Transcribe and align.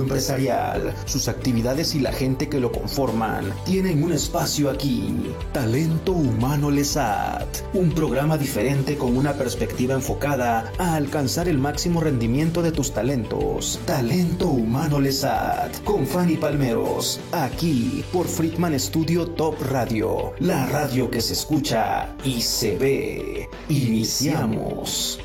empresarial, 0.00 0.94
sus 1.06 1.28
actividades 1.28 1.94
y 1.94 2.00
la 2.00 2.12
gente 2.12 2.48
que 2.48 2.60
lo 2.60 2.72
conforman 2.72 3.52
tienen 3.64 4.02
un 4.02 4.12
espacio 4.12 4.70
aquí. 4.70 5.32
Talento 5.52 6.12
Humano 6.12 6.70
Lesat, 6.70 7.48
un 7.74 7.92
programa 7.92 8.38
diferente 8.38 8.96
con 8.96 9.16
una 9.16 9.34
perspectiva 9.34 9.94
enfocada 9.94 10.72
a 10.78 10.94
alcanzar 10.94 11.48
el 11.48 11.58
máximo 11.58 12.00
rendimiento 12.00 12.62
de 12.62 12.72
tus 12.72 12.92
talentos. 12.92 13.80
Talento 13.86 14.48
Humano 14.48 15.00
Lesat, 15.00 15.82
con 15.84 16.06
Fanny 16.06 16.36
Palmeros, 16.36 17.20
aquí 17.32 18.04
por 18.12 18.26
Friedman 18.26 18.78
Studio 18.78 19.26
Top 19.26 19.60
Radio, 19.70 20.32
la 20.38 20.66
radio 20.66 21.10
que 21.10 21.20
se 21.20 21.34
escucha 21.34 22.14
y 22.24 22.40
se 22.40 22.76
ve. 22.76 23.48
Iniciamos. 23.68 25.18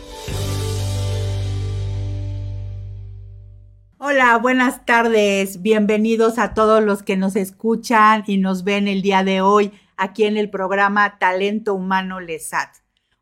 Hola, 4.12 4.40
buenas 4.40 4.88
tardes. 4.88 5.62
Bienvenidos 5.62 6.40
a 6.40 6.56
todos 6.56 6.84
los 6.84 7.04
que 7.04 7.16
nos 7.16 7.36
escuchan 7.36 8.24
y 8.26 8.38
nos 8.38 8.64
ven 8.64 8.88
el 8.88 9.04
día 9.04 9.24
de 9.24 9.42
hoy 9.42 9.72
aquí 9.98 10.24
en 10.24 10.36
el 10.36 10.50
programa 10.50 11.20
Talento 11.20 11.76
Humano 11.76 12.20
Lesat. 12.20 12.70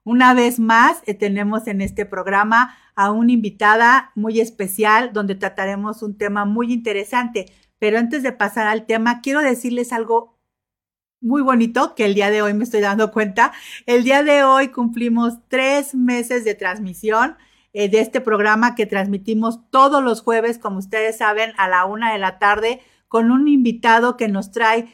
Una 0.06 0.34
vez 0.34 0.60
más, 0.60 1.02
eh, 1.06 1.14
tenemos 1.14 1.68
en 1.68 1.82
este 1.82 2.06
programa 2.06 2.78
a 2.96 3.12
una 3.12 3.34
invitada 3.34 4.14
muy 4.16 4.40
especial 4.40 5.12
donde 5.12 5.36
trataremos 5.36 6.04
un 6.04 6.18
tema 6.18 6.46
muy 6.46 6.72
interesante. 6.72 7.48
Pero 7.80 8.00
antes 8.00 8.24
de 8.24 8.32
pasar 8.32 8.68
al 8.68 8.86
tema, 8.86 9.20
quiero 9.20 9.42
decirles 9.42 9.92
algo 9.92 10.40
muy 11.20 11.42
bonito 11.42 11.96
que 11.96 12.06
el 12.06 12.16
día 12.16 12.30
de 12.30 12.42
hoy 12.42 12.54
me 12.54 12.64
estoy 12.64 12.80
dando 12.80 13.12
cuenta. 13.12 13.52
El 13.88 14.06
día 14.06 14.24
de 14.24 14.46
hoy 14.46 14.70
cumplimos 14.70 15.34
tres 15.50 15.96
meses 15.96 16.46
de 16.46 16.56
transmisión 16.56 17.36
eh, 17.80 17.90
de 17.90 18.00
este 18.00 18.22
programa 18.22 18.74
que 18.74 18.88
transmitimos 18.88 19.60
todos 19.70 20.04
los 20.04 20.22
jueves, 20.22 20.58
como 20.58 20.80
ustedes 20.80 21.20
saben, 21.20 21.52
a 21.60 21.68
la 21.68 21.86
una 21.86 22.12
de 22.12 22.18
la 22.18 22.40
tarde, 22.40 22.82
con 23.08 23.30
un 23.30 23.48
invitado 23.48 24.18
que 24.18 24.28
nos 24.28 24.50
trae 24.50 24.92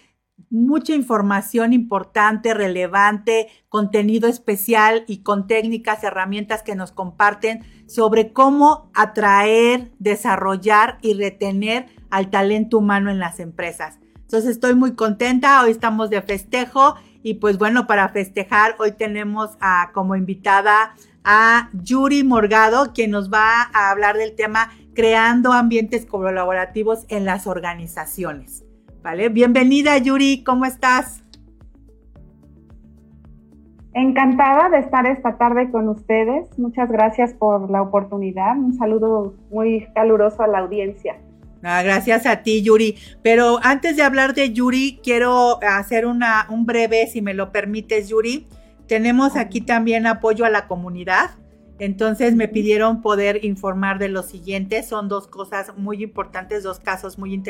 mucha 0.50 0.94
información 0.94 1.72
importante, 1.72 2.54
relevante, 2.54 3.48
contenido 3.70 4.28
especial 4.28 5.06
y 5.08 5.24
con 5.24 5.48
técnicas, 5.48 6.04
herramientas 6.04 6.62
que 6.62 6.76
nos 6.76 6.92
comparten 6.92 7.64
sobre 7.88 8.34
cómo 8.34 8.92
atraer, 8.94 9.94
desarrollar 10.00 10.98
y 11.02 11.14
retener 11.14 11.86
al 12.10 12.30
talento 12.32 12.80
humano 12.80 13.10
en 13.10 13.20
las 13.20 13.40
empresas. 13.40 13.98
Entonces 14.16 14.50
estoy 14.50 14.76
muy 14.76 14.94
contenta, 14.94 15.64
hoy 15.64 15.72
estamos 15.72 16.10
de 16.10 16.22
festejo 16.22 16.96
y 17.22 17.36
pues 17.36 17.58
bueno, 17.58 17.88
para 17.88 18.10
festejar 18.10 18.76
hoy 18.78 18.92
tenemos 18.92 19.52
a, 19.62 19.92
como 19.94 20.18
invitada 20.18 20.94
a 21.24 21.70
Yuri 21.74 22.24
Morgado, 22.24 22.94
quien 22.94 23.12
nos 23.12 23.32
va 23.32 23.70
a 23.74 23.92
hablar 23.92 24.18
del 24.18 24.36
tema 24.36 24.70
creando 24.94 25.52
ambientes 25.52 26.06
colaborativos 26.06 27.06
en 27.10 27.26
las 27.26 27.48
organizaciones. 27.48 28.64
¿Vale? 29.02 29.30
Bienvenida 29.30 29.98
Yuri, 29.98 30.44
¿cómo 30.44 30.66
estás? 30.66 31.24
Encantada 33.94 34.70
de 34.70 34.80
estar 34.80 35.06
esta 35.06 35.38
tarde 35.38 35.70
con 35.70 35.88
ustedes. 35.88 36.48
Muchas 36.58 36.90
gracias 36.90 37.34
por 37.34 37.70
la 37.70 37.82
oportunidad. 37.82 38.58
Un 38.58 38.74
saludo 38.74 39.36
muy 39.52 39.88
caluroso 39.94 40.42
a 40.42 40.48
la 40.48 40.60
audiencia. 40.60 41.18
Ah, 41.62 41.84
gracias 41.84 42.26
a 42.26 42.44
ti, 42.44 42.64
Yuri. 42.64 42.96
Pero 43.22 43.60
antes 43.62 43.96
de 43.96 44.04
hablar 44.04 44.34
de 44.34 44.52
Yuri, 44.52 45.00
quiero 45.04 45.60
hacer 45.62 46.06
una, 46.06 46.48
un 46.50 46.66
breve, 46.66 47.08
si 47.08 47.22
me 47.22 47.34
lo 47.34 47.52
permites, 47.52 48.10
Yuri, 48.10 48.48
tenemos 48.94 49.36
aquí 49.38 49.60
también 49.60 50.06
apoyo 50.06 50.46
a 50.46 50.52
la 50.52 50.68
comunidad. 50.68 51.32
Entonces 51.80 52.36
me 52.36 52.48
pidieron 52.48 53.02
poder 53.02 53.44
informar 53.44 53.98
de 53.98 54.08
lo 54.08 54.22
siguiente. 54.22 54.84
Son 54.84 55.10
dos 55.10 55.26
cosas 55.26 55.76
muy 55.76 56.04
importantes, 56.04 56.62
dos 56.62 56.80
casos 56.80 57.18
muy, 57.18 57.42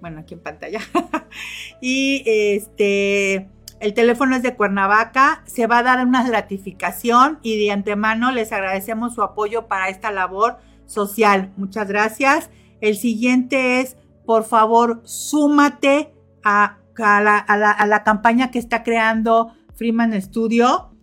Bueno, 0.00 0.20
aquí 0.20 0.32
en 0.32 0.40
pantalla. 0.40 0.80
y 1.82 2.22
este 2.24 3.50
el 3.82 3.94
teléfono 3.94 4.36
es 4.36 4.42
de 4.42 4.54
Cuernavaca, 4.54 5.42
se 5.44 5.66
va 5.66 5.78
a 5.78 5.82
dar 5.82 6.06
una 6.06 6.22
gratificación 6.22 7.40
y 7.42 7.58
de 7.58 7.72
antemano 7.72 8.30
les 8.30 8.52
agradecemos 8.52 9.16
su 9.16 9.22
apoyo 9.22 9.66
para 9.66 9.88
esta 9.88 10.12
labor 10.12 10.58
social. 10.86 11.52
Muchas 11.56 11.88
gracias. 11.88 12.48
El 12.80 12.96
siguiente 12.96 13.80
es, 13.80 13.96
por 14.24 14.44
favor, 14.44 15.00
súmate 15.02 16.14
a, 16.44 16.78
la, 16.96 18.02
campaña 18.04 18.52
que 18.52 18.60
está 18.60 18.84
creando 18.84 19.52
Freeman 19.74 20.20
Studio. 20.22 20.94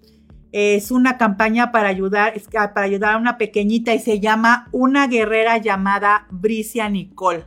Es 0.54 0.90
una 0.90 1.18
campaña 1.18 1.74
para 1.74 1.90
ayudar, 1.90 2.34
para 2.74 2.84
ayudar 2.84 3.16
a 3.16 3.18
una 3.18 3.38
pequeñita 3.38 3.94
y 3.94 4.00
se 4.00 4.22
llama 4.22 4.70
Una 4.72 5.08
guerrera 5.08 5.58
llamada 5.58 6.28
Bricia 6.32 6.88
Nicole. 6.88 7.46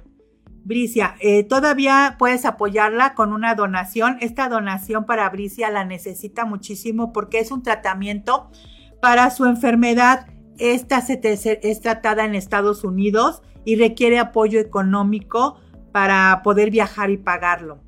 Bricia, 0.65 1.17
eh, 1.21 1.43
todavía 1.43 2.17
puedes 2.19 2.45
apoyarla 2.45 3.15
con 3.15 3.33
una 3.33 3.55
donación. 3.55 4.19
Esta 4.21 4.49
donación 4.49 5.07
para 5.07 5.29
Bricia 5.29 5.71
la 5.71 5.85
necesita 5.85 6.45
muchísimo 6.45 7.13
porque 7.13 7.41
es 7.41 7.51
un 7.51 7.63
tratamiento 7.63 8.51
para 9.01 9.31
su 9.31 9.45
enfermedad. 9.45 10.27
Esta 10.59 11.01
se 11.01 11.21
es 11.25 11.81
tratada 11.81 12.25
en 12.25 12.37
Estados 12.37 12.85
Unidos 12.85 13.43
y 13.65 13.77
requiere 13.77 14.19
apoyo 14.19 14.61
económico 14.61 15.59
para 15.91 16.43
poder 16.45 16.71
viajar 16.71 17.11
y 17.11 17.17
pagarlo. 17.17 17.81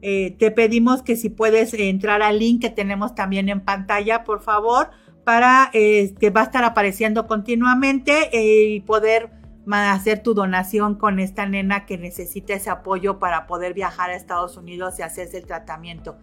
Eh, 0.00 0.34
te 0.38 0.50
pedimos 0.50 1.02
que 1.02 1.16
si 1.16 1.28
puedes 1.28 1.74
entrar 1.74 2.22
al 2.22 2.38
link 2.38 2.62
que 2.62 2.70
tenemos 2.70 3.14
también 3.14 3.48
en 3.50 3.60
pantalla, 3.60 4.24
por 4.24 4.40
favor, 4.40 4.90
para 5.24 5.70
eh, 5.74 6.14
que 6.18 6.30
va 6.30 6.40
a 6.40 6.44
estar 6.44 6.64
apareciendo 6.64 7.26
continuamente 7.26 8.30
y 8.32 8.80
poder 8.80 9.41
hacer 9.70 10.22
tu 10.22 10.34
donación 10.34 10.96
con 10.96 11.18
esta 11.18 11.46
nena 11.46 11.86
que 11.86 11.98
necesita 11.98 12.54
ese 12.54 12.70
apoyo 12.70 13.18
para 13.18 13.46
poder 13.46 13.74
viajar 13.74 14.10
a 14.10 14.16
Estados 14.16 14.56
Unidos 14.56 14.98
y 14.98 15.02
hacerse 15.02 15.38
el 15.38 15.46
tratamiento. 15.46 16.16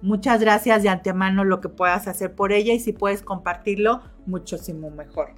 Muchas 0.00 0.40
gracias 0.40 0.82
de 0.82 0.88
antemano 0.88 1.42
lo 1.44 1.60
que 1.60 1.68
puedas 1.68 2.06
hacer 2.06 2.34
por 2.34 2.52
ella 2.52 2.72
y 2.72 2.78
si 2.78 2.92
puedes 2.92 3.22
compartirlo, 3.22 4.00
muchísimo 4.26 4.90
mejor. 4.90 5.34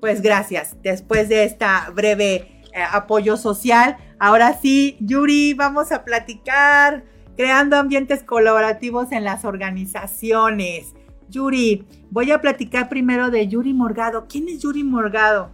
Pues 0.00 0.22
gracias. 0.22 0.76
Después 0.82 1.28
de 1.28 1.44
esta 1.44 1.90
breve 1.94 2.62
eh, 2.72 2.82
apoyo 2.90 3.36
social, 3.36 3.98
ahora 4.18 4.54
sí, 4.54 4.96
Yuri, 5.00 5.52
vamos 5.54 5.92
a 5.92 6.04
platicar 6.04 7.04
creando 7.36 7.76
ambientes 7.76 8.22
colaborativos 8.22 9.12
en 9.12 9.24
las 9.24 9.44
organizaciones. 9.44 10.94
Yuri, 11.28 11.86
voy 12.10 12.30
a 12.30 12.40
platicar 12.40 12.88
primero 12.88 13.30
de 13.30 13.46
Yuri 13.46 13.74
Morgado. 13.74 14.26
¿Quién 14.26 14.48
es 14.48 14.62
Yuri 14.62 14.84
Morgado? 14.84 15.50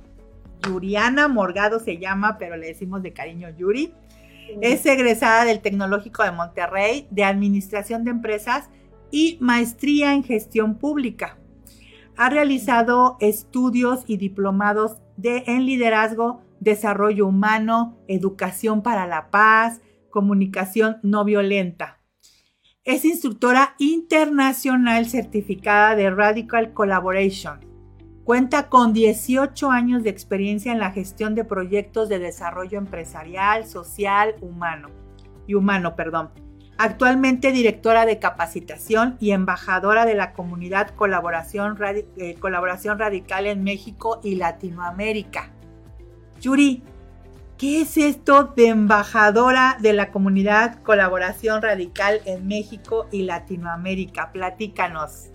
Yuriana 0.67 1.29
Morgado 1.29 1.81
se 1.81 1.99
llama, 1.99 2.39
pero 2.39 2.57
le 2.57 2.69
decimos 2.69 3.03
de 3.03 3.13
cariño 3.13 3.49
Yuri. 3.57 3.93
Es 4.61 4.85
egresada 4.87 5.45
del 5.45 5.61
Tecnológico 5.61 6.23
de 6.23 6.33
Monterrey 6.33 7.07
de 7.11 7.25
Administración 7.25 8.05
de 8.05 8.11
Empresas 8.11 8.71
y 9.11 9.37
Maestría 9.41 10.15
en 10.15 10.25
Gestión 10.25 10.77
Pública. 10.77 11.39
Ha 12.17 12.31
realizado 12.31 13.17
estudios 13.21 14.05
y 14.07 14.17
diplomados 14.17 14.97
de, 15.17 15.45
en 15.47 15.67
liderazgo, 15.67 16.43
desarrollo 16.61 17.27
humano, 17.27 17.99
educación 18.09 18.83
para 18.83 19.07
la 19.07 19.31
paz, 19.31 19.81
comunicación 20.11 20.97
no 21.03 21.25
violenta. 21.25 22.01
Es 22.85 23.05
instructora 23.05 23.75
internacional 23.79 25.07
certificada 25.07 25.95
de 25.95 26.11
Radical 26.11 26.73
Collaboration 26.73 27.68
Cuenta 28.29 28.69
con 28.69 28.93
18 28.93 29.71
años 29.71 30.03
de 30.03 30.11
experiencia 30.11 30.71
en 30.71 30.79
la 30.79 30.91
gestión 30.91 31.35
de 31.35 31.45
proyectos 31.45 32.11
de 32.11 32.19
desarrollo 32.19 32.77
empresarial, 32.77 33.67
social, 33.67 34.35
humano 34.43 34.91
y 35.47 35.55
humano, 35.55 35.97
perdón. 35.97 36.29
Actualmente 36.77 37.53
directora 37.53 38.05
de 38.05 38.19
capacitación 38.19 39.17
y 39.19 39.31
embajadora 39.31 40.05
de 40.05 40.15
la 40.15 40.35
comunidad 40.35 40.91
Colaboración, 40.91 41.79
eh, 42.19 42.35
Colaboración 42.35 42.99
Radical 42.99 43.47
en 43.47 43.65
México 43.65 44.21
y 44.23 44.35
Latinoamérica. 44.35 45.51
Yuri, 46.39 46.83
¿qué 47.57 47.81
es 47.81 47.97
esto 47.97 48.53
de 48.55 48.69
embajadora 48.69 49.79
de 49.81 49.95
la 49.95 50.11
comunidad 50.11 50.83
Colaboración 50.83 51.63
Radical 51.63 52.21
en 52.27 52.47
México 52.47 53.09
y 53.11 53.23
Latinoamérica? 53.23 54.33
Platícanos. 54.33 55.31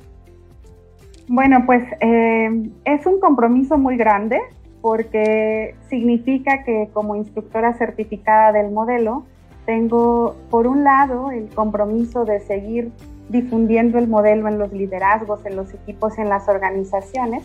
Bueno, 1.27 1.63
pues 1.65 1.83
eh, 1.99 2.69
es 2.85 3.05
un 3.05 3.19
compromiso 3.19 3.77
muy 3.77 3.97
grande 3.97 4.39
porque 4.81 5.75
significa 5.89 6.63
que 6.63 6.89
como 6.91 7.15
instructora 7.15 7.73
certificada 7.73 8.51
del 8.51 8.71
modelo, 8.71 9.23
tengo 9.65 10.35
por 10.49 10.67
un 10.67 10.83
lado 10.83 11.31
el 11.31 11.47
compromiso 11.49 12.25
de 12.25 12.41
seguir 12.41 12.91
difundiendo 13.29 13.97
el 13.97 14.09
modelo 14.09 14.49
en 14.49 14.59
los 14.59 14.73
liderazgos, 14.73 15.45
en 15.45 15.55
los 15.55 15.73
equipos, 15.73 16.17
en 16.17 16.27
las 16.27 16.49
organizaciones, 16.49 17.43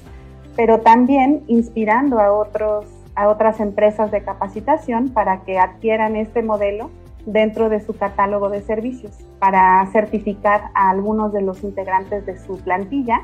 pero 0.57 0.81
también 0.81 1.45
inspirando 1.47 2.19
a 2.19 2.33
otros 2.33 2.87
a 3.19 3.29
otras 3.29 3.59
empresas 3.59 4.13
de 4.13 4.23
capacitación 4.23 5.09
para 5.09 5.41
que 5.41 5.59
adquieran 5.59 6.15
este 6.15 6.41
modelo 6.41 6.89
dentro 7.27 7.69
de 7.69 7.81
su 7.81 7.97
catálogo 7.97 8.49
de 8.49 8.63
servicios 8.63 9.19
para 9.41 9.85
certificar 9.91 10.71
a 10.75 10.91
algunos 10.91 11.33
de 11.33 11.43
los 11.43 11.65
integrantes 11.65 12.25
de 12.27 12.39
su 12.39 12.59
plantilla. 12.59 13.21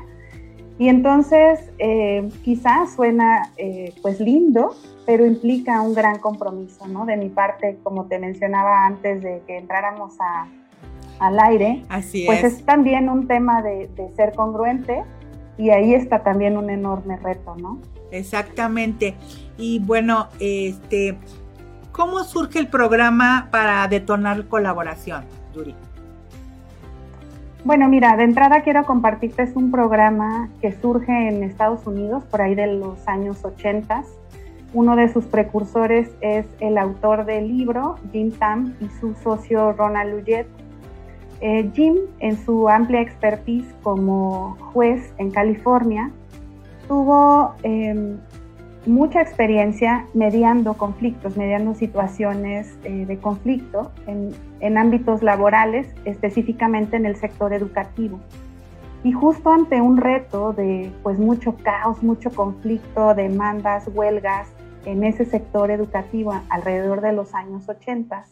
Y 0.77 0.89
entonces 0.89 1.71
eh, 1.77 2.27
quizás 2.43 2.95
suena 2.95 3.51
eh, 3.57 3.93
pues 4.01 4.19
lindo, 4.19 4.75
pero 5.05 5.25
implica 5.25 5.81
un 5.81 5.93
gran 5.93 6.19
compromiso, 6.19 6.87
¿no? 6.87 7.05
De 7.05 7.15
mi 7.15 7.29
parte, 7.29 7.77
como 7.83 8.05
te 8.05 8.19
mencionaba 8.19 8.85
antes 8.85 9.21
de 9.21 9.41
que 9.47 9.57
entráramos 9.57 10.15
a, 10.19 10.47
al 11.19 11.39
aire, 11.39 11.83
Así 11.87 12.25
pues 12.25 12.43
es. 12.43 12.53
es 12.55 12.65
también 12.65 13.09
un 13.09 13.27
tema 13.27 13.61
de, 13.61 13.87
de 13.95 14.13
ser 14.15 14.33
congruente 14.33 15.03
y 15.57 15.69
ahí 15.69 15.93
está 15.93 16.23
también 16.23 16.57
un 16.57 16.69
enorme 16.69 17.15
reto, 17.17 17.55
¿no? 17.55 17.79
Exactamente. 18.11 19.15
Y 19.57 19.79
bueno, 19.79 20.27
este, 20.39 21.17
¿cómo 21.91 22.23
surge 22.25 22.59
el 22.59 22.67
programa 22.67 23.47
para 23.51 23.87
detonar 23.87 24.47
colaboración, 24.47 25.23
Yuri? 25.53 25.73
Bueno, 27.65 27.89
mira, 27.89 28.15
de 28.15 28.25
entrada 28.25 28.61
quiero 28.61 28.85
compartirte 28.85 29.41
es 29.41 29.55
un 29.55 29.71
programa 29.71 30.49
que 30.61 30.71
surge 30.71 31.29
en 31.29 31.41
Estados 31.41 31.87
Unidos 31.87 32.23
por 32.25 32.43
ahí 32.43 32.53
de 32.53 32.67
los 32.67 33.07
años 33.07 33.43
80. 33.43 34.03
Uno 34.75 34.95
de 34.95 35.11
sus 35.11 35.25
precursores 35.25 36.11
es 36.21 36.45
el 36.59 36.77
autor 36.77 37.25
del 37.25 37.47
libro, 37.47 37.95
Jim 38.11 38.29
Tam, 38.33 38.75
y 38.79 38.87
su 38.99 39.15
socio 39.15 39.73
Ronald 39.73 40.13
Luyet. 40.13 40.45
Eh, 41.41 41.71
Jim, 41.73 41.95
en 42.19 42.37
su 42.37 42.69
amplia 42.69 43.01
expertise 43.01 43.65
como 43.81 44.57
juez 44.71 45.15
en 45.17 45.31
California, 45.31 46.11
tuvo 46.87 47.55
eh, 47.63 48.15
mucha 48.85 49.21
experiencia 49.21 50.05
mediando 50.13 50.75
conflictos, 50.75 51.37
mediando 51.37 51.73
situaciones 51.73 52.77
eh, 52.83 53.05
de 53.05 53.17
conflicto 53.17 53.91
en, 54.07 54.31
en, 54.59 54.77
ámbitos 54.77 55.23
laborales, 55.23 55.87
específicamente 56.05 56.97
en 56.97 57.05
el 57.05 57.15
sector 57.15 57.53
educativo. 57.53 58.19
Y 59.03 59.11
justo 59.11 59.51
ante 59.51 59.81
un 59.81 59.97
reto 59.97 60.53
de 60.53 60.91
pues 61.03 61.19
mucho 61.19 61.55
caos, 61.57 62.01
mucho 62.01 62.31
conflicto, 62.31 63.13
demandas, 63.13 63.87
huelgas 63.93 64.49
en 64.85 65.03
ese 65.03 65.25
sector 65.25 65.71
educativo 65.71 66.33
alrededor 66.49 67.01
de 67.01 67.13
los 67.13 67.33
años 67.33 67.67
80, 67.67 68.23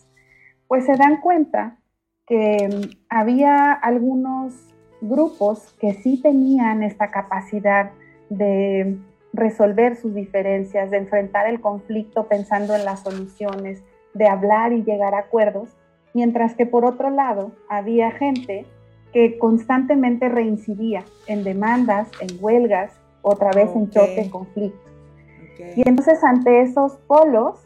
pues 0.68 0.86
se 0.86 0.96
dan 0.96 1.22
cuenta 1.22 1.78
que 2.26 2.70
um, 2.72 2.90
había 3.10 3.72
algunos 3.74 4.54
grupos 5.02 5.76
que 5.80 5.94
sí 5.96 6.22
tenían 6.22 6.84
esta 6.84 7.12
capacidad 7.12 7.92
de 8.30 8.98
resolver 9.34 9.96
sus 9.96 10.14
diferencias, 10.14 10.92
de 10.92 10.98
enfrentar 10.98 11.48
el 11.48 11.60
conflicto 11.60 12.28
pensando 12.28 12.76
en 12.76 12.86
las 12.86 13.02
soluciones, 13.02 13.84
de 14.14 14.28
hablar 14.28 14.74
y 14.74 14.84
llegar 14.84 15.16
a 15.16 15.20
acuerdos, 15.20 15.76
mientras 16.14 16.54
que 16.54 16.66
por 16.66 16.86
otro 16.86 17.10
lado 17.10 17.52
había 17.68 18.12
gente 18.12 18.66
que 19.12 19.38
constantemente 19.38 20.30
reincidía 20.30 21.04
en 21.28 21.44
demandas, 21.44 22.10
en 22.20 22.30
huelgas, 22.40 22.92
otra 23.22 23.52
vez 23.52 23.70
okay. 23.70 23.82
en 23.82 23.90
choque, 23.90 24.30
conflicto. 24.32 24.80
Okay. 25.54 25.74
Y 25.78 25.88
entonces 25.88 26.24
ante 26.24 26.62
esos 26.62 26.94
polos, 27.08 27.60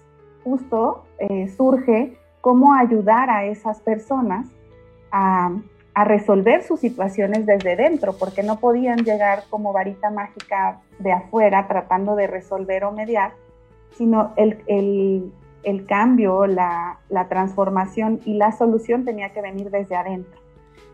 justo 0.44 1.04
eh, 1.20 1.48
surge 1.50 2.18
cómo 2.42 2.74
ayudar 2.74 3.30
a 3.30 3.46
esas 3.46 3.82
personas 3.82 4.48
a, 5.12 5.52
a 5.98 6.04
resolver 6.04 6.62
sus 6.62 6.80
situaciones 6.80 7.48
desde 7.48 7.76
dentro, 7.76 8.14
porque 8.14 8.44
no 8.44 8.60
podían 8.60 9.00
llegar 9.00 9.46
como 9.50 9.74
varita 9.74 10.12
mágica 10.12 10.80
de 11.00 11.12
afuera 11.12 11.68
tratando 11.68 12.16
de 12.16 12.28
resolver 12.28 12.84
o 12.84 12.92
mediar, 12.92 13.32
sino 13.98 14.32
el, 14.36 14.62
el, 14.68 15.34
el 15.64 15.88
cambio, 15.88 16.46
la, 16.46 17.00
la, 17.10 17.28
transformación 17.30 18.20
y 18.26 18.36
la 18.36 18.52
solución 18.52 19.06
tenía 19.06 19.30
que 19.34 19.42
venir 19.42 19.72
desde 19.72 19.96
adentro. 19.96 20.40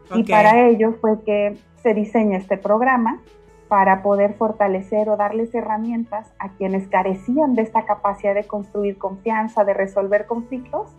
Okay. 0.05 0.21
Y 0.21 0.23
para 0.23 0.67
ello 0.69 0.93
fue 1.01 1.21
que 1.23 1.57
se 1.81 1.93
diseña 1.93 2.37
este 2.37 2.55
programa 2.55 3.19
para 3.67 4.03
poder 4.03 4.35
fortalecer 4.35 5.09
o 5.09 5.17
darles 5.17 5.53
herramientas 5.53 6.31
a 6.39 6.53
quienes 6.53 6.87
carecían 6.87 7.55
de 7.55 7.63
esta 7.63 7.83
capacidad 7.83 8.33
de 8.33 8.45
construir 8.45 8.97
confianza, 8.97 9.65
de 9.65 9.73
resolver 9.73 10.27
conflictos, 10.27 10.95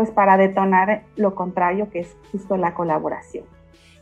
pues 0.00 0.12
para 0.12 0.38
detonar 0.38 1.02
lo 1.16 1.34
contrario, 1.34 1.90
que 1.90 2.00
es 2.00 2.16
justo 2.32 2.56
la 2.56 2.72
colaboración. 2.72 3.44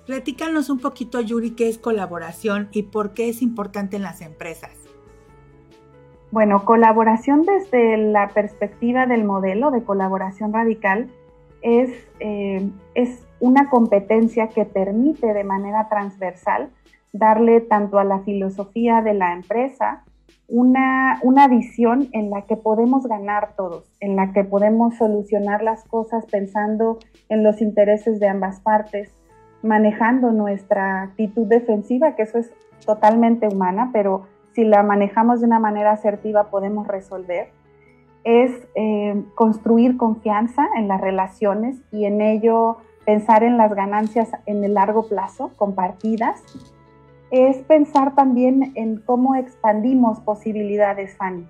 Platícanos 0.07 0.71
un 0.71 0.79
poquito, 0.79 1.21
Yuri, 1.21 1.57
qué 1.57 1.69
es 1.69 1.77
colaboración 1.77 2.69
y 2.71 2.85
por 2.85 3.15
qué 3.15 3.29
es 3.29 3.43
importante 3.43 3.97
en 3.97 4.05
las 4.05 4.21
empresas. 4.21 4.71
Bueno, 6.31 6.65
colaboración 6.65 7.43
desde 7.43 7.97
la 7.97 8.29
perspectiva 8.29 9.07
del 9.07 9.25
modelo 9.25 9.73
de 9.73 9.83
colaboración 9.83 10.53
radical 10.53 11.11
es, 11.63 11.91
eh, 12.21 12.71
es 12.95 13.27
una 13.41 13.69
competencia 13.69 14.51
que 14.51 14.67
permite 14.67 15.35
de 15.35 15.43
manera 15.43 15.89
transversal 15.89 16.71
darle 17.13 17.61
tanto 17.61 17.99
a 17.99 18.05
la 18.05 18.21
filosofía 18.21 19.03
de 19.03 19.15
la 19.15 19.33
empresa 19.33 20.05
una, 20.49 21.21
una 21.23 21.47
visión 21.47 22.09
en 22.13 22.31
la 22.31 22.43
que 22.43 22.57
podemos 22.57 23.07
ganar 23.07 23.55
todos, 23.55 23.85
en 24.01 24.17
la 24.17 24.33
que 24.33 24.45
podemos 24.45 24.97
solucionar 24.97 25.63
las 25.63 25.85
cosas 25.85 26.25
pensando 26.27 26.99
en 27.29 27.45
los 27.45 27.61
intereses 27.61 28.19
de 28.19 28.29
ambas 28.29 28.61
partes, 28.61 29.13
manejando 29.63 30.33
nuestra 30.33 31.03
actitud 31.03 31.47
defensiva, 31.47 32.17
que 32.17 32.23
eso 32.23 32.39
es 32.39 32.51
totalmente 32.85 33.47
humana, 33.47 33.91
pero 33.93 34.23
si 34.55 34.65
la 34.65 34.83
manejamos 34.83 35.41
de 35.41 35.47
una 35.47 35.59
manera 35.59 35.93
asertiva 35.93 36.51
podemos 36.51 36.89
resolver, 36.89 37.51
es 38.25 38.51
eh, 38.75 39.23
construir 39.35 39.97
confianza 39.97 40.67
en 40.77 40.89
las 40.89 41.01
relaciones 41.01 41.77
y 41.93 42.07
en 42.07 42.21
ello 42.21 42.79
pensar 43.05 43.43
en 43.43 43.57
las 43.59 43.75
ganancias 43.75 44.31
en 44.47 44.65
el 44.65 44.75
largo 44.75 45.07
plazo 45.07 45.51
compartidas 45.57 46.43
es 47.31 47.59
pensar 47.59 48.15
también 48.15 48.73
en 48.75 49.01
cómo 49.01 49.35
expandimos 49.35 50.21
posibilidades, 50.21 51.17
Fanny. 51.17 51.47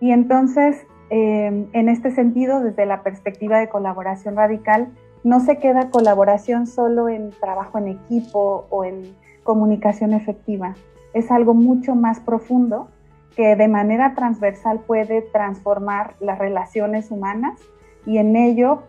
Y 0.00 0.12
entonces, 0.12 0.86
eh, 1.10 1.66
en 1.72 1.88
este 1.88 2.10
sentido, 2.10 2.60
desde 2.60 2.86
la 2.86 3.02
perspectiva 3.02 3.58
de 3.58 3.68
colaboración 3.68 4.36
radical, 4.36 4.88
no 5.24 5.40
se 5.40 5.58
queda 5.58 5.90
colaboración 5.90 6.66
solo 6.66 7.08
en 7.08 7.30
trabajo 7.30 7.78
en 7.78 7.88
equipo 7.88 8.66
o 8.70 8.84
en 8.84 9.14
comunicación 9.42 10.12
efectiva. 10.14 10.74
Es 11.12 11.30
algo 11.30 11.54
mucho 11.54 11.94
más 11.94 12.20
profundo 12.20 12.88
que 13.36 13.56
de 13.56 13.68
manera 13.68 14.14
transversal 14.14 14.80
puede 14.80 15.22
transformar 15.22 16.14
las 16.20 16.38
relaciones 16.38 17.10
humanas 17.10 17.60
y 18.06 18.18
en 18.18 18.36
ello 18.36 18.82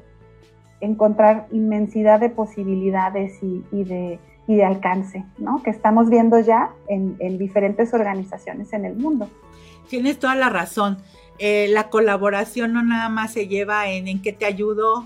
encontrar 0.82 1.48
inmensidad 1.52 2.20
de 2.20 2.30
posibilidades 2.30 3.38
y 3.44 3.84
de 3.84 4.20
y 4.50 4.56
de 4.56 4.66
alcance, 4.66 5.24
¿no? 5.38 5.62
Que 5.62 5.70
estamos 5.70 6.10
viendo 6.10 6.40
ya 6.40 6.72
en, 6.88 7.16
en, 7.20 7.38
diferentes 7.38 7.94
organizaciones 7.94 8.74
en 8.74 8.84
el 8.84 8.96
mundo. 8.96 9.30
Tienes 9.88 10.18
toda 10.18 10.34
la 10.34 10.50
razón. 10.50 10.98
Eh, 11.38 11.68
la 11.70 11.92
colaboración 11.92 12.74
no 12.74 12.82
nada 12.82 13.10
más 13.10 13.32
se 13.32 13.48
lleva 13.48 13.92
en 13.92 14.08
en 14.08 14.24
qué 14.24 14.34
te 14.34 14.48
ayudo, 14.48 15.06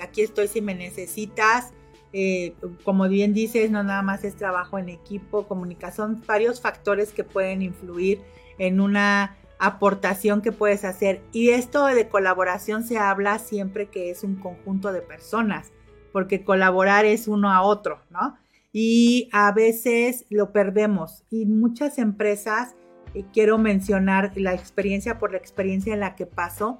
aquí 0.00 0.22
estoy 0.22 0.46
si 0.46 0.60
me 0.60 0.76
necesitas. 0.76 1.72
Eh, 2.12 2.54
como 2.84 3.08
bien 3.08 3.34
dices, 3.34 3.72
no 3.72 3.82
nada 3.82 4.02
más 4.02 4.22
es 4.22 4.36
trabajo 4.36 4.78
en 4.78 4.88
equipo, 4.88 5.48
comunicación, 5.48 6.22
varios 6.24 6.60
factores 6.60 7.12
que 7.12 7.24
pueden 7.24 7.62
influir 7.62 8.20
en 8.56 8.80
una 8.80 9.36
aportación 9.58 10.42
que 10.42 10.52
puedes 10.52 10.84
hacer. 10.84 11.22
Y 11.32 11.50
esto 11.50 11.86
de 11.86 12.08
colaboración 12.08 12.84
se 12.84 12.98
habla 12.98 13.40
siempre 13.40 13.88
que 13.88 14.10
es 14.10 14.22
un 14.22 14.36
conjunto 14.36 14.92
de 14.92 15.02
personas, 15.02 15.72
porque 16.12 16.44
colaborar 16.44 17.04
es 17.04 17.26
uno 17.26 17.52
a 17.52 17.62
otro, 17.62 17.98
¿no? 18.10 18.38
Y 18.78 19.30
a 19.32 19.52
veces 19.52 20.26
lo 20.28 20.52
perdemos. 20.52 21.24
Y 21.30 21.46
muchas 21.46 21.96
empresas, 21.96 22.76
eh, 23.14 23.24
quiero 23.32 23.56
mencionar 23.56 24.32
la 24.36 24.52
experiencia 24.52 25.16
por 25.16 25.32
la 25.32 25.38
experiencia 25.38 25.94
en 25.94 26.00
la 26.00 26.14
que 26.14 26.26
paso, 26.26 26.78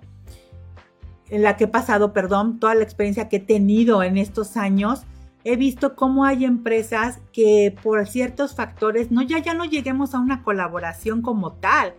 en 1.30 1.42
la 1.42 1.56
que 1.56 1.64
he 1.64 1.68
pasado, 1.68 2.12
perdón, 2.12 2.60
toda 2.60 2.74
la 2.74 2.82
experiencia 2.82 3.30
que 3.30 3.36
he 3.36 3.40
tenido 3.40 4.02
en 4.02 4.18
estos 4.18 4.58
años, 4.58 5.06
he 5.42 5.56
visto 5.56 5.96
cómo 5.96 6.26
hay 6.26 6.44
empresas 6.44 7.18
que 7.32 7.74
por 7.82 8.06
ciertos 8.06 8.54
factores, 8.54 9.10
no 9.10 9.22
ya 9.22 9.38
ya 9.38 9.54
no 9.54 9.64
lleguemos 9.64 10.14
a 10.14 10.18
una 10.18 10.42
colaboración 10.42 11.22
como 11.22 11.54
tal, 11.54 11.94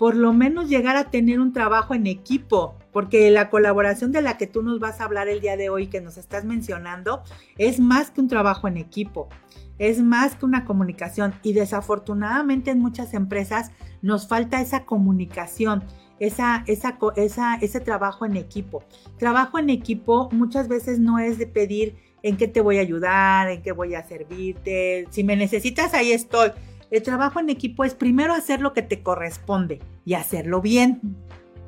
por 0.00 0.16
lo 0.16 0.32
menos 0.32 0.70
llegar 0.70 0.96
a 0.96 1.10
tener 1.10 1.40
un 1.40 1.52
trabajo 1.52 1.92
en 1.92 2.06
equipo, 2.06 2.74
porque 2.90 3.30
la 3.30 3.50
colaboración 3.50 4.12
de 4.12 4.22
la 4.22 4.38
que 4.38 4.46
tú 4.46 4.62
nos 4.62 4.80
vas 4.80 4.98
a 4.98 5.04
hablar 5.04 5.28
el 5.28 5.42
día 5.42 5.58
de 5.58 5.68
hoy, 5.68 5.88
que 5.88 6.00
nos 6.00 6.16
estás 6.16 6.46
mencionando, 6.46 7.22
es 7.58 7.80
más 7.80 8.10
que 8.10 8.22
un 8.22 8.28
trabajo 8.28 8.66
en 8.66 8.78
equipo, 8.78 9.28
es 9.76 10.00
más 10.00 10.36
que 10.36 10.46
una 10.46 10.64
comunicación 10.64 11.34
y 11.42 11.52
desafortunadamente 11.52 12.70
en 12.70 12.78
muchas 12.78 13.12
empresas 13.12 13.72
nos 14.00 14.26
falta 14.26 14.62
esa 14.62 14.86
comunicación. 14.86 15.84
Esa, 16.18 16.64
esa, 16.66 16.98
esa, 17.16 17.54
ese 17.56 17.80
trabajo 17.80 18.26
en 18.26 18.36
equipo. 18.36 18.84
Trabajo 19.18 19.58
en 19.58 19.70
equipo 19.70 20.28
muchas 20.32 20.68
veces 20.68 20.98
no 20.98 21.18
es 21.18 21.38
de 21.38 21.46
pedir 21.46 21.96
en 22.22 22.36
qué 22.36 22.46
te 22.46 22.60
voy 22.60 22.76
a 22.76 22.82
ayudar, 22.82 23.48
en 23.48 23.62
qué 23.62 23.72
voy 23.72 23.94
a 23.94 24.06
servirte, 24.06 25.08
si 25.10 25.24
me 25.24 25.36
necesitas 25.36 25.94
ahí 25.94 26.12
estoy, 26.12 26.52
el 26.90 27.02
trabajo 27.02 27.40
en 27.40 27.50
equipo 27.50 27.84
es 27.84 27.94
primero 27.94 28.34
hacer 28.34 28.60
lo 28.60 28.72
que 28.72 28.82
te 28.82 29.02
corresponde 29.02 29.80
y 30.04 30.14
hacerlo 30.14 30.60
bien, 30.60 31.00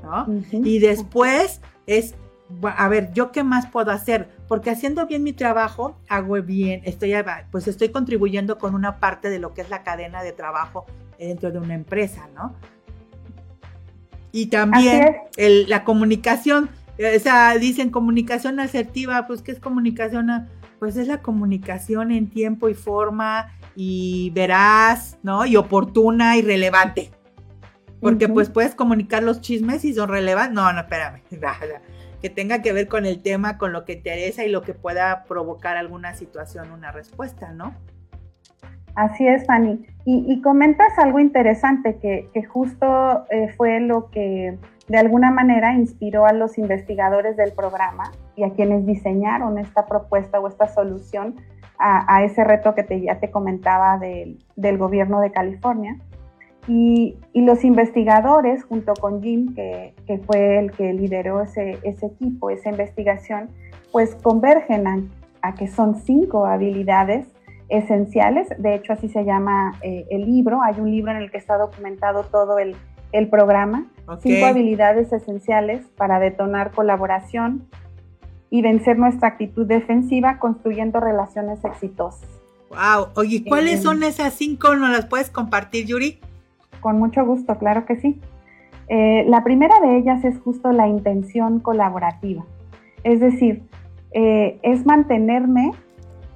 ¿no? 0.03 0.27
Y 0.53 0.81
después 0.81 1.61
es, 1.87 2.15
a 2.77 2.89
ver, 2.89 3.13
¿yo 3.13 3.31
qué 3.31 3.45
más 3.45 3.67
puedo 3.67 3.91
hacer? 3.93 4.29
Porque 4.49 4.71
haciendo 4.71 5.07
bien 5.07 5.23
mi 5.23 5.33
trabajo, 5.33 5.97
hago 6.09 6.41
bien, 6.43 6.83
estoy, 6.85 7.15
pues 7.51 7.69
estoy 7.69 7.91
contribuyendo 7.91 8.59
con 8.59 8.75
una 8.75 8.99
parte 8.99 9.31
de 9.31 9.39
lo 9.39 9.55
que 9.55 9.61
es 9.61 9.71
la 9.71 9.83
cadena 9.83 10.23
de 10.23 10.33
trabajo 10.33 10.87
dentro 11.19 11.53
de 11.53 11.59
una 11.59 11.75
empresa, 11.75 12.29
¿no? 12.35 12.55
Y 14.33 14.47
también 14.47 15.19
la 15.37 15.85
comunicación, 15.85 16.69
o 16.99 17.21
sea, 17.21 17.57
dicen 17.59 17.91
comunicación 17.91 18.59
asertiva, 18.61 19.27
pues 19.27 19.43
¿qué 19.43 19.53
es 19.53 19.61
comunicación? 19.61 20.49
Pues 20.81 20.97
es 20.97 21.07
la 21.07 21.23
comunicación 21.23 22.11
en 22.11 22.29
tiempo 22.29 22.69
y 22.69 22.75
forma 22.75 23.53
y 23.75 24.31
veraz, 24.31 25.19
¿no? 25.23 25.47
Y 25.47 25.57
oportuna 25.57 26.37
y 26.37 26.43
relevante. 26.43 27.11
Porque 28.01 28.29
pues 28.29 28.51
puedes 28.51 28.75
comunicar 28.75 29.23
los 29.23 29.41
chismes 29.41 29.85
y 29.85 29.95
son 29.95 30.09
relevantes. 30.09 30.55
No, 30.55 30.73
no, 30.73 30.81
espérame. 30.81 31.23
que 32.23 32.31
tenga 32.31 32.63
que 32.63 32.73
ver 32.73 32.89
con 32.89 33.05
el 33.05 33.21
tema, 33.21 33.59
con 33.59 33.73
lo 33.73 33.85
que 33.85 33.95
interesa 33.95 34.45
y 34.45 34.49
lo 34.49 34.63
que 34.63 34.75
pueda 34.75 35.25
provocar 35.25 35.77
alguna 35.77 36.15
situación, 36.15 36.71
una 36.71 36.93
respuesta, 36.93 37.53
¿no? 37.53 37.75
Así 38.95 39.27
es, 39.27 39.47
Fanny. 39.47 39.87
Y, 40.05 40.41
comentas 40.43 40.99
algo 40.99 41.19
interesante 41.19 41.97
que, 42.01 42.45
justo 42.45 43.25
eh, 43.31 43.49
fue 43.57 43.81
lo 43.81 44.11
que 44.11 44.59
de 44.89 44.99
alguna 44.99 45.31
manera 45.31 45.75
inspiró 45.75 46.27
a 46.27 46.33
los 46.33 46.59
investigadores 46.59 47.37
del 47.37 47.53
programa 47.53 48.11
y 48.37 48.45
a 48.45 48.51
quienes 48.51 48.85
diseñaron 48.85 49.59
esta 49.59 49.87
propuesta 49.87 50.41
o 50.41 50.49
esta 50.49 50.69
solución 50.69 51.37
a, 51.83 52.23
ese 52.25 52.45
reto 52.45 52.75
que 52.75 52.85
te, 52.85 53.01
ya 53.01 53.19
te 53.19 53.31
comentaba 53.31 53.99
del 53.99 54.79
gobierno 54.79 55.21
de 55.21 55.33
California. 55.33 55.99
Y, 56.69 57.17
los 57.35 57.65
investigadores, 57.65 58.65
junto 58.65 58.95
con 58.95 59.21
Jim, 59.21 59.55
que, 59.55 59.95
fue 60.27 60.59
el 60.59 60.71
que 60.71 60.93
lideró 60.93 61.43
ese, 61.43 61.79
equipo, 61.83 62.51
esa 62.51 62.71
investigación, 62.71 63.51
pues 63.91 64.15
convergen 64.15 64.87
a, 64.87 64.99
a 65.43 65.55
que 65.55 65.67
son 65.67 65.97
cinco 65.97 66.47
habilidades 66.47 67.27
esenciales, 67.69 68.49
de 68.59 68.75
hecho 68.75 68.93
así 68.93 69.09
se 69.09 69.25
llama 69.25 69.73
eh, 69.83 70.05
el 70.11 70.27
libro, 70.27 70.63
hay 70.63 70.79
un 70.79 70.91
libro 70.91 71.11
en 71.11 71.19
el 71.19 71.31
que 71.31 71.39
está 71.39 71.57
documentado 71.57 72.25
todo 72.25 72.59
el, 72.59 72.77
programa, 73.31 73.87
cinco 74.21 74.47
habilidades 74.47 75.13
esenciales 75.13 75.87
para 75.97 76.19
detonar 76.19 76.71
colaboración 76.71 77.69
y 78.53 78.61
vencer 78.61 78.99
nuestra 78.99 79.29
actitud 79.29 79.67
defensiva 79.67 80.39
construyendo 80.39 81.01
relaciones 81.01 81.65
exitosas. 81.65 82.29
Wow, 82.69 83.07
oye, 83.17 83.43
¿cuáles 83.49 83.81
eh, 83.81 83.83
son 83.83 84.03
esas 84.03 84.35
cinco? 84.35 84.77
¿No 84.77 84.89
las 84.89 85.07
puedes 85.07 85.31
compartir, 85.31 85.87
Yuri? 85.87 86.21
Con 86.81 86.99
mucho 86.99 87.25
gusto, 87.25 87.57
claro 87.57 87.87
que 87.87 87.97
sí. 87.97 88.21
Eh, 88.89 89.25
la 89.27 89.43
primera 89.43 89.81
de 89.81 89.97
ellas 89.97 90.23
es 90.25 90.39
justo 90.39 90.71
la 90.71 90.87
intención 90.87 91.61
colaborativa, 91.61 92.45
es 93.05 93.21
decir, 93.21 93.63
es 94.15 94.85
mantenerme 94.85 95.73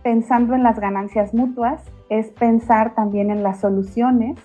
pensando 0.03 0.55
en 0.55 0.63
las 0.63 0.81
ganancias 0.81 1.35
mutuas, 1.35 1.83
es 2.09 2.29
pensar 2.29 2.95
también 2.95 3.31
en 3.31 3.43
las 3.43 3.61
soluciones, 3.61 4.39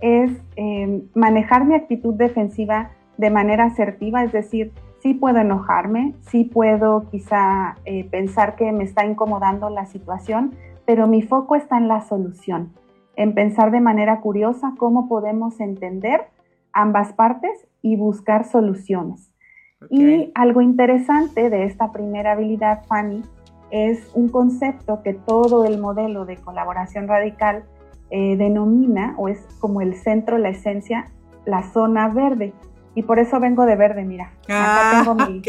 es 0.00 0.32
em, 0.56 1.02
manejar 1.14 1.64
mi 1.66 1.76
actitud 1.76 2.14
defensiva 2.14 2.90
de 3.16 3.30
manera 3.30 3.66
asertiva, 3.66 4.24
es 4.24 4.32
decir, 4.32 4.72
sí 5.00 5.14
puedo 5.14 5.38
enojarme, 5.38 6.14
sí 6.22 6.44
puedo 6.44 7.08
quizá 7.10 7.76
eh, 7.84 8.04
pensar 8.04 8.56
que 8.56 8.72
me 8.72 8.84
está 8.84 9.04
incomodando 9.04 9.70
la 9.70 9.86
situación, 9.86 10.54
pero 10.84 11.06
mi 11.06 11.22
foco 11.22 11.56
está 11.56 11.78
en 11.78 11.88
la 11.88 12.00
solución, 12.00 12.72
en 13.16 13.34
pensar 13.34 13.70
de 13.70 13.80
manera 13.80 14.20
curiosa 14.20 14.74
cómo 14.78 15.08
podemos 15.08 15.60
entender 15.60 16.26
ambas 16.72 17.12
partes 17.12 17.66
y 17.82 17.96
buscar 17.96 18.44
soluciones. 18.44 19.32
Y 19.90 20.32
algo 20.34 20.62
interesante 20.62 21.50
de 21.50 21.64
esta 21.64 21.92
primera 21.92 22.32
habilidad, 22.32 22.84
Fanny, 22.86 23.22
es 23.70 24.10
un 24.14 24.28
concepto 24.28 25.02
que 25.02 25.12
todo 25.12 25.64
el 25.64 25.78
modelo 25.78 26.24
de 26.24 26.36
colaboración 26.36 27.08
radical 27.08 27.64
eh, 28.10 28.36
denomina, 28.36 29.14
o 29.18 29.28
es 29.28 29.44
como 29.60 29.80
el 29.80 29.94
centro, 29.94 30.38
la 30.38 30.50
esencia, 30.50 31.10
la 31.44 31.62
zona 31.62 32.08
verde. 32.08 32.52
Y 32.96 33.02
por 33.02 33.18
eso 33.18 33.38
vengo 33.38 33.66
de 33.66 33.76
verde, 33.76 34.04
mira. 34.04 34.32
Acá 34.48 35.02
tengo 35.04 35.14
mi, 35.14 35.42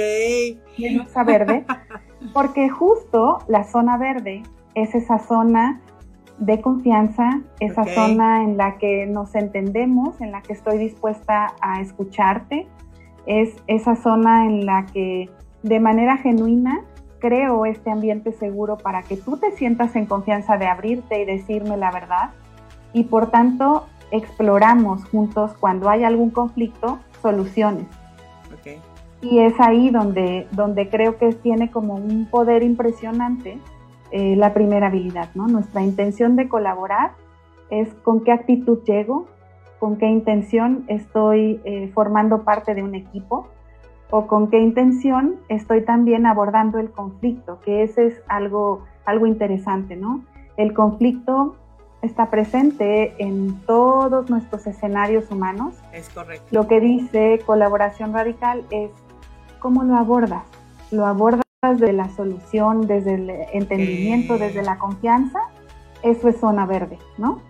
verde. 1.26 1.66
Porque 2.34 2.70
justo 2.70 3.40
la 3.48 3.64
zona 3.64 3.98
verde 3.98 4.44
es 4.76 4.94
esa 4.94 5.18
zona 5.18 5.82
de 6.40 6.60
confianza, 6.60 7.42
esa 7.62 7.86
zona 7.86 8.44
en 8.44 8.58
la 8.58 8.78
que 8.78 9.06
nos 9.08 9.34
entendemos, 9.34 10.20
en 10.20 10.34
la 10.34 10.42
que 10.42 10.54
estoy 10.54 10.78
dispuesta 10.78 11.54
a 11.62 11.80
escucharte, 11.80 12.68
es 13.26 13.56
esa 13.68 13.96
zona 13.96 14.46
en 14.46 14.66
la 14.66 14.86
que 14.86 15.30
de 15.64 15.80
manera 15.80 16.18
genuina 16.18 16.84
creo 17.20 17.66
este 17.66 17.90
ambiente 17.90 18.34
seguro 18.34 18.78
para 18.78 19.04
que 19.04 19.16
tú 19.16 19.38
te 19.38 19.52
sientas 19.54 19.96
en 19.96 20.06
confianza 20.06 20.58
de 20.58 20.68
abrirte 20.68 21.22
y 21.22 21.26
decirme 21.26 21.78
la 21.78 21.92
verdad. 21.92 22.32
Y 22.92 23.06
por 23.06 23.32
tanto, 23.32 23.88
exploramos 24.12 25.06
juntos 25.06 25.54
cuando 25.60 25.90
hay 25.90 26.04
algún 26.04 26.30
conflicto 26.30 27.00
soluciones. 27.22 27.86
Y 29.22 29.40
es 29.40 29.60
ahí 29.60 29.90
donde, 29.90 30.48
donde 30.52 30.90
creo 30.90 31.18
que 31.18 31.34
tiene 31.34 31.72
como 31.72 31.96
un 31.96 32.28
poder 32.30 32.62
impresionante 32.62 33.58
eh, 34.12 34.36
la 34.36 34.54
primera 34.54 34.88
habilidad, 34.88 35.30
¿no? 35.34 35.48
Nuestra 35.48 35.82
intención 35.82 36.36
de 36.36 36.48
colaborar 36.48 37.12
es 37.70 37.94
con 38.04 38.24
qué 38.24 38.32
actitud 38.32 38.80
llego, 38.84 39.28
con 39.80 39.98
qué 39.98 40.06
intención 40.06 40.86
estoy 40.88 41.60
eh, 41.66 41.92
formando 41.94 42.44
parte 42.44 42.74
de 42.74 42.84
un 42.84 42.96
equipo 42.96 43.48
o 44.10 44.28
con 44.28 44.50
qué 44.50 44.60
intención 44.60 45.36
estoy 45.50 45.84
también 45.84 46.26
abordando 46.26 46.80
el 46.80 46.92
conflicto, 46.92 47.60
que 47.62 47.84
ese 47.84 48.08
es 48.08 48.22
algo, 48.28 48.86
algo 49.06 49.26
interesante, 49.26 49.96
¿no? 49.96 50.22
El 50.56 50.74
conflicto 50.74 51.56
está 52.02 52.30
presente 52.30 53.16
en 53.18 53.60
todos 53.66 54.30
nuestros 54.30 54.68
escenarios 54.68 55.30
humanos. 55.32 55.76
Es 55.94 56.10
correcto. 56.10 56.46
Lo 56.52 56.68
que 56.68 56.80
dice 56.80 57.42
colaboración 57.46 58.14
radical 58.14 58.66
es 58.70 58.92
cómo 59.60 59.84
lo 59.84 59.96
abordas. 59.96 60.44
Lo 60.92 61.06
abordas 61.06 61.44
desde 61.62 61.94
la 61.94 62.10
solución, 62.10 62.88
desde 62.88 63.16
el 63.16 63.30
entendimiento, 63.54 64.38
desde 64.38 64.62
la 64.62 64.78
confianza. 64.78 65.40
Eso 66.04 66.30
es 66.30 66.40
zona 66.40 66.66
verde, 66.66 67.00
¿no? 67.18 67.42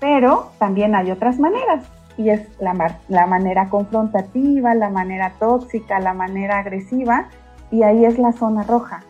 Pero 0.00 0.50
también 0.58 0.94
hay 0.94 1.10
otras 1.10 1.38
maneras 1.38 1.84
y 2.16 2.30
es 2.30 2.48
la, 2.60 2.98
la 3.08 3.26
manera 3.26 3.68
confrontativa, 3.68 4.74
la 4.74 4.90
manera 4.90 5.34
tóxica, 5.38 6.00
la 6.00 6.12
manera 6.12 6.58
agresiva, 6.58 7.28
y 7.70 7.82
ahí 7.82 8.04
es 8.04 8.18
la 8.18 8.32
zona 8.32 8.62
roja. 8.64 9.04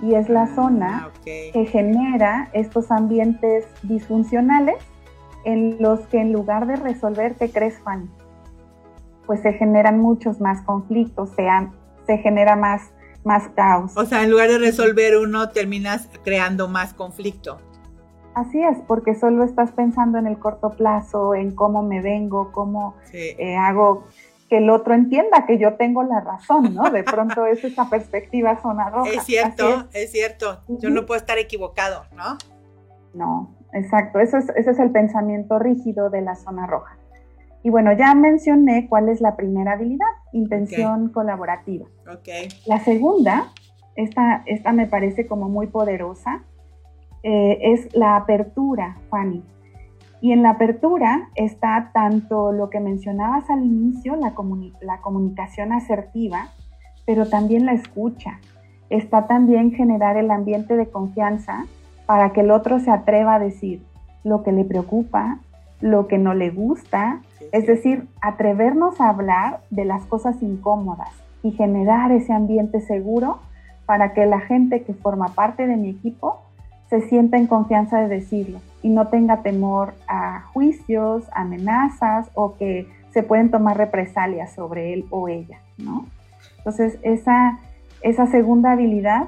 Y 0.00 0.14
es 0.14 0.28
la 0.28 0.42
ah, 0.42 0.54
zona 0.54 1.10
que 1.24 1.68
genera 1.70 2.48
estos 2.52 2.90
ambientes 2.90 3.66
disfuncionales 3.82 4.76
en 5.44 5.76
los 5.80 6.00
que 6.08 6.20
en 6.20 6.32
lugar 6.32 6.66
de 6.66 6.76
resolver, 6.76 7.34
te 7.34 7.50
crees, 7.50 7.78
fan? 7.80 8.10
Pues 9.26 9.40
se 9.40 9.52
generan 9.54 10.00
muchos 10.00 10.40
más 10.40 10.62
conflictos, 10.62 11.30
se, 11.36 11.48
se 12.06 12.18
genera 12.18 12.56
más, 12.56 12.92
más 13.24 13.48
caos. 13.48 13.92
O 13.96 14.04
sea, 14.04 14.22
en 14.22 14.30
lugar 14.30 14.48
de 14.48 14.58
resolver 14.58 15.16
uno, 15.16 15.50
terminas 15.50 16.08
creando 16.24 16.68
más 16.68 16.92
conflicto. 16.94 17.58
Así 18.34 18.60
es, 18.60 18.78
porque 18.88 19.14
solo 19.14 19.44
estás 19.44 19.70
pensando 19.72 20.18
en 20.18 20.26
el 20.26 20.38
corto 20.38 20.70
plazo, 20.70 21.34
en 21.34 21.54
cómo 21.54 21.82
me 21.84 22.00
vengo, 22.00 22.50
cómo 22.50 22.96
eh, 23.12 23.56
hago 23.56 24.04
que 24.48 24.58
el 24.58 24.70
otro 24.70 24.94
entienda 24.94 25.46
que 25.46 25.58
yo 25.58 25.74
tengo 25.74 26.02
la 26.02 26.20
razón, 26.20 26.74
¿no? 26.74 26.90
De 26.90 27.02
pronto 27.02 27.46
es 27.46 27.64
esa 27.64 27.88
perspectiva 27.88 28.60
zona 28.60 28.90
roja. 28.90 29.10
Es 29.10 29.24
cierto, 29.24 29.88
es. 29.92 30.12
cierto. 30.12 30.60
Yo 30.68 30.90
no 30.90 31.06
puedo 31.06 31.18
estar 31.18 31.38
equivocado, 31.38 32.04
¿no? 32.14 32.36
No, 33.14 33.54
exacto. 33.72 34.18
Eso 34.20 34.38
es, 34.38 34.48
ese 34.50 34.72
es 34.72 34.78
el 34.78 34.90
pensamiento 34.90 35.58
rígido 35.58 36.10
de 36.10 36.20
la 36.20 36.34
zona 36.34 36.66
roja. 36.66 36.98
Y 37.62 37.70
bueno, 37.70 37.92
ya 37.94 38.14
mencioné 38.14 38.86
cuál 38.90 39.08
es 39.08 39.22
la 39.22 39.36
primera 39.36 39.72
habilidad, 39.72 40.06
intención 40.34 41.08
colaborativa. 41.08 41.86
Okay. 42.18 42.48
La 42.66 42.78
segunda, 42.80 43.54
esta, 43.96 44.42
esta 44.44 44.72
me 44.72 44.86
parece 44.86 45.26
como 45.26 45.48
muy 45.48 45.68
poderosa, 45.68 46.44
eh, 47.22 47.58
es 47.72 47.94
la 47.96 48.16
apertura, 48.16 48.98
Fanny. 49.08 49.42
Y 50.24 50.32
en 50.32 50.42
la 50.42 50.52
apertura 50.52 51.28
está 51.34 51.90
tanto 51.92 52.50
lo 52.50 52.70
que 52.70 52.80
mencionabas 52.80 53.50
al 53.50 53.62
inicio, 53.62 54.16
la, 54.16 54.32
la 54.80 54.98
comunicación 55.02 55.70
asertiva, 55.70 56.48
pero 57.04 57.28
también 57.28 57.66
la 57.66 57.74
escucha. 57.74 58.40
Está 58.88 59.26
también 59.26 59.72
generar 59.72 60.16
el 60.16 60.30
ambiente 60.30 60.76
de 60.76 60.88
confianza 60.88 61.66
para 62.06 62.32
que 62.32 62.40
el 62.40 62.52
otro 62.52 62.80
se 62.80 62.90
atreva 62.90 63.34
a 63.34 63.38
decir 63.38 63.84
lo 64.22 64.42
que 64.42 64.52
le 64.52 64.64
preocupa, 64.64 65.40
lo 65.82 66.08
que 66.08 66.16
no 66.16 66.32
le 66.32 66.48
gusta, 66.48 67.20
es 67.52 67.66
decir, 67.66 68.08
atrevernos 68.22 69.02
a 69.02 69.10
hablar 69.10 69.60
de 69.68 69.84
las 69.84 70.06
cosas 70.06 70.42
incómodas 70.42 71.10
y 71.42 71.50
generar 71.50 72.12
ese 72.12 72.32
ambiente 72.32 72.80
seguro 72.80 73.40
para 73.84 74.14
que 74.14 74.24
la 74.24 74.40
gente 74.40 74.84
que 74.84 74.94
forma 74.94 75.28
parte 75.34 75.66
de 75.66 75.76
mi 75.76 75.90
equipo 75.90 76.43
se 76.94 77.08
sienta 77.08 77.38
en 77.38 77.48
confianza 77.48 77.98
de 77.98 78.06
decirlo 78.06 78.60
y 78.80 78.88
no 78.88 79.08
tenga 79.08 79.42
temor 79.42 79.94
a 80.06 80.42
juicios, 80.52 81.24
amenazas 81.32 82.28
o 82.34 82.56
que 82.56 82.86
se 83.12 83.24
pueden 83.24 83.50
tomar 83.50 83.76
represalias 83.76 84.54
sobre 84.54 84.92
él 84.92 85.04
o 85.10 85.28
ella, 85.28 85.58
¿no? 85.76 86.06
Entonces, 86.58 86.98
esa, 87.02 87.58
esa 88.00 88.28
segunda 88.28 88.70
habilidad, 88.72 89.24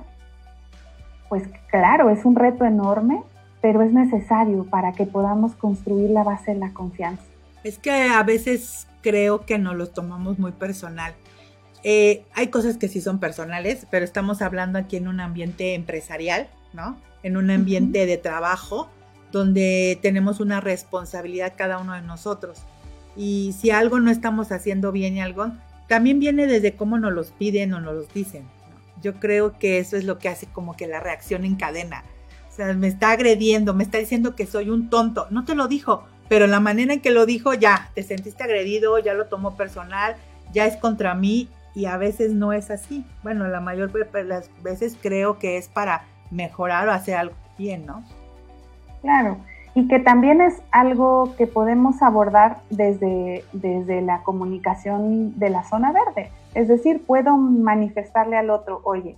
pues 1.28 1.42
claro, 1.68 2.10
es 2.10 2.24
un 2.24 2.36
reto 2.36 2.64
enorme, 2.64 3.24
pero 3.60 3.82
es 3.82 3.92
necesario 3.92 4.64
para 4.70 4.92
que 4.92 5.04
podamos 5.04 5.56
construir 5.56 6.10
la 6.10 6.22
base 6.22 6.52
de 6.54 6.60
la 6.60 6.72
confianza. 6.72 7.24
Es 7.64 7.78
que 7.78 7.90
a 7.90 8.22
veces 8.22 8.86
creo 9.02 9.44
que 9.44 9.58
nos 9.58 9.74
lo 9.74 9.88
tomamos 9.88 10.38
muy 10.38 10.52
personal. 10.52 11.14
Eh, 11.82 12.24
hay 12.32 12.46
cosas 12.46 12.76
que 12.76 12.86
sí 12.86 13.00
son 13.00 13.18
personales, 13.18 13.88
pero 13.90 14.04
estamos 14.04 14.40
hablando 14.40 14.78
aquí 14.78 14.96
en 14.96 15.08
un 15.08 15.18
ambiente 15.18 15.74
empresarial, 15.74 16.48
¿no? 16.72 16.96
En 17.26 17.36
un 17.36 17.50
ambiente 17.50 18.06
de 18.06 18.18
trabajo 18.18 18.88
donde 19.32 19.98
tenemos 20.00 20.38
una 20.38 20.60
responsabilidad 20.60 21.54
cada 21.56 21.78
uno 21.78 21.94
de 21.94 22.02
nosotros. 22.02 22.62
Y 23.16 23.52
si 23.58 23.70
algo 23.70 23.98
no 23.98 24.12
estamos 24.12 24.52
haciendo 24.52 24.92
bien 24.92 25.16
y 25.16 25.20
algo, 25.20 25.50
también 25.88 26.20
viene 26.20 26.46
desde 26.46 26.76
cómo 26.76 27.00
nos 27.00 27.12
los 27.12 27.32
piden 27.32 27.74
o 27.74 27.80
nos 27.80 27.94
los 27.94 28.14
dicen. 28.14 28.44
Yo 29.02 29.14
creo 29.14 29.58
que 29.58 29.80
eso 29.80 29.96
es 29.96 30.04
lo 30.04 30.18
que 30.20 30.28
hace 30.28 30.46
como 30.46 30.76
que 30.76 30.86
la 30.86 31.00
reacción 31.00 31.44
en 31.44 31.56
cadena. 31.56 32.04
O 32.48 32.54
sea, 32.54 32.72
me 32.74 32.86
está 32.86 33.10
agrediendo, 33.10 33.74
me 33.74 33.82
está 33.82 33.98
diciendo 33.98 34.36
que 34.36 34.46
soy 34.46 34.70
un 34.70 34.88
tonto. 34.88 35.26
No 35.30 35.44
te 35.44 35.56
lo 35.56 35.66
dijo, 35.66 36.04
pero 36.28 36.46
la 36.46 36.60
manera 36.60 36.94
en 36.94 37.00
que 37.00 37.10
lo 37.10 37.26
dijo, 37.26 37.54
ya, 37.54 37.90
te 37.96 38.04
sentiste 38.04 38.44
agredido, 38.44 39.00
ya 39.00 39.14
lo 39.14 39.26
tomó 39.26 39.56
personal, 39.56 40.14
ya 40.52 40.64
es 40.66 40.76
contra 40.76 41.16
mí 41.16 41.48
y 41.74 41.86
a 41.86 41.96
veces 41.96 42.34
no 42.34 42.52
es 42.52 42.70
así. 42.70 43.04
Bueno, 43.24 43.48
la 43.48 43.60
mayor 43.60 43.90
de 43.92 44.24
las 44.24 44.48
veces 44.62 44.96
creo 45.02 45.40
que 45.40 45.56
es 45.56 45.66
para 45.68 46.04
mejorar 46.30 46.88
o 46.88 46.92
hacer 46.92 47.16
algo 47.16 47.34
bien, 47.58 47.86
¿no? 47.86 48.02
Claro, 49.02 49.38
y 49.74 49.88
que 49.88 49.98
también 49.98 50.40
es 50.40 50.62
algo 50.70 51.34
que 51.36 51.46
podemos 51.46 52.02
abordar 52.02 52.58
desde, 52.70 53.44
desde 53.52 54.00
la 54.00 54.22
comunicación 54.22 55.38
de 55.38 55.50
la 55.50 55.64
zona 55.64 55.92
verde. 55.92 56.30
Es 56.54 56.68
decir, 56.68 57.04
puedo 57.04 57.36
manifestarle 57.36 58.36
al 58.36 58.50
otro, 58.50 58.80
oye, 58.84 59.16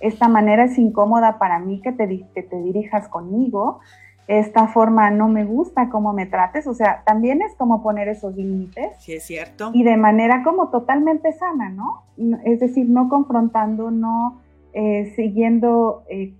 esta 0.00 0.28
manera 0.28 0.64
es 0.64 0.78
incómoda 0.78 1.38
para 1.38 1.58
mí 1.58 1.80
que 1.80 1.92
te, 1.92 2.06
que 2.34 2.42
te 2.42 2.62
dirijas 2.62 3.08
conmigo, 3.08 3.80
esta 4.28 4.66
forma 4.66 5.10
no 5.10 5.28
me 5.28 5.44
gusta 5.44 5.88
cómo 5.88 6.12
me 6.12 6.26
trates, 6.26 6.66
o 6.66 6.74
sea, 6.74 7.02
también 7.04 7.42
es 7.42 7.54
como 7.54 7.82
poner 7.82 8.08
esos 8.08 8.34
límites. 8.34 8.90
Sí, 8.98 9.14
es 9.14 9.24
cierto. 9.24 9.70
Y 9.72 9.84
de 9.84 9.96
manera 9.96 10.42
como 10.42 10.68
totalmente 10.68 11.32
sana, 11.32 11.68
¿no? 11.68 12.02
Es 12.44 12.58
decir, 12.58 12.88
no 12.88 13.08
confrontando, 13.08 13.90
no 13.90 14.40
eh, 14.72 15.12
siguiendo, 15.14 16.02
eh, 16.08 16.34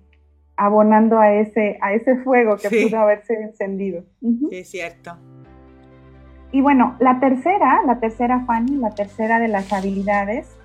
abonando 0.57 1.19
a 1.19 1.31
ese, 1.33 1.77
a 1.81 1.93
ese 1.93 2.17
fuego 2.17 2.57
que 2.57 2.69
pudo 2.69 2.99
haberse 2.99 3.35
encendido. 3.35 4.03
Sí, 4.19 4.49
es 4.51 4.69
cierto. 4.69 5.15
Y 6.51 6.61
bueno, 6.61 6.95
la 6.99 7.19
tercera, 7.19 7.83
la 7.85 7.99
tercera 7.99 8.43
Fanny, 8.45 8.77
la 8.77 8.89
tercera 8.89 9.39
de 9.39 9.47
las 9.47 9.71
habilidades, 9.71 10.57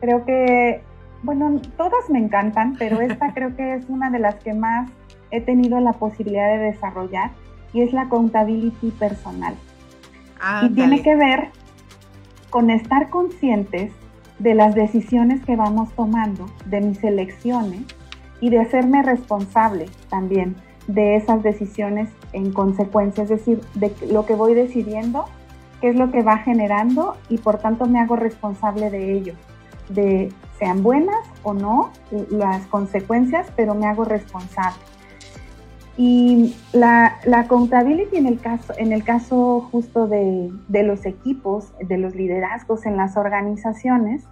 creo 0.00 0.24
que, 0.24 0.82
bueno, 1.22 1.60
todas 1.76 2.10
me 2.10 2.18
encantan, 2.18 2.74
pero 2.78 3.00
esta 3.00 3.32
creo 3.34 3.54
que 3.54 3.74
es 3.74 3.88
una 3.88 4.10
de 4.10 4.18
las 4.18 4.34
que 4.36 4.54
más 4.54 4.90
he 5.30 5.40
tenido 5.40 5.78
la 5.80 5.92
posibilidad 5.92 6.48
de 6.48 6.58
desarrollar 6.58 7.30
y 7.72 7.82
es 7.82 7.92
la 7.92 8.02
accountability 8.02 8.90
personal. 8.90 9.54
y 10.62 10.70
tiene 10.70 11.02
que 11.02 11.14
ver 11.14 11.50
con 12.50 12.70
estar 12.70 13.08
conscientes 13.08 13.92
de 14.40 14.54
las 14.54 14.74
decisiones 14.74 15.44
que 15.44 15.54
vamos 15.54 15.92
tomando, 15.94 16.46
de 16.66 16.80
mis 16.80 17.02
elecciones 17.04 17.82
y 18.42 18.50
de 18.50 18.58
hacerme 18.58 19.02
responsable 19.02 19.86
también 20.10 20.56
de 20.88 21.14
esas 21.14 21.44
decisiones 21.44 22.10
en 22.32 22.52
consecuencia, 22.52 23.22
es 23.22 23.30
decir, 23.30 23.60
de 23.74 23.94
lo 24.10 24.26
que 24.26 24.34
voy 24.34 24.52
decidiendo, 24.52 25.26
qué 25.80 25.90
es 25.90 25.96
lo 25.96 26.10
que 26.10 26.22
va 26.22 26.38
generando 26.38 27.16
y 27.28 27.38
por 27.38 27.58
tanto 27.58 27.86
me 27.86 28.00
hago 28.00 28.16
responsable 28.16 28.90
de 28.90 29.12
ello, 29.12 29.34
de 29.88 30.32
sean 30.58 30.82
buenas 30.82 31.24
o 31.44 31.54
no 31.54 31.92
las 32.30 32.66
consecuencias, 32.66 33.46
pero 33.56 33.74
me 33.74 33.86
hago 33.86 34.04
responsable. 34.04 34.82
Y 35.96 36.56
la, 36.72 37.18
la 37.24 37.40
accountability 37.40 38.16
en 38.16 38.26
el 38.26 38.40
caso, 38.40 38.72
en 38.76 38.92
el 38.92 39.04
caso 39.04 39.68
justo 39.70 40.08
de, 40.08 40.50
de, 40.66 40.82
los 40.82 41.06
equipos, 41.06 41.72
de 41.80 41.96
los 41.96 42.16
liderazgos 42.16 42.86
en 42.86 42.96
las 42.96 43.16
organizaciones, 43.16 44.24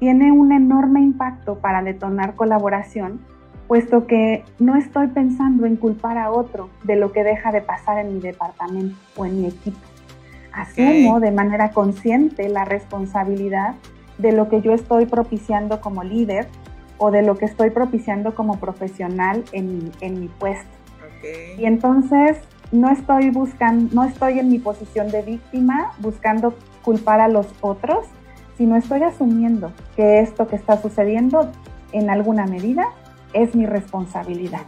tiene 0.00 0.32
un 0.32 0.52
enorme 0.52 1.00
impacto 1.00 1.60
para 1.60 1.82
detonar 1.82 2.34
colaboración, 2.34 3.20
puesto 3.68 4.06
que 4.06 4.44
no 4.58 4.76
estoy 4.76 5.08
pensando 5.08 5.66
en 5.66 5.76
culpar 5.76 6.16
a 6.16 6.32
otro 6.32 6.70
de 6.84 6.96
lo 6.96 7.12
que 7.12 7.22
deja 7.22 7.52
de 7.52 7.60
pasar 7.60 7.98
en 7.98 8.14
mi 8.14 8.20
departamento 8.20 8.96
o 9.14 9.26
en 9.26 9.42
mi 9.42 9.46
equipo. 9.46 9.78
Asumo 10.52 11.20
de 11.20 11.30
manera 11.30 11.70
consciente 11.70 12.48
la 12.48 12.64
responsabilidad 12.64 13.74
de 14.16 14.32
lo 14.32 14.48
que 14.48 14.62
yo 14.62 14.72
estoy 14.72 15.04
propiciando 15.04 15.80
como 15.80 16.02
líder 16.02 16.48
o 16.96 17.10
de 17.10 17.22
lo 17.22 17.36
que 17.36 17.44
estoy 17.44 17.70
propiciando 17.70 18.34
como 18.34 18.58
profesional 18.58 19.44
en 19.52 19.92
en 20.00 20.18
mi 20.18 20.28
puesto. 20.28 20.66
Y 21.58 21.66
entonces 21.66 22.38
no 22.72 22.90
estoy 22.90 23.30
buscando, 23.30 23.94
no 23.94 24.04
estoy 24.04 24.38
en 24.38 24.48
mi 24.48 24.58
posición 24.58 25.10
de 25.10 25.22
víctima 25.22 25.92
buscando 25.98 26.54
culpar 26.82 27.20
a 27.20 27.28
los 27.28 27.46
otros, 27.60 28.06
sino 28.56 28.76
estoy 28.76 29.02
asumiendo 29.02 29.72
que 29.94 30.20
esto 30.20 30.48
que 30.48 30.56
está 30.56 30.80
sucediendo 30.80 31.52
en 31.92 32.10
alguna 32.10 32.46
medida 32.46 32.88
es 33.32 33.54
mi 33.54 33.66
responsabilidad. 33.66 34.62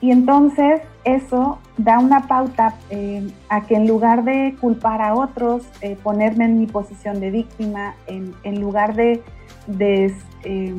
Y 0.00 0.10
entonces 0.10 0.82
eso 1.04 1.58
da 1.78 1.98
una 1.98 2.26
pauta 2.26 2.74
eh, 2.90 3.26
a 3.48 3.62
que 3.62 3.76
en 3.76 3.88
lugar 3.88 4.24
de 4.24 4.56
culpar 4.60 5.00
a 5.00 5.14
otros, 5.14 5.66
eh, 5.80 5.96
ponerme 6.02 6.44
en 6.44 6.58
mi 6.58 6.66
posición 6.66 7.20
de 7.20 7.30
víctima, 7.30 7.94
en, 8.06 8.60
lugar 8.60 8.94
de, 8.94 9.22
eh, 10.44 10.74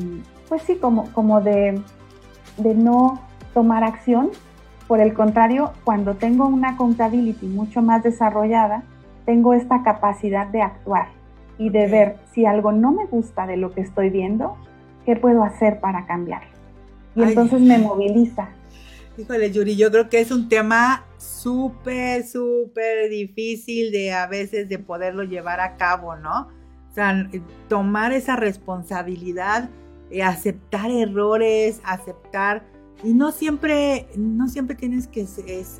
pues 0.48 0.62
sí, 0.62 0.76
como, 0.76 1.12
como 1.12 1.40
de, 1.40 1.80
de 2.58 2.74
no 2.74 3.20
tomar 3.54 3.84
acción. 3.84 4.30
Por 4.86 5.00
el 5.00 5.12
contrario, 5.14 5.72
cuando 5.84 6.14
tengo 6.14 6.46
una 6.46 6.70
accountability 6.70 7.46
mucho 7.46 7.82
más 7.82 8.02
desarrollada, 8.02 8.84
tengo 9.26 9.52
esta 9.52 9.82
capacidad 9.82 10.46
de 10.46 10.62
actuar 10.62 11.08
y 11.58 11.70
de 11.70 11.86
ver 11.88 12.16
si 12.32 12.46
algo 12.46 12.72
no 12.72 12.92
me 12.92 13.04
gusta 13.04 13.46
de 13.46 13.56
lo 13.56 13.72
que 13.72 13.80
estoy 13.80 14.10
viendo, 14.10 14.56
qué 15.08 15.16
puedo 15.16 15.42
hacer 15.42 15.80
para 15.80 16.04
cambiarlo. 16.04 16.50
Y 17.16 17.22
entonces 17.22 17.62
me 17.62 17.78
moviliza. 17.78 18.50
Híjole, 19.16 19.50
Yuri, 19.50 19.74
yo 19.74 19.90
creo 19.90 20.10
que 20.10 20.20
es 20.20 20.30
un 20.30 20.50
tema 20.50 21.06
súper, 21.16 22.26
súper 22.26 23.08
difícil 23.08 23.90
de 23.90 24.12
a 24.12 24.26
veces 24.26 24.68
de 24.68 24.78
poderlo 24.78 25.22
llevar 25.22 25.60
a 25.60 25.76
cabo, 25.76 26.14
¿no? 26.16 26.48
O 26.90 26.94
sea, 26.94 27.26
tomar 27.70 28.12
esa 28.12 28.36
responsabilidad, 28.36 29.70
eh, 30.10 30.22
aceptar 30.22 30.90
errores, 30.90 31.80
aceptar 31.84 32.66
y 33.02 33.14
no 33.14 33.32
siempre, 33.32 34.08
no 34.14 34.46
siempre 34.46 34.76
tienes 34.76 35.06
que 35.06 35.26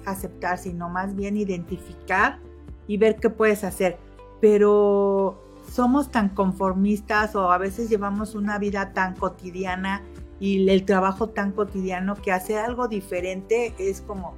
aceptar, 0.06 0.56
sino 0.56 0.88
más 0.88 1.14
bien 1.14 1.36
identificar 1.36 2.38
y 2.86 2.96
ver 2.96 3.16
qué 3.16 3.28
puedes 3.28 3.62
hacer. 3.62 3.98
Pero 4.40 5.47
somos 5.70 6.11
tan 6.11 6.31
conformistas 6.31 7.35
o 7.35 7.50
a 7.52 7.59
veces 7.59 7.88
llevamos 7.88 8.35
una 8.35 8.59
vida 8.59 8.92
tan 8.92 9.14
cotidiana 9.14 10.02
y 10.40 10.68
el 10.68 10.85
trabajo 10.85 11.28
tan 11.28 11.52
cotidiano 11.52 12.14
que 12.16 12.33
hacer 12.33 12.59
algo 12.59 12.88
diferente 12.88 13.74
es 13.78 14.00
como, 14.00 14.35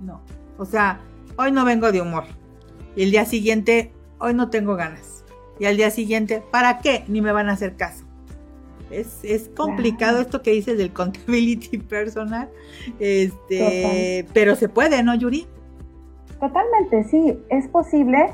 no. 0.00 0.22
O 0.58 0.64
sea, 0.64 1.00
hoy 1.36 1.52
no 1.52 1.64
vengo 1.64 1.90
de 1.92 2.00
humor. 2.00 2.24
Y 2.96 3.02
el 3.02 3.10
día 3.10 3.24
siguiente, 3.24 3.92
hoy 4.18 4.34
no 4.34 4.50
tengo 4.50 4.76
ganas. 4.76 5.24
Y 5.58 5.66
al 5.66 5.76
día 5.76 5.90
siguiente, 5.90 6.42
¿para 6.50 6.78
qué? 6.78 7.04
Ni 7.08 7.20
me 7.20 7.32
van 7.32 7.48
a 7.48 7.52
hacer 7.52 7.76
caso. 7.76 8.04
Es, 8.90 9.50
complicado 9.54 10.20
esto 10.20 10.42
que 10.42 10.50
dices 10.50 10.76
del 10.76 10.92
contability 10.92 11.78
personal, 11.88 12.50
este, 12.98 14.26
pero 14.32 14.56
se 14.56 14.68
puede, 14.68 15.02
¿no, 15.04 15.14
Yuri? 15.14 15.46
Totalmente, 16.40 17.04
sí, 17.04 17.38
es 17.50 17.68
posible. 17.68 18.30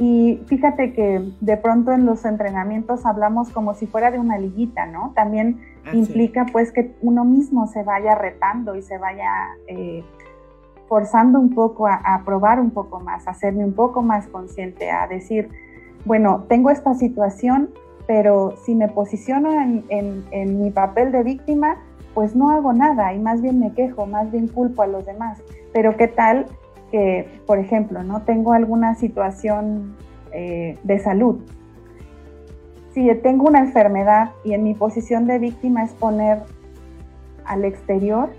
Y 0.00 0.42
fíjate 0.46 0.92
que 0.92 1.30
de 1.40 1.56
pronto 1.58 1.92
en 1.92 2.06
los 2.06 2.24
entrenamientos 2.24 3.06
hablamos 3.06 3.50
como 3.50 3.74
si 3.74 3.86
fuera 3.86 4.10
de 4.10 4.18
una 4.18 4.38
liguita, 4.38 4.86
¿no? 4.86 5.12
También 5.14 5.60
implica 5.92 6.46
pues 6.50 6.72
que 6.72 6.96
uno 7.02 7.24
mismo 7.24 7.66
se 7.66 7.84
vaya 7.84 8.14
retando 8.14 8.74
y 8.74 8.82
se 8.82 8.96
vaya 8.96 9.30
eh, 9.68 10.02
forzando 10.88 11.38
un 11.38 11.54
poco 11.54 11.86
a, 11.86 11.94
a, 11.94 12.24
probar 12.24 12.60
un 12.60 12.70
poco 12.70 12.98
más, 12.98 13.28
a 13.28 13.32
hacerme 13.32 13.64
un 13.64 13.74
poco 13.74 14.00
más 14.00 14.26
consciente, 14.26 14.90
a 14.90 15.06
decir, 15.06 15.50
bueno, 16.04 16.44
tengo 16.48 16.70
esta 16.70 16.94
situación, 16.94 17.70
pero 18.06 18.54
si 18.64 18.74
me 18.74 18.88
posiciono 18.88 19.50
en, 19.88 20.60
mi 20.60 20.70
papel 20.70 21.12
de 21.12 21.22
víctima, 21.22 21.76
pues 22.14 22.34
no 22.34 22.50
hago 22.50 22.72
nada 22.72 23.14
y 23.14 23.20
más 23.20 23.40
bien 23.40 23.60
me 23.60 23.72
quejo, 23.72 24.06
más 24.06 24.30
bien 24.32 24.48
culpo 24.48 24.82
a 24.82 24.86
los 24.86 25.06
demás. 25.06 25.38
Pero 25.72 25.96
qué 25.96 26.08
tal 26.08 26.46
que, 26.90 27.40
por 27.46 27.58
ejemplo, 27.58 28.02
no 28.02 28.22
tengo 28.22 28.52
alguna 28.52 28.94
situación 28.94 29.96
eh, 30.32 30.78
de 30.82 30.98
salud. 30.98 31.40
Si 32.92 33.12
tengo 33.16 33.48
una 33.48 33.60
enfermedad 33.60 34.32
y 34.44 34.52
en 34.52 34.64
mi 34.64 34.74
posición 34.74 35.26
de 35.26 35.38
víctima 35.38 35.84
es 35.84 35.92
poner 35.92 36.42
al 37.44 37.64
exterior 37.64 38.30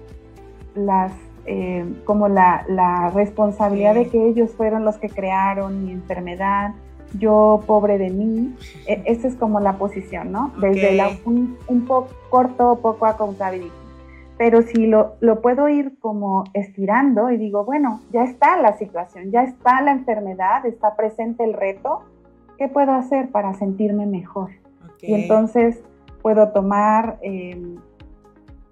las 0.76 1.12
eh, 1.48 1.86
como 2.06 2.28
la, 2.28 3.12
responsabilidad 3.16 3.96
de 3.96 4.08
que 4.08 4.28
ellos 4.28 4.52
fueron 4.52 4.86
los 4.86 4.98
que 4.98 5.10
crearon 5.10 5.86
mi 5.86 5.92
enfermedad, 5.92 6.76
yo 7.18 7.64
pobre 7.66 7.98
de 7.98 8.12
mí, 8.12 8.56
e, 8.86 9.02
esa 9.06 9.28
es 9.28 9.36
como 9.36 9.60
la 9.60 9.74
posición, 9.74 10.32
¿no? 10.32 10.54
Desde 10.62 11.20
un, 11.26 11.58
poco 11.88 12.10
corto, 12.30 12.80
poco 12.82 13.08
accountability. 13.08 13.72
Pero 14.42 14.64
si 14.64 14.88
lo, 14.88 15.18
lo 15.20 15.40
puedo 15.40 15.70
ir 15.70 16.00
como 16.00 16.46
estirando 16.56 17.30
y 17.30 17.38
digo, 17.38 17.64
bueno, 17.64 18.02
ya 18.12 18.24
está 18.24 18.60
la 18.60 18.76
situación, 18.76 19.30
ya 19.30 19.44
está 19.44 19.84
la 19.84 19.92
enfermedad, 19.92 20.66
está 20.66 20.96
presente 20.96 21.44
el 21.44 21.54
reto, 21.54 22.00
¿qué 22.58 22.68
puedo 22.68 22.92
hacer 22.92 23.30
para 23.30 23.54
sentirme 23.54 24.08
mejor? 24.08 24.50
Y 25.00 25.14
entonces 25.14 25.84
puedo 26.24 26.50
tomar, 26.54 27.20
em, 27.22 27.76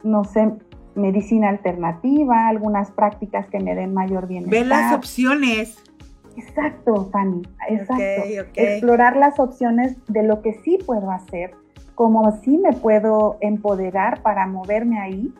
no 0.01 0.23
sé, 0.23 0.53
medicina 0.95 1.49
alternativa, 1.49 2.47
algunas 2.47 2.89
prácticas 2.89 3.45
que 3.45 3.59
me 3.59 3.75
den 3.75 3.93
mayor 3.93 4.27
bienestar. 4.27 4.61
Ver 4.61 4.65
las 4.65 4.91
opciones. 4.91 5.77
Exacto, 6.35 7.11
Fanny, 7.11 7.43
exacto. 7.67 8.03
Explorar 8.55 9.17
las 9.17 9.39
opciones 9.39 9.97
de 10.07 10.23
lo 10.23 10.41
que 10.41 10.53
sí 10.63 10.79
puedo 10.83 11.11
hacer, 11.11 11.51
cómo 11.93 12.31
sí 12.41 12.57
me 12.57 12.73
puedo 12.73 13.37
empoderar 13.39 14.23
para 14.23 14.47
moverme 14.47 14.99
ahí. 14.99 15.31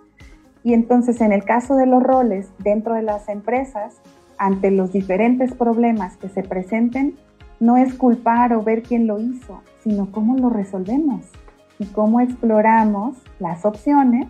Y 0.63 0.73
entonces 0.73 1.21
en 1.21 1.31
el 1.31 1.43
caso 1.43 1.75
de 1.75 1.85
los 1.85 2.03
roles 2.03 2.49
dentro 2.59 2.95
de 2.95 3.01
las 3.01 3.29
empresas, 3.29 4.01
ante 4.37 4.71
los 4.71 4.91
diferentes 4.91 5.53
problemas 5.53 6.17
que 6.17 6.29
se 6.29 6.43
presenten, 6.43 7.15
no 7.59 7.77
es 7.77 7.93
culpar 7.93 8.53
o 8.53 8.63
ver 8.63 8.83
quién 8.83 9.05
lo 9.05 9.19
hizo, 9.19 9.61
sino 9.83 10.11
cómo 10.11 10.37
lo 10.37 10.49
resolvemos 10.49 11.25
y 11.77 11.85
cómo 11.87 12.21
exploramos 12.21 13.17
las 13.39 13.65
opciones 13.65 14.27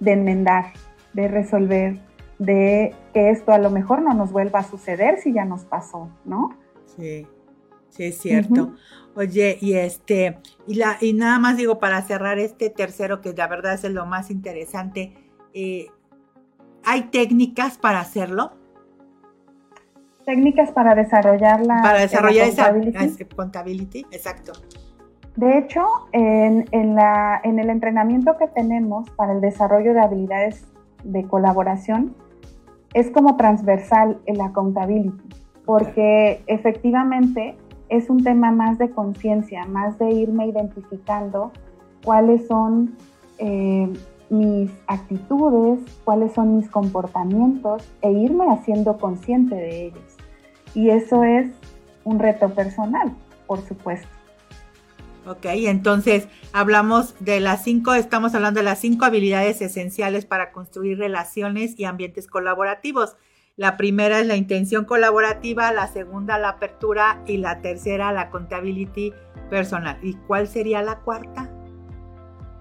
de 0.00 0.12
enmendar, 0.12 0.72
de 1.12 1.28
resolver, 1.28 2.00
de 2.38 2.94
que 3.12 3.30
esto 3.30 3.52
a 3.52 3.58
lo 3.58 3.70
mejor 3.70 4.02
no 4.02 4.14
nos 4.14 4.32
vuelva 4.32 4.60
a 4.60 4.64
suceder 4.64 5.18
si 5.18 5.32
ya 5.32 5.44
nos 5.44 5.64
pasó, 5.64 6.08
¿no? 6.24 6.50
Sí, 6.96 7.26
sí 7.88 8.04
es 8.04 8.18
cierto. 8.18 8.74
Oye, 9.14 9.58
y 9.60 9.74
este, 9.74 10.38
y 10.66 10.74
la, 10.74 10.96
y 11.00 11.12
nada 11.12 11.38
más 11.38 11.56
digo 11.56 11.78
para 11.78 12.02
cerrar 12.02 12.38
este 12.38 12.70
tercero, 12.70 13.20
que 13.20 13.32
la 13.32 13.48
verdad 13.48 13.74
es 13.74 13.84
lo 13.84 14.06
más 14.06 14.30
interesante, 14.30 15.14
eh, 15.54 15.86
¿hay 16.84 17.02
técnicas 17.02 17.78
para 17.78 18.00
hacerlo? 18.00 18.52
Técnicas 20.24 20.70
para 20.72 20.94
desarrollar 20.94 21.64
la 21.64 21.80
Para 21.82 22.00
desarrollar 22.00 22.48
esa 22.48 22.72
contability, 23.34 24.06
exacto. 24.10 24.52
De 25.38 25.56
hecho, 25.56 25.86
en, 26.10 26.66
el 26.72 27.70
entrenamiento 27.70 28.36
que 28.36 28.48
tenemos 28.48 29.08
para 29.10 29.34
el 29.34 29.40
desarrollo 29.40 29.94
de 29.94 30.00
habilidades 30.00 30.66
de 31.04 31.22
colaboración, 31.28 32.16
es 32.92 33.08
como 33.10 33.36
transversal 33.36 34.18
el 34.26 34.40
accountability, 34.40 35.16
porque 35.64 36.42
efectivamente 36.48 37.56
es 37.88 38.10
un 38.10 38.24
tema 38.24 38.50
más 38.50 38.78
de 38.78 38.90
conciencia, 38.90 39.64
más 39.66 39.96
de 40.00 40.10
irme 40.10 40.48
identificando 40.48 41.52
cuáles 42.04 42.48
son 42.48 42.96
eh, 43.38 43.92
mis 44.30 44.70
actitudes, 44.86 45.80
cuáles 46.04 46.32
son 46.32 46.56
mis 46.56 46.68
comportamientos 46.68 47.82
e 48.02 48.10
irme 48.10 48.46
haciendo 48.50 48.98
consciente 48.98 49.54
de 49.54 49.86
ellos. 49.86 50.16
Y 50.74 50.90
eso 50.90 51.24
es 51.24 51.50
un 52.04 52.18
reto 52.18 52.48
personal, 52.50 53.12
por 53.46 53.60
supuesto. 53.66 54.08
Ok, 55.26 55.44
entonces 55.44 56.26
hablamos 56.52 57.14
de 57.20 57.40
las 57.40 57.62
cinco, 57.62 57.92
estamos 57.92 58.34
hablando 58.34 58.60
de 58.60 58.64
las 58.64 58.78
cinco 58.78 59.04
habilidades 59.04 59.60
esenciales 59.60 60.24
para 60.24 60.52
construir 60.52 60.98
relaciones 60.98 61.78
y 61.78 61.84
ambientes 61.84 62.26
colaborativos. 62.26 63.16
La 63.56 63.76
primera 63.76 64.20
es 64.20 64.26
la 64.26 64.36
intención 64.36 64.84
colaborativa, 64.84 65.72
la 65.72 65.88
segunda 65.88 66.38
la 66.38 66.50
apertura 66.50 67.22
y 67.26 67.38
la 67.38 67.60
tercera 67.60 68.12
la 68.12 68.30
contability 68.30 69.12
personal. 69.50 69.98
¿Y 70.00 70.14
cuál 70.14 70.46
sería 70.46 70.80
la 70.80 71.00
cuarta? 71.00 71.50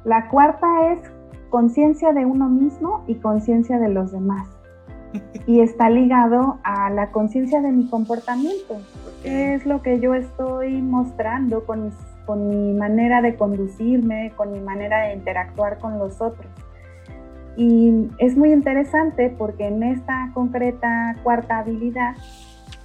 La 0.04 0.28
cuarta 0.30 0.68
es 0.92 1.17
conciencia 1.50 2.14
de 2.14 2.26
uno 2.26 2.50
mismo 2.50 3.04
y 3.08 3.16
conciencia 3.16 3.80
de 3.80 3.90
los 3.90 4.12
demás. 4.12 4.48
y 5.48 5.62
está 5.62 5.90
ligado 5.90 6.60
a 6.64 6.90
la 6.90 7.12
conciencia 7.12 7.62
de 7.62 7.72
mi 7.72 7.90
comportamiento. 7.90 8.76
¿Qué 9.24 9.56
es 9.56 9.66
lo 9.66 9.82
que 9.82 10.00
yo 10.00 10.14
estoy 10.14 10.82
mostrando 10.82 11.66
con 11.66 11.86
mis 11.86 11.94
con 12.28 12.50
mi 12.50 12.74
manera 12.74 13.22
de 13.22 13.36
conducirme, 13.36 14.34
con 14.36 14.52
mi 14.52 14.60
manera 14.60 15.08
de 15.08 15.16
interactuar 15.16 15.80
con 15.80 15.98
los 15.98 16.22
otros. 16.22 16.52
Y 17.56 18.10
es 18.20 18.38
muy 18.38 18.52
interesante 18.52 19.34
porque 19.36 19.66
en 19.66 19.82
esta 19.82 20.30
concreta 20.36 21.16
cuarta 21.24 21.60
habilidad 21.60 22.16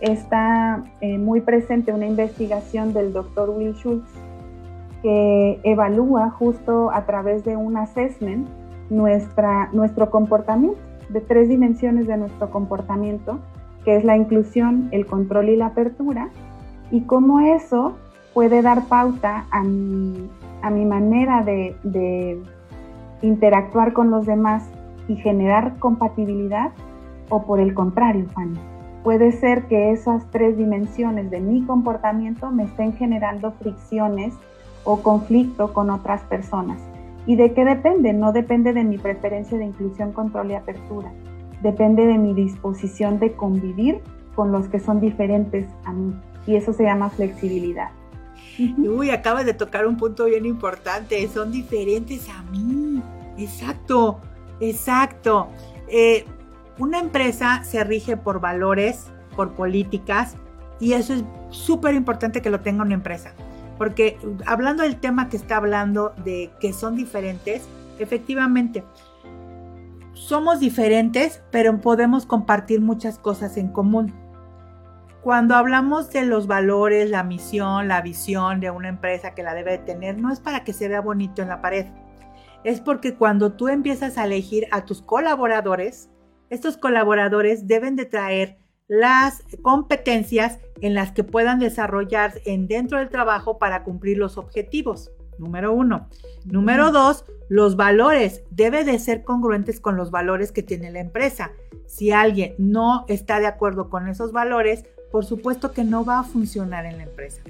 está 0.00 0.82
eh, 1.02 1.18
muy 1.18 1.42
presente 1.42 1.92
una 1.92 2.06
investigación 2.06 2.94
del 2.94 3.12
doctor 3.12 3.50
Will 3.50 3.74
Schultz 3.74 4.08
que 5.02 5.60
evalúa 5.64 6.30
justo 6.30 6.90
a 6.92 7.04
través 7.04 7.44
de 7.44 7.56
un 7.56 7.76
assessment 7.76 8.48
nuestra, 8.88 9.68
nuestro 9.72 10.10
comportamiento, 10.10 10.78
de 11.08 11.20
tres 11.20 11.48
dimensiones 11.48 12.06
de 12.06 12.16
nuestro 12.16 12.50
comportamiento, 12.50 13.38
que 13.84 13.96
es 13.96 14.04
la 14.04 14.16
inclusión, 14.16 14.88
el 14.92 15.06
control 15.06 15.48
y 15.48 15.56
la 15.56 15.66
apertura, 15.66 16.28
y 16.90 17.02
cómo 17.02 17.40
eso 17.40 17.94
puede 18.32 18.62
dar 18.62 18.84
pauta 18.84 19.46
a 19.50 19.62
mi, 19.62 20.30
a 20.62 20.70
mi 20.70 20.84
manera 20.84 21.42
de, 21.42 22.40
interactuar 23.20 23.92
con 23.92 24.10
los 24.10 24.26
demás 24.26 24.64
y 25.06 25.16
generar 25.16 25.78
compatibilidad 25.78 26.72
o 27.28 27.42
por 27.42 27.60
el 27.60 27.72
contrario, 27.72 28.26
Fanny. 28.34 28.58
Puede 29.04 29.32
ser 29.32 29.66
que 29.66 29.92
esas 29.92 30.28
tres 30.30 30.56
dimensiones 30.56 31.30
de 31.30 31.40
mi 31.40 31.64
comportamiento 31.64 32.50
me 32.50 32.64
estén 32.64 32.92
generando 32.94 33.52
fricciones 33.52 34.34
o 34.84 35.02
conflicto 35.02 35.72
con 35.72 35.90
otras 35.90 36.22
personas. 36.22 36.80
¿Y 37.26 37.36
de 37.36 37.52
qué 37.52 37.64
depende? 37.64 38.12
No 38.12 38.32
depende 38.32 38.72
de 38.72 38.84
mi 38.84 38.98
preferencia 38.98 39.56
de 39.56 39.64
inclusión, 39.64 40.12
control 40.12 40.50
y 40.50 40.54
apertura. 40.54 41.12
Depende 41.62 42.06
de 42.06 42.18
mi 42.18 42.34
disposición 42.34 43.20
de 43.20 43.32
convivir 43.32 44.00
con 44.34 44.50
los 44.50 44.68
que 44.68 44.80
son 44.80 45.00
diferentes 45.00 45.66
a 45.84 45.92
mí. 45.92 46.14
Y 46.46 46.56
eso 46.56 46.72
se 46.72 46.82
llama 46.82 47.10
flexibilidad. 47.10 47.90
Uy, 48.78 49.10
acabas 49.10 49.46
de 49.46 49.54
tocar 49.54 49.86
un 49.86 49.96
punto 49.96 50.24
bien 50.24 50.44
importante. 50.44 51.26
Son 51.28 51.52
diferentes 51.52 52.28
a 52.28 52.42
mí. 52.50 53.00
Exacto, 53.38 54.18
exacto. 54.60 55.48
Eh, 55.88 56.24
una 56.78 56.98
empresa 56.98 57.62
se 57.64 57.84
rige 57.84 58.16
por 58.16 58.40
valores, 58.40 59.06
por 59.36 59.52
políticas, 59.52 60.36
y 60.80 60.94
eso 60.94 61.14
es 61.14 61.24
súper 61.50 61.94
importante 61.94 62.42
que 62.42 62.50
lo 62.50 62.60
tenga 62.60 62.82
una 62.82 62.94
empresa. 62.94 63.32
Porque 63.82 64.16
hablando 64.46 64.84
del 64.84 65.00
tema 65.00 65.28
que 65.28 65.36
está 65.36 65.56
hablando 65.56 66.14
de 66.24 66.52
que 66.60 66.72
son 66.72 66.94
diferentes, 66.94 67.66
efectivamente, 67.98 68.84
somos 70.12 70.60
diferentes, 70.60 71.42
pero 71.50 71.80
podemos 71.80 72.24
compartir 72.24 72.80
muchas 72.80 73.18
cosas 73.18 73.56
en 73.56 73.66
común. 73.66 74.14
Cuando 75.20 75.56
hablamos 75.56 76.12
de 76.12 76.24
los 76.24 76.46
valores, 76.46 77.10
la 77.10 77.24
misión, 77.24 77.88
la 77.88 78.02
visión 78.02 78.60
de 78.60 78.70
una 78.70 78.88
empresa 78.88 79.34
que 79.34 79.42
la 79.42 79.52
debe 79.52 79.78
tener, 79.78 80.16
no 80.16 80.32
es 80.32 80.38
para 80.38 80.62
que 80.62 80.72
se 80.72 80.86
vea 80.86 81.00
bonito 81.00 81.42
en 81.42 81.48
la 81.48 81.60
pared. 81.60 81.86
Es 82.62 82.80
porque 82.80 83.16
cuando 83.16 83.54
tú 83.54 83.66
empiezas 83.66 84.16
a 84.16 84.26
elegir 84.26 84.68
a 84.70 84.84
tus 84.84 85.02
colaboradores, 85.02 86.08
estos 86.50 86.76
colaboradores 86.76 87.66
deben 87.66 87.96
de 87.96 88.04
traer 88.04 88.61
las 88.92 89.42
competencias 89.62 90.58
en 90.82 90.92
las 90.92 91.12
que 91.12 91.24
puedan 91.24 91.58
desarrollar 91.58 92.34
en 92.44 92.68
dentro 92.68 92.98
del 92.98 93.08
trabajo 93.08 93.56
para 93.56 93.84
cumplir 93.84 94.18
los 94.18 94.36
objetivos. 94.36 95.10
Número 95.38 95.72
uno. 95.72 96.08
Número 96.44 96.92
dos, 96.92 97.24
los 97.48 97.76
valores. 97.76 98.42
Debe 98.50 98.84
de 98.84 98.98
ser 98.98 99.24
congruentes 99.24 99.80
con 99.80 99.96
los 99.96 100.10
valores 100.10 100.52
que 100.52 100.62
tiene 100.62 100.90
la 100.90 101.00
empresa. 101.00 101.52
Si 101.86 102.12
alguien 102.12 102.54
no 102.58 103.06
está 103.08 103.40
de 103.40 103.46
acuerdo 103.46 103.88
con 103.88 104.08
esos 104.08 104.30
valores, 104.30 104.84
por 105.10 105.24
supuesto 105.24 105.72
que 105.72 105.84
no 105.84 106.04
va 106.04 106.18
a 106.18 106.24
funcionar 106.24 106.84
en 106.84 106.98
la 106.98 107.04
empresa. 107.04 107.40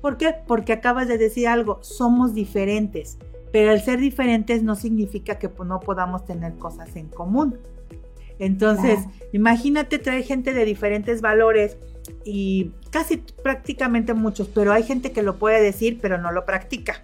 ¿Por 0.00 0.16
qué? 0.18 0.36
Porque 0.46 0.72
acabas 0.72 1.08
de 1.08 1.18
decir 1.18 1.48
algo, 1.48 1.80
somos 1.82 2.32
diferentes, 2.32 3.18
pero 3.50 3.72
el 3.72 3.80
ser 3.80 3.98
diferentes 3.98 4.62
no 4.62 4.76
significa 4.76 5.40
que 5.40 5.50
no 5.66 5.80
podamos 5.80 6.24
tener 6.24 6.54
cosas 6.58 6.94
en 6.94 7.08
común. 7.08 7.58
Entonces, 8.42 8.98
imagínate 9.32 10.00
traer 10.00 10.24
gente 10.24 10.52
de 10.52 10.64
diferentes 10.64 11.20
valores 11.20 11.76
y 12.24 12.72
casi 12.90 13.18
prácticamente 13.18 14.14
muchos, 14.14 14.48
pero 14.48 14.72
hay 14.72 14.82
gente 14.82 15.12
que 15.12 15.22
lo 15.22 15.38
puede 15.38 15.62
decir, 15.62 16.00
pero 16.02 16.18
no 16.18 16.32
lo 16.32 16.44
practica. 16.44 17.02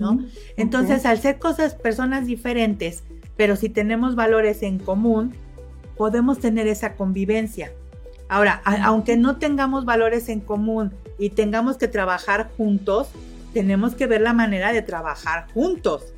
¿No? 0.00 0.18
Entonces, 0.56 1.06
al 1.06 1.20
ser 1.20 1.38
cosas, 1.38 1.76
personas 1.76 2.26
diferentes, 2.26 3.04
pero 3.36 3.54
si 3.54 3.68
tenemos 3.68 4.16
valores 4.16 4.64
en 4.64 4.80
común, 4.80 5.34
podemos 5.96 6.40
tener 6.40 6.66
esa 6.66 6.96
convivencia. 6.96 7.72
Ahora, 8.28 8.60
aunque 8.64 9.16
no 9.16 9.36
tengamos 9.36 9.84
valores 9.84 10.28
en 10.28 10.40
común 10.40 10.94
y 11.16 11.30
tengamos 11.30 11.76
que 11.76 11.86
trabajar 11.86 12.50
juntos, 12.56 13.08
tenemos 13.52 13.94
que 13.94 14.08
ver 14.08 14.22
la 14.22 14.32
manera 14.32 14.72
de 14.72 14.82
trabajar 14.82 15.46
juntos. 15.54 16.12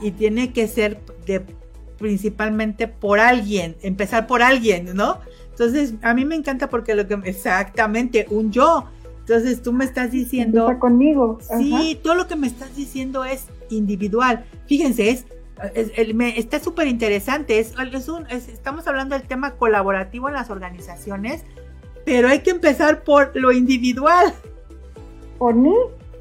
Y 0.00 0.12
tiene 0.12 0.52
que 0.52 0.68
ser 0.68 1.00
de 1.26 1.44
principalmente 1.98 2.88
por 2.88 3.20
alguien, 3.20 3.76
empezar 3.82 4.26
por 4.26 4.42
alguien, 4.42 4.94
¿no? 4.94 5.18
Entonces, 5.50 5.94
a 6.02 6.14
mí 6.14 6.24
me 6.24 6.36
encanta 6.36 6.68
porque 6.68 6.94
lo 6.94 7.06
que 7.08 7.18
exactamente 7.24 8.26
un 8.30 8.52
yo. 8.52 8.84
Entonces, 9.20 9.60
tú 9.60 9.72
me 9.72 9.84
estás 9.84 10.12
diciendo 10.12 10.60
Empieza 10.60 10.78
conmigo. 10.78 11.38
Sí, 11.58 11.98
todo 12.02 12.14
lo 12.14 12.28
que 12.28 12.36
me 12.36 12.46
estás 12.46 12.74
diciendo 12.76 13.24
es 13.24 13.46
individual. 13.68 14.44
Fíjense, 14.66 15.10
es, 15.10 15.26
está 15.74 16.60
súper 16.60 16.86
interesante. 16.86 17.58
Es, 17.58 17.74
estamos 18.30 18.86
hablando 18.86 19.18
del 19.18 19.26
tema 19.26 19.56
colaborativo 19.56 20.28
en 20.28 20.34
las 20.34 20.48
organizaciones, 20.48 21.42
pero 22.04 22.28
hay 22.28 22.40
que 22.40 22.50
empezar 22.50 23.02
por 23.02 23.32
lo 23.34 23.52
individual. 23.52 24.32
Por 25.38 25.54
mí, 25.54 25.74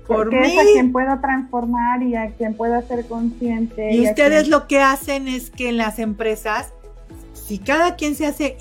por 0.08 0.32
mí. 0.32 0.38
es 0.46 0.58
a 0.58 0.64
quien 0.64 0.92
puedo 0.92 1.20
transformar 1.20 2.02
y 2.04 2.16
a 2.16 2.32
quien 2.32 2.54
puedo 2.54 2.76
hacer 2.76 3.06
consciente. 3.06 3.94
Y, 3.94 4.08
ustedes 4.08 4.48
lo 4.48 4.68
que 4.68 4.82
hacen 4.82 5.28
es 5.28 5.50
que 5.50 5.70
en 5.70 5.78
las 5.78 6.00
empresas, 6.00 6.74
si 7.34 7.60
cada 7.60 7.96
quien 7.96 8.16
se 8.16 8.26
hace, 8.26 8.58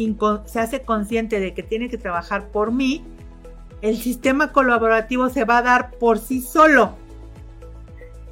se 0.46 0.60
hace 0.60 0.82
consciente 0.82 1.40
de 1.40 1.54
que 1.54 1.62
tiene 1.62 1.88
que 1.88 1.98
trabajar 1.98 2.48
por 2.48 2.72
mí, 2.72 3.04
el 3.82 3.96
sistema 3.96 4.52
colaborativo 4.52 5.28
se 5.28 5.44
va 5.44 5.58
a 5.58 5.62
dar 5.62 5.90
por 5.92 6.18
sí 6.18 6.40
solo. 6.40 6.92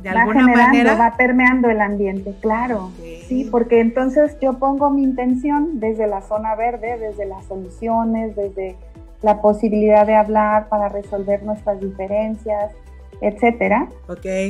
De 0.02 0.10
alguna 0.10 0.46
manera. 0.46 0.96
Va 0.96 1.16
permeando 1.16 1.70
el 1.70 1.80
ambiente, 1.80 2.34
claro. 2.42 2.90
Sí, 3.26 3.48
porque 3.50 3.80
entonces 3.80 4.36
yo 4.40 4.58
pongo 4.58 4.90
mi 4.90 5.02
intención 5.02 5.80
desde 5.80 6.06
la 6.06 6.20
zona 6.20 6.54
verde, 6.56 6.98
desde 6.98 7.24
las 7.24 7.46
soluciones, 7.46 8.36
desde 8.36 8.76
la 9.22 9.40
posibilidad 9.40 10.06
de 10.06 10.14
hablar 10.14 10.68
para 10.68 10.90
resolver 10.90 11.42
nuestras 11.42 11.80
diferencias, 11.80 12.72
etcétera. 13.20 13.88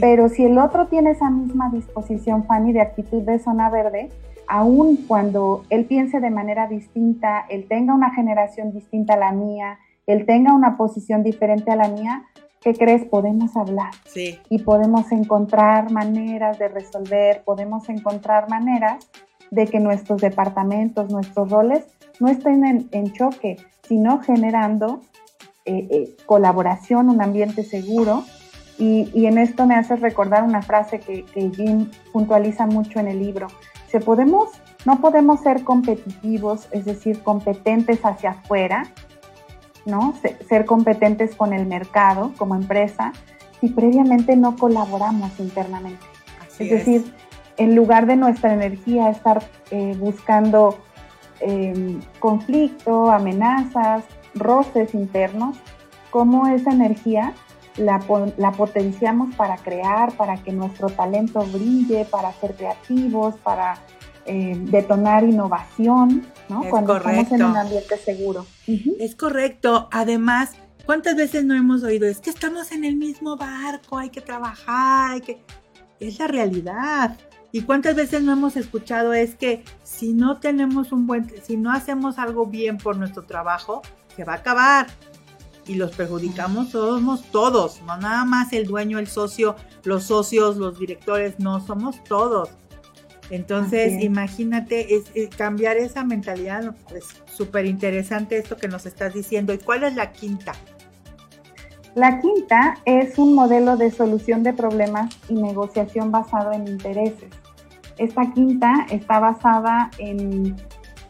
Pero 0.00 0.28
si 0.28 0.44
el 0.44 0.58
otro 0.58 0.86
tiene 0.86 1.10
esa 1.10 1.30
misma 1.30 1.70
disposición, 1.70 2.44
Fanny, 2.44 2.72
de 2.72 2.80
actitud 2.80 3.22
de 3.22 3.38
zona 3.38 3.70
verde, 3.70 4.10
aun 4.46 4.96
cuando 5.08 5.64
él 5.70 5.84
piense 5.86 6.20
de 6.20 6.30
manera 6.30 6.66
distinta, 6.66 7.46
él 7.48 7.66
tenga 7.68 7.94
una 7.94 8.14
generación 8.14 8.72
distinta 8.72 9.14
a 9.14 9.18
la 9.18 9.32
mía, 9.32 9.78
él 10.06 10.26
tenga 10.26 10.52
una 10.52 10.76
posición 10.76 11.22
diferente 11.22 11.70
a 11.70 11.76
la 11.76 11.88
mía, 11.88 12.24
¿qué 12.60 12.74
crees? 12.74 13.04
Podemos 13.04 13.56
hablar. 13.56 13.92
Sí. 14.06 14.38
Y 14.50 14.58
podemos 14.58 15.10
encontrar 15.12 15.90
maneras 15.90 16.58
de 16.58 16.68
resolver, 16.68 17.42
podemos 17.44 17.88
encontrar 17.88 18.48
maneras 18.48 19.08
de 19.50 19.66
que 19.66 19.80
nuestros 19.80 20.20
departamentos, 20.20 21.10
nuestros 21.10 21.50
roles 21.50 21.84
no 22.20 22.28
estén 22.28 22.88
en, 22.90 23.12
choque, 23.12 23.56
sino 23.82 24.20
generando 24.20 25.00
eh, 25.64 25.88
eh, 25.90 26.16
colaboración, 26.26 27.08
un 27.08 27.22
ambiente 27.22 27.62
seguro 27.62 28.24
y, 28.78 29.26
en 29.26 29.38
esto 29.38 29.66
me 29.66 29.76
hace 29.76 29.96
recordar 29.96 30.42
una 30.42 30.62
frase 30.62 30.98
que, 30.98 31.24
Jim 31.54 31.90
puntualiza 32.12 32.66
mucho 32.66 32.98
en 32.98 33.08
el 33.08 33.20
libro. 33.20 33.46
Si 33.86 33.98
podemos, 34.00 34.50
no 34.84 35.00
podemos 35.00 35.40
ser 35.40 35.62
competitivos, 35.62 36.68
es 36.72 36.84
decir, 36.84 37.22
competentes 37.22 38.04
hacia 38.04 38.30
afuera, 38.30 38.88
¿no? 39.86 40.14
Ser 40.48 40.64
competentes 40.64 41.36
con 41.36 41.52
el 41.52 41.66
mercado 41.66 42.32
como 42.36 42.56
empresa, 42.56 43.12
si 43.60 43.68
previamente 43.68 44.34
no 44.34 44.56
colaboramos 44.56 45.38
internamente. 45.38 46.04
es 46.58 46.70
decir, 46.70 47.14
en 47.56 47.76
lugar 47.76 48.06
de 48.06 48.16
nuestra 48.16 48.52
energía 48.52 49.10
estar 49.10 49.44
eh, 49.70 49.96
buscando 49.98 50.78
em, 51.38 52.00
conflicto, 52.18 53.12
amenazas, 53.12 54.04
roces 54.34 54.94
internos, 54.94 55.56
cómo 56.10 56.48
esa 56.48 56.72
energía 56.72 57.34
la, 57.76 58.52
potenciamos 58.52 59.34
para 59.34 59.56
crear, 59.56 60.12
para 60.16 60.36
que 60.36 60.52
nuestro 60.52 60.88
talento 60.88 61.44
brille, 61.46 62.04
para 62.04 62.32
ser 62.34 62.54
creativos, 62.54 63.34
para 63.36 63.78
eh, 64.26 64.56
detonar 64.56 65.24
innovación, 65.24 66.26
¿no? 66.48 66.62
Cuando 66.70 66.96
estamos 66.96 67.32
en 67.32 67.42
un 67.42 67.56
ambiente 67.56 67.96
seguro. 67.98 68.46
Es 68.66 69.14
correcto. 69.14 69.88
Además, 69.90 70.52
¿cuántas 70.86 71.16
veces 71.16 71.44
no 71.44 71.54
hemos 71.54 71.82
oído? 71.82 72.06
Es 72.06 72.20
que 72.20 72.30
estamos 72.30 72.72
en 72.72 72.84
el 72.84 72.96
mismo 72.96 73.36
barco, 73.36 73.98
hay 73.98 74.10
que 74.10 74.20
trabajar, 74.20 75.12
hay 75.12 75.20
que... 75.20 75.44
Es 76.00 76.18
la 76.18 76.26
realidad. 76.26 77.16
¿Y 77.52 77.62
cuántas 77.62 77.94
veces 77.94 78.22
no 78.22 78.32
hemos 78.32 78.56
escuchado 78.56 79.12
es 79.12 79.36
que 79.36 79.62
si 79.84 80.12
no 80.12 80.38
tenemos 80.38 80.90
un 80.90 81.06
buen, 81.06 81.32
si 81.44 81.56
no 81.56 81.70
hacemos 81.70 82.18
algo 82.18 82.46
bien 82.46 82.78
por 82.78 82.96
nuestro 82.96 83.24
trabajo, 83.24 83.80
se 84.16 84.24
va 84.24 84.32
a 84.32 84.36
acabar? 84.36 84.88
Y 85.66 85.74
los 85.74 85.92
perjudicamos 85.92 86.70
somos 86.70 87.22
todos, 87.30 87.80
no 87.82 87.96
nada 87.96 88.24
más 88.24 88.52
el 88.52 88.66
dueño, 88.66 88.98
el 88.98 89.06
socio, 89.06 89.56
los 89.84 90.04
socios, 90.04 90.56
los 90.56 90.78
directores, 90.78 91.38
no, 91.38 91.60
somos 91.60 92.02
todos. 92.04 92.50
Entonces, 93.30 94.02
imagínate, 94.02 94.96
es, 94.96 95.04
cambiar 95.36 95.76
esa 95.78 96.04
mentalidad, 96.04 96.74
es 96.94 97.06
súper 97.24 97.64
interesante 97.64 98.36
esto 98.36 98.56
que 98.56 98.68
nos 98.68 98.84
estás 98.84 99.14
diciendo. 99.14 99.54
¿Y 99.54 99.58
cuál 99.58 99.84
es 99.84 99.94
la 99.94 100.12
quinta? 100.12 100.52
La 101.94 102.20
quinta 102.20 102.76
es 102.84 103.18
un 103.18 103.34
modelo 103.34 103.76
de 103.76 103.90
solución 103.90 104.42
de 104.42 104.52
problemas 104.52 105.16
y 105.28 105.34
negociación 105.34 106.10
basado 106.10 106.52
en 106.52 106.68
intereses. 106.68 107.30
Esta 107.96 108.32
quinta 108.32 108.86
está 108.90 109.20
basada 109.20 109.90
en 109.98 110.56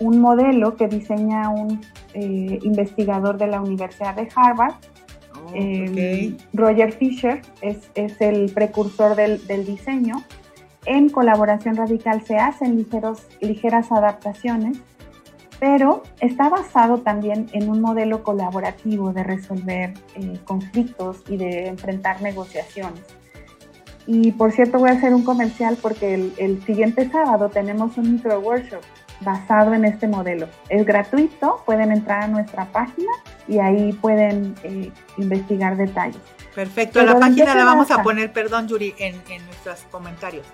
un 0.01 0.21
modelo 0.21 0.77
que 0.77 0.89
diseña 0.89 1.51
un 1.51 1.81
eh, 2.15 2.59
investigador 2.63 3.39
de 3.39 3.47
la 3.47 3.61
Universidad 3.61 4.15
de 4.15 4.29
Harvard. 4.35 4.75
Oh, 5.35 5.51
em, 5.55 6.37
Roger 6.53 6.93
Fisher 6.93 7.43
es, 7.61 7.91
el 8.21 8.53
precursor 8.53 9.17
del, 9.17 9.65
diseño. 9.65 10.23
En 10.87 11.09
colaboración 11.09 11.77
radical 11.77 12.23
se 12.25 12.37
hacen 12.37 12.77
ligeros, 12.77 13.27
ligeras 13.41 13.91
adaptaciones, 13.91 14.79
pero 15.59 16.03
está 16.21 16.49
basado 16.51 16.99
también 16.99 17.47
en 17.53 17.71
un 17.71 17.81
modelo 17.81 18.23
colaborativo 18.23 19.13
de 19.13 19.25
resolver 19.25 19.95
eh, 20.15 20.39
conflictos 20.45 21.23
y 21.29 21.37
de 21.37 21.69
enfrentar 21.69 22.21
negociaciones. 22.21 23.03
Y 24.07 24.33
por 24.33 24.53
cierto, 24.53 24.79
voy 24.79 24.91
a 24.91 24.93
hacer 24.93 25.15
un 25.15 25.25
comercial 25.25 25.79
porque 25.81 26.13
el, 26.13 26.35
el 26.37 26.63
siguiente 26.65 27.09
sábado 27.09 27.49
tenemos 27.49 27.97
un 27.97 28.13
micro 28.13 28.39
workshop 28.41 28.83
basado 29.21 29.75
en 29.75 29.85
este 29.85 30.07
modelo. 30.07 30.49
Es 30.69 30.85
gratuito, 30.85 31.63
pueden 31.65 31.93
entrar 31.93 32.25
a 32.25 32.29
nuestra 32.29 32.67
página 32.67 33.11
y 33.49 33.59
ahí 33.59 33.93
pueden 33.95 34.55
eh, 34.63 34.91
investigar 35.19 35.77
detalles. 35.77 36.21
Perfecto, 36.55 37.03
la 37.03 37.19
página 37.19 37.55
la 37.55 37.65
vamos 37.65 37.91
a 37.91 38.03
poner, 38.03 38.33
perdón 38.33 38.69
Yuri, 38.69 38.95
en, 38.99 39.17
nuestros 39.47 39.81
comentarios. 39.91 40.47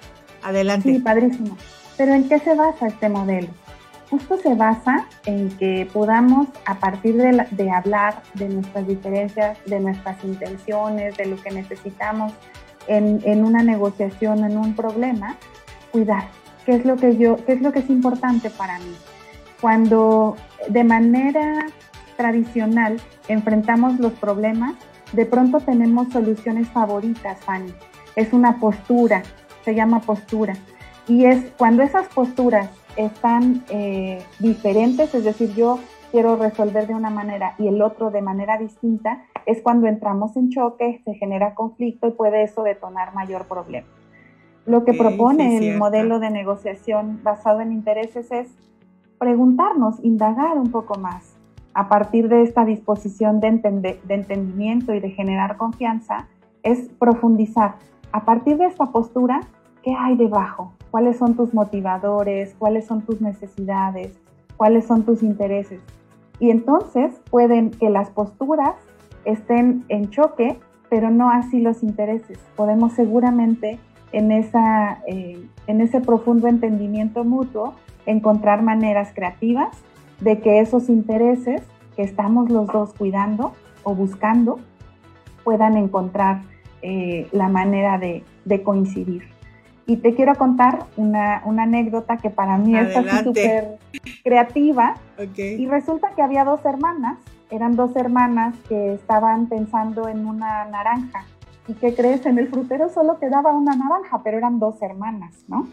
Adelante. 0.43 0.91
Sí, 0.91 0.99
padrísimo. 0.99 1.57
Pero 1.97 2.15
¿en 2.15 2.29
qué 2.29 2.39
se 2.39 2.55
basa 2.55 2.87
este 2.87 3.09
modelo? 3.09 3.49
Justo 4.09 4.39
se 4.39 4.55
basa 4.55 5.07
en 5.27 5.51
que 5.59 5.89
podamos, 5.93 6.49
a 6.65 6.77
partir 6.77 7.17
de, 7.17 7.47
de 7.51 7.71
hablar 7.71 8.23
de 8.35 8.49
nuestras 8.49 8.87
diferencias, 8.87 9.59
de 9.67 9.79
nuestras 9.79 10.25
intenciones, 10.25 11.17
de 11.17 11.27
lo 11.27 11.37
que 11.41 11.51
necesitamos 11.51 12.33
en, 12.89 13.21
en 13.25 13.45
una 13.45 13.63
negociación, 13.63 14.45
en 14.45 14.57
un 14.57 14.75
problema, 14.75 15.37
cuidar 15.93 16.25
qué 16.65 16.75
es 16.77 16.85
lo 16.85 16.97
que 16.97 17.17
yo, 17.17 17.37
qué 17.45 17.53
es 17.53 17.63
lo 17.63 17.73
que 17.73 17.81
es 17.81 17.91
importante 17.91 18.51
para 18.51 18.79
mí. 18.79 18.95
Cuando 19.61 20.37
de 20.69 20.85
manera 20.85 21.67
tradicional 22.17 23.01
enfrentamos 23.29 23.99
los 23.99 24.13
problemas, 24.15 24.75
de 25.13 25.27
pronto 25.27 25.61
tenemos 25.61 26.13
soluciones 26.13 26.69
favoritas, 26.69 27.39
Fanny. 27.41 27.73
Es 28.17 28.33
una 28.33 28.59
postura, 28.59 29.23
se 29.65 29.75
llama 29.75 30.01
postura. 30.01 30.55
Y 31.09 31.25
es 31.25 31.51
cuando 31.57 31.83
esas 31.83 32.07
posturas 32.09 32.71
están 32.97 33.65
eh, 33.71 34.23
diferentes, 34.39 35.15
es 35.15 35.25
decir, 35.25 35.55
yo 35.55 35.79
quiero 36.11 36.37
resolver 36.37 36.87
de 36.87 36.95
una 36.95 37.11
manera 37.11 37.55
y 37.59 37.69
el 37.69 37.83
otro 37.83 38.11
de 38.11 38.23
manera 38.23 38.59
distinta, 38.59 39.25
es 39.47 39.63
cuando 39.63 39.87
entramos 39.87 40.37
en 40.37 40.51
choque, 40.51 41.01
se 41.05 41.15
genera 41.15 41.55
conflicto 41.55 42.09
y 42.09 42.13
puede 42.13 42.43
eso 42.43 42.63
detonar 42.63 43.15
mayor 43.15 43.47
problema. 43.47 43.87
Lo 44.67 44.85
que 44.85 44.95
propone 44.95 45.57
el 45.57 45.79
modelo 45.79 46.21
de 46.21 46.31
negociación 46.31 47.21
basado 47.23 47.61
en 47.61 47.73
intereses 47.73 48.31
es 48.31 48.49
preguntarnos, 49.19 50.03
indagar 50.05 50.59
un 50.59 50.71
poco 50.71 50.99
más. 50.99 51.37
A 51.73 51.89
partir 51.89 52.29
de 52.29 52.43
esta 52.43 52.65
disposición 52.65 53.41
de, 53.41 53.51
de 54.03 54.15
entendimiento 54.15 54.93
y 54.95 55.01
de 55.01 55.11
generar 55.11 55.57
confianza, 55.57 56.29
es 56.63 56.89
profundizar. 56.99 57.77
A 58.13 58.25
partir 58.25 58.57
de 58.59 58.67
esta 58.67 58.87
postura, 58.87 59.41
¿qué 59.83 59.95
hay 59.99 60.17
debajo? 60.17 60.73
¿Cuáles 60.91 61.17
son 61.17 61.35
tus 61.35 61.55
motivadores? 61.55 62.55
¿Cuáles 62.59 62.87
son 62.87 63.03
tus 63.03 63.21
necesidades? 63.21 64.19
¿Cuáles 64.57 64.87
son 64.87 65.05
tus 65.05 65.23
intereses? 65.23 65.81
Y 66.39 66.51
entonces 66.51 67.21
pueden 67.31 67.71
que 67.71 67.91
las 67.91 68.11
posturas 68.11 68.75
estén 69.25 69.85
en 69.89 70.11
choque, 70.11 70.59
pero 70.89 71.11
no 71.11 71.31
así 71.31 71.61
los 71.61 71.83
intereses. 71.83 72.39
Podemos 72.57 72.93
seguramente 72.95 73.79
en, 74.13 74.33
esa, 74.33 75.03
eh, 75.07 75.43
en 75.67 75.81
ese 75.81 76.01
profundo 76.01 76.49
entendimiento 76.49 77.25
mutuo, 77.25 77.75
encontrar 78.07 78.63
maneras 78.63 79.13
creativas 79.15 79.69
de 80.21 80.41
que 80.41 80.61
esos 80.61 80.89
intereses 80.89 81.63
que 81.97 82.03
estamos 82.03 82.51
los 82.51 82.67
dos 82.67 82.93
cuidando 82.95 83.53
o 83.83 83.95
buscando 83.95 84.61
puedan 85.45 85.77
encontrar 85.77 86.43
eh, 86.83 87.29
la 87.33 87.49
manera 87.49 87.99
de, 87.99 88.23
coincidir. 88.63 89.23
Y 89.87 89.97
te 89.97 90.15
quiero 90.15 90.35
contar 90.35 90.87
una, 90.97 91.39
anécdota 91.39 92.17
que 92.17 92.31
para 92.31 92.57
mí 92.57 92.77
es 92.77 92.97
así 92.97 93.25
súper 93.25 93.79
creativa. 94.25 94.95
Y 95.37 95.67
resulta 95.67 96.11
que 96.15 96.23
había 96.23 96.45
dos 96.45 96.65
hermanas, 96.65 97.19
eran 97.51 97.77
dos 97.77 97.97
hermanas 97.97 98.55
que 98.69 98.95
estaban 98.95 99.47
pensando 99.47 100.09
en 100.09 100.27
una 100.27 100.65
naranja. 100.67 101.25
¿Y 101.71 101.75
qué 101.75 101.95
crees? 101.95 102.27
En 102.27 102.37
el 102.41 102.49
frutero 102.49 102.89
solo 102.89 103.21
quedaba 103.21 103.53
una 103.53 103.77
naranja, 103.77 104.23
pero 104.25 104.39
eran 104.39 104.59
dos 104.59 104.83
hermanas, 104.83 105.45
¿no? 105.47 105.69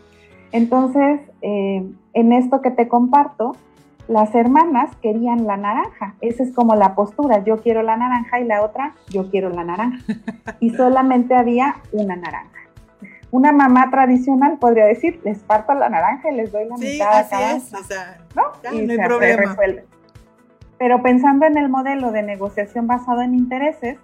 Entonces, 0.52 1.22
eh, 1.42 1.90
en 2.14 2.34
esto 2.34 2.62
que 2.62 2.70
te 2.70 2.88
comparto, 2.88 3.56
las 4.08 4.36
hermanas 4.36 4.96
querían 5.02 5.48
la 5.48 5.58
naranja. 5.58 6.14
Esa 6.22 6.44
es 6.44 6.54
como 6.54 6.76
la 6.76 6.94
postura. 6.94 7.44
Yo 7.44 7.58
quiero 7.58 7.82
la 7.82 7.98
naranja 7.98 8.40
y 8.40 8.44
la 8.44 8.62
otra, 8.62 8.94
yo 9.10 9.32
quiero 9.32 9.50
la 9.50 9.64
naranja. 9.64 9.98
Y 10.60 10.70
solamente 10.70 11.34
había 11.34 11.78
una 11.92 12.16
naranja. 12.16 12.60
Una 13.32 13.52
mamá 13.52 13.90
tradicional 13.90 14.60
podría 14.60 14.86
decir, 14.86 15.20
les 15.24 15.40
parto 15.40 15.74
la 15.74 15.90
naranja 15.90 16.30
y 16.30 16.36
les 16.36 16.52
doy 16.52 16.66
la 16.68 16.78
mitad 16.78 17.18
a 17.18 17.28
cada 17.28 17.56
es, 17.56 17.74
o 17.74 17.84
sea, 17.84 18.20
¿no? 18.36 18.44
y 18.72 18.86
se, 18.86 19.36
resuelve. 19.36 19.86
Pero 20.78 21.02
pensando 21.02 21.48
en 21.48 21.58
el 21.58 21.70
modelo 21.70 22.12
de 22.12 22.22
negociación 22.22 22.86
basado 22.86 23.24
en 23.24 23.34
intereses, 23.34 23.98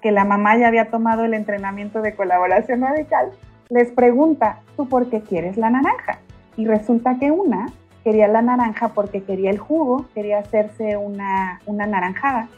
que 0.00 0.12
la 0.12 0.24
mamá 0.24 0.56
ya 0.56 0.68
había 0.68 0.90
tomado 0.90 1.24
el 1.24 1.34
entrenamiento 1.34 2.02
de 2.02 2.14
colaboración 2.14 2.82
radical, 2.82 3.30
les 3.68 3.90
pregunta, 3.92 4.60
¿tú 4.76 4.88
por 4.88 5.10
qué 5.10 5.20
quieres 5.20 5.56
la 5.56 5.70
naranja? 5.70 6.18
Y 6.56 6.66
resulta 6.66 7.18
que 7.18 7.30
una 7.30 7.66
quería 8.02 8.28
la 8.28 8.42
naranja 8.42 8.88
porque 8.88 9.22
quería 9.22 9.50
el 9.50 9.58
jugo, 9.58 10.06
quería 10.14 10.38
hacerse 10.38 10.96
una, 10.96 11.60
una 11.66 11.86
naranjada. 11.86 12.48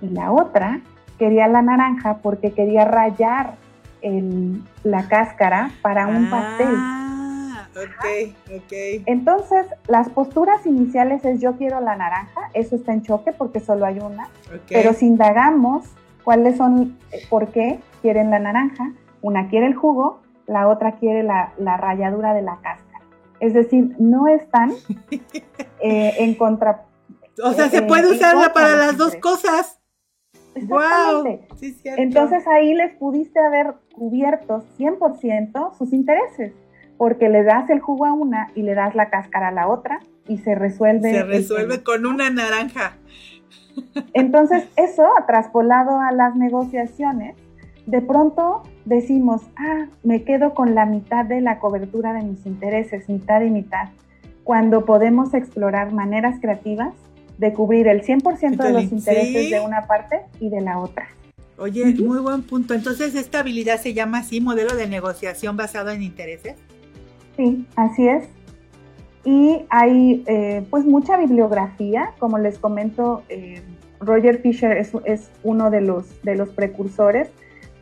Y 0.00 0.08
la 0.08 0.32
otra 0.32 0.80
quería 1.18 1.48
la 1.48 1.62
naranja 1.62 2.18
porque 2.22 2.52
quería 2.52 2.84
rayar 2.84 3.54
la 4.82 5.08
cáscara 5.08 5.70
para 5.80 6.06
un 6.06 6.28
pastel. 6.28 6.74
Ah, 6.76 7.66
ok, 7.74 8.34
ok. 8.54 8.72
Entonces, 9.06 9.66
las 9.88 10.10
posturas 10.10 10.66
iniciales 10.66 11.24
es 11.24 11.40
yo 11.40 11.56
quiero 11.56 11.80
la 11.80 11.96
naranja, 11.96 12.50
eso 12.52 12.76
está 12.76 12.92
en 12.92 13.02
choque 13.02 13.32
porque 13.32 13.60
solo 13.60 13.86
hay 13.86 14.00
una. 14.00 14.28
Pero 14.68 14.92
si 14.92 15.06
indagamos 15.06 15.86
cuáles 16.24 16.56
son, 16.56 16.98
eh, 17.12 17.22
por 17.28 17.48
qué 17.48 17.78
quieren 18.02 18.30
la 18.30 18.38
naranja, 18.38 18.92
una 19.22 19.48
quiere 19.48 19.66
el 19.66 19.74
jugo, 19.74 20.20
la 20.46 20.68
otra 20.68 20.96
quiere 20.96 21.22
la, 21.22 21.52
la 21.58 21.76
ralladura 21.76 22.34
de 22.34 22.42
la 22.42 22.56
cáscara. 22.56 23.04
Es 23.40 23.54
decir, 23.54 23.94
no 23.98 24.26
están 24.28 24.72
eh, 25.80 26.14
en 26.18 26.34
contra. 26.34 26.84
O 27.42 27.52
sea, 27.52 27.68
se 27.68 27.82
puede 27.82 28.10
usarla 28.10 28.52
para 28.52 28.76
las 28.76 28.96
dos 28.96 29.14
cosas. 29.16 29.80
Wow. 30.62 31.40
Entonces 31.96 32.46
ahí 32.46 32.74
les 32.74 32.94
pudiste 32.96 33.40
haber 33.40 33.74
cubierto 33.92 34.64
100% 34.78 35.76
sus 35.76 35.92
intereses, 35.92 36.52
porque 36.96 37.28
le 37.28 37.42
das 37.42 37.68
el 37.70 37.80
jugo 37.80 38.06
a 38.06 38.12
una 38.12 38.50
y 38.54 38.62
le 38.62 38.74
das 38.74 38.94
la 38.94 39.10
cáscara 39.10 39.48
a 39.48 39.52
la 39.52 39.68
otra 39.68 40.00
y 40.28 40.38
se 40.38 40.54
resuelve. 40.54 41.10
Se 41.10 41.22
resuelve 41.24 41.82
con 41.82 42.06
una 42.06 42.30
naranja. 42.30 42.98
Entonces 44.12 44.64
eso, 44.76 45.06
traspolado 45.26 46.00
a 46.00 46.12
las 46.12 46.36
negociaciones, 46.36 47.36
de 47.86 48.00
pronto 48.00 48.62
decimos, 48.84 49.42
ah, 49.56 49.86
me 50.02 50.24
quedo 50.24 50.54
con 50.54 50.74
la 50.74 50.86
mitad 50.86 51.24
de 51.24 51.40
la 51.40 51.58
cobertura 51.58 52.12
de 52.12 52.22
mis 52.22 52.46
intereses, 52.46 53.08
mitad 53.08 53.42
y 53.42 53.50
mitad, 53.50 53.88
cuando 54.42 54.84
podemos 54.84 55.34
explorar 55.34 55.92
maneras 55.92 56.38
creativas 56.40 56.94
de 57.38 57.52
cubrir 57.52 57.88
el 57.88 58.02
100% 58.02 58.56
de 58.56 58.72
los 58.72 58.92
intereses 58.92 59.50
de 59.50 59.60
una 59.60 59.86
parte 59.86 60.20
y 60.40 60.50
de 60.50 60.60
la 60.60 60.78
otra. 60.78 61.08
Oye, 61.58 61.94
muy 61.94 62.18
buen 62.18 62.42
punto. 62.42 62.74
Entonces, 62.74 63.14
¿esta 63.14 63.40
habilidad 63.40 63.80
se 63.80 63.94
llama 63.94 64.18
así, 64.18 64.40
modelo 64.40 64.74
de 64.74 64.88
negociación 64.88 65.56
basado 65.56 65.90
en 65.90 66.02
intereses? 66.02 66.56
Sí, 67.36 67.66
así 67.76 68.08
es. 68.08 68.24
Y 69.24 69.64
hay 69.70 70.22
eh, 70.26 70.64
pues 70.70 70.84
mucha 70.84 71.16
bibliografía, 71.16 72.12
como 72.18 72.38
les 72.38 72.58
comento, 72.58 73.22
eh, 73.28 73.62
Roger 74.00 74.40
Fisher 74.42 74.76
es, 74.76 74.92
es, 75.04 75.30
uno 75.42 75.70
de 75.70 75.80
los, 75.80 76.22
de 76.22 76.34
los 76.34 76.50
precursores 76.50 77.30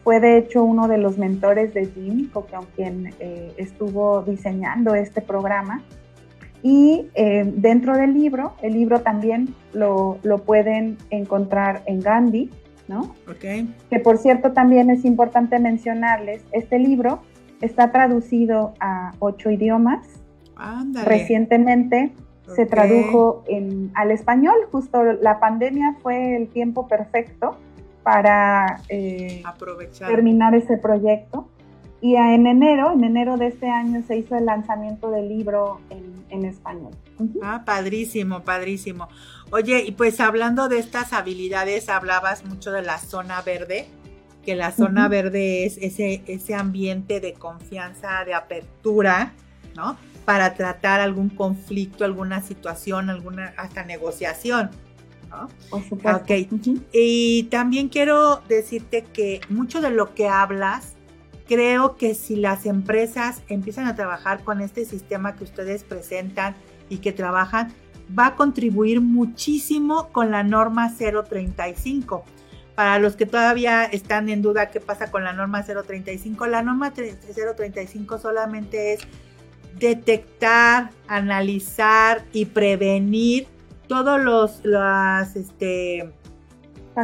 fue 0.02 0.20
de 0.20 0.36
hecho 0.38 0.64
uno 0.64 0.88
de 0.88 0.98
los 0.98 1.18
mentores 1.18 1.74
de 1.74 1.86
Jim, 1.86 2.28
con 2.30 2.44
quien 2.74 3.14
eh, 3.20 3.52
estuvo 3.56 4.22
diseñando 4.22 4.94
este 4.94 5.20
programa. 5.20 5.82
Y 6.62 7.08
eh, 7.14 7.44
dentro 7.56 7.96
del 7.96 8.14
libro, 8.14 8.54
el 8.62 8.74
libro 8.74 9.00
también 9.00 9.54
lo, 9.72 10.18
pueden 10.44 10.96
encontrar 11.10 11.82
en 11.86 12.00
Gandhi, 12.00 12.50
¿no? 12.88 13.14
Okay. 13.28 13.72
Que 13.90 13.98
por 13.98 14.18
cierto 14.18 14.52
también 14.52 14.90
es 14.90 15.04
importante 15.04 15.58
mencionarles, 15.58 16.44
este 16.52 16.78
libro 16.78 17.22
está 17.60 17.90
traducido 17.90 18.74
a 18.80 19.12
ocho 19.18 19.50
idiomas. 19.50 20.06
Ándale. 20.62 21.06
Recientemente 21.06 22.12
se 22.54 22.66
tradujo 22.66 23.44
en, 23.46 23.90
al 23.94 24.10
español, 24.10 24.54
justo 24.70 25.02
la 25.02 25.40
pandemia 25.40 25.96
fue 26.02 26.36
el 26.36 26.48
tiempo 26.48 26.88
perfecto 26.88 27.56
para 28.02 28.82
eh, 28.88 29.42
terminar 29.98 30.54
ese 30.54 30.76
proyecto. 30.76 31.48
Y 32.00 32.16
en 32.16 32.48
enero, 32.48 32.92
en 32.92 33.04
enero 33.04 33.36
de 33.36 33.46
este 33.46 33.68
año, 33.68 34.02
se 34.08 34.16
hizo 34.16 34.34
el 34.34 34.46
lanzamiento 34.46 35.10
del 35.12 35.28
libro 35.28 35.80
en, 35.88 36.44
español. 36.44 36.90
Ah, 37.42 37.62
padrísimo, 37.64 38.40
padrísimo. 38.40 39.06
Oye, 39.52 39.84
y 39.86 39.92
pues 39.92 40.18
hablando 40.18 40.68
de 40.68 40.78
estas 40.78 41.12
habilidades, 41.12 41.88
hablabas 41.88 42.44
mucho 42.44 42.72
de 42.72 42.82
la 42.82 42.98
zona 42.98 43.42
verde, 43.42 43.86
que 44.44 44.56
la 44.56 44.72
zona 44.72 45.06
verde 45.06 45.64
es 45.66 45.78
ese, 45.78 46.22
ese 46.26 46.54
ambiente 46.54 47.20
de 47.20 47.34
confianza, 47.34 48.24
de 48.24 48.34
apertura, 48.34 49.34
¿no? 49.76 49.96
Para 50.24 50.54
tratar 50.54 51.00
algún 51.00 51.28
conflicto, 51.28 52.04
alguna 52.04 52.42
situación, 52.42 53.10
alguna 53.10 53.54
hasta 53.56 53.84
negociación. 53.84 54.70
Ok. 55.70 56.30
Y 56.92 57.44
también 57.44 57.88
quiero 57.88 58.42
decirte 58.48 59.02
que 59.02 59.40
mucho 59.48 59.80
de 59.80 59.90
lo 59.90 60.14
que 60.14 60.28
hablas, 60.28 60.94
creo 61.48 61.96
que 61.96 62.14
si 62.14 62.36
las 62.36 62.66
empresas 62.66 63.42
empiezan 63.48 63.86
a 63.86 63.94
trabajar 63.94 64.44
con 64.44 64.60
este 64.60 64.84
sistema 64.84 65.34
que 65.34 65.44
ustedes 65.44 65.84
presentan 65.84 66.54
y 66.88 66.98
que 66.98 67.12
trabajan, 67.12 67.72
va 68.16 68.28
a 68.28 68.36
contribuir 68.36 69.00
muchísimo 69.00 70.08
con 70.12 70.30
la 70.30 70.42
norma 70.42 70.92
035. 70.94 72.24
Para 72.74 72.98
los 72.98 73.16
que 73.16 73.26
todavía 73.26 73.84
están 73.84 74.28
en 74.28 74.42
duda 74.42 74.70
qué 74.70 74.80
pasa 74.80 75.10
con 75.10 75.24
la 75.24 75.32
norma 75.32 75.62
035, 75.62 76.46
la 76.46 76.62
norma 76.62 76.92
035 76.92 78.18
solamente 78.18 78.94
es 78.94 79.00
detectar, 79.78 80.90
analizar 81.08 82.24
y 82.32 82.46
prevenir 82.46 83.46
todos 83.88 84.20
los, 84.20 84.62
este, 85.36 86.12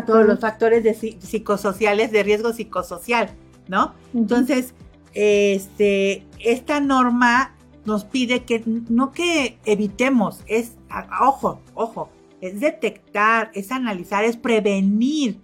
todos 0.07 0.27
los 0.27 0.41
factores 0.41 0.83
de, 0.85 0.95
psicosociales 0.95 2.13
de 2.13 2.23
riesgo 2.23 2.53
psicosocial, 2.53 3.31
¿no? 3.69 3.95
Entonces, 4.15 4.75
este, 5.15 6.27
esta 6.39 6.81
norma 6.81 7.55
nos 7.85 8.05
pide 8.05 8.45
que 8.45 8.63
no 8.67 9.13
que 9.13 9.59
evitemos, 9.65 10.43
es, 10.47 10.77
ojo, 11.21 11.61
ojo, 11.75 12.11
es 12.41 12.61
detectar, 12.61 13.51
es 13.55 13.73
analizar, 13.73 14.25
es 14.25 14.37
prevenir. 14.37 15.41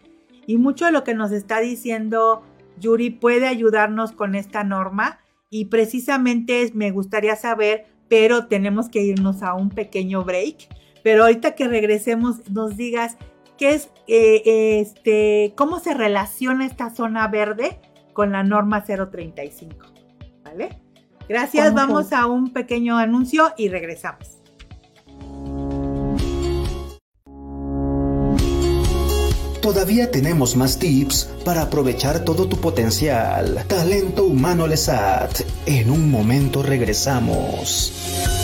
Y 0.46 0.58
mucho 0.58 0.84
de 0.84 0.92
lo 0.92 1.04
que 1.04 1.14
nos 1.14 1.32
está 1.32 1.60
diciendo 1.60 2.42
Yuri 2.78 3.10
puede 3.10 3.46
ayudarnos 3.46 4.12
con 4.12 4.34
esta 4.34 4.62
norma 4.62 5.20
y 5.54 5.66
precisamente 5.66 6.70
me 6.74 6.90
gustaría 6.90 7.36
saber, 7.36 7.86
pero 8.08 8.46
tenemos 8.46 8.88
que 8.88 9.02
irnos 9.02 9.42
a 9.42 9.54
un 9.54 9.70
pequeño 9.70 10.24
break 10.24 10.68
pero 11.04 11.24
ahorita 11.24 11.54
que 11.54 11.68
regresemos 11.68 12.50
nos 12.50 12.76
digas 12.76 13.18
qué 13.58 13.74
es, 13.74 13.90
eh, 14.08 14.80
este, 14.80 15.52
cómo 15.54 15.78
se 15.78 15.94
relaciona 15.94 16.66
esta 16.66 16.90
zona 16.90 17.28
verde 17.28 17.78
con 18.14 18.32
la 18.32 18.42
norma 18.42 18.84
035. 18.84 19.86
¿Vale? 20.42 20.80
Gracias, 21.28 21.74
vamos 21.74 22.12
a 22.12 22.26
un 22.26 22.52
pequeño 22.52 22.96
anuncio 22.96 23.52
y 23.56 23.68
regresamos. 23.68 24.43
Todavía 29.64 30.10
tenemos 30.10 30.56
más 30.56 30.78
tips 30.78 31.26
para 31.42 31.62
aprovechar 31.62 32.22
todo 32.22 32.46
tu 32.46 32.58
potencial. 32.58 33.64
Talento 33.66 34.24
humano 34.24 34.66
LESAT. 34.66 35.40
En 35.64 35.90
un 35.90 36.10
momento 36.10 36.62
regresamos. 36.62 38.43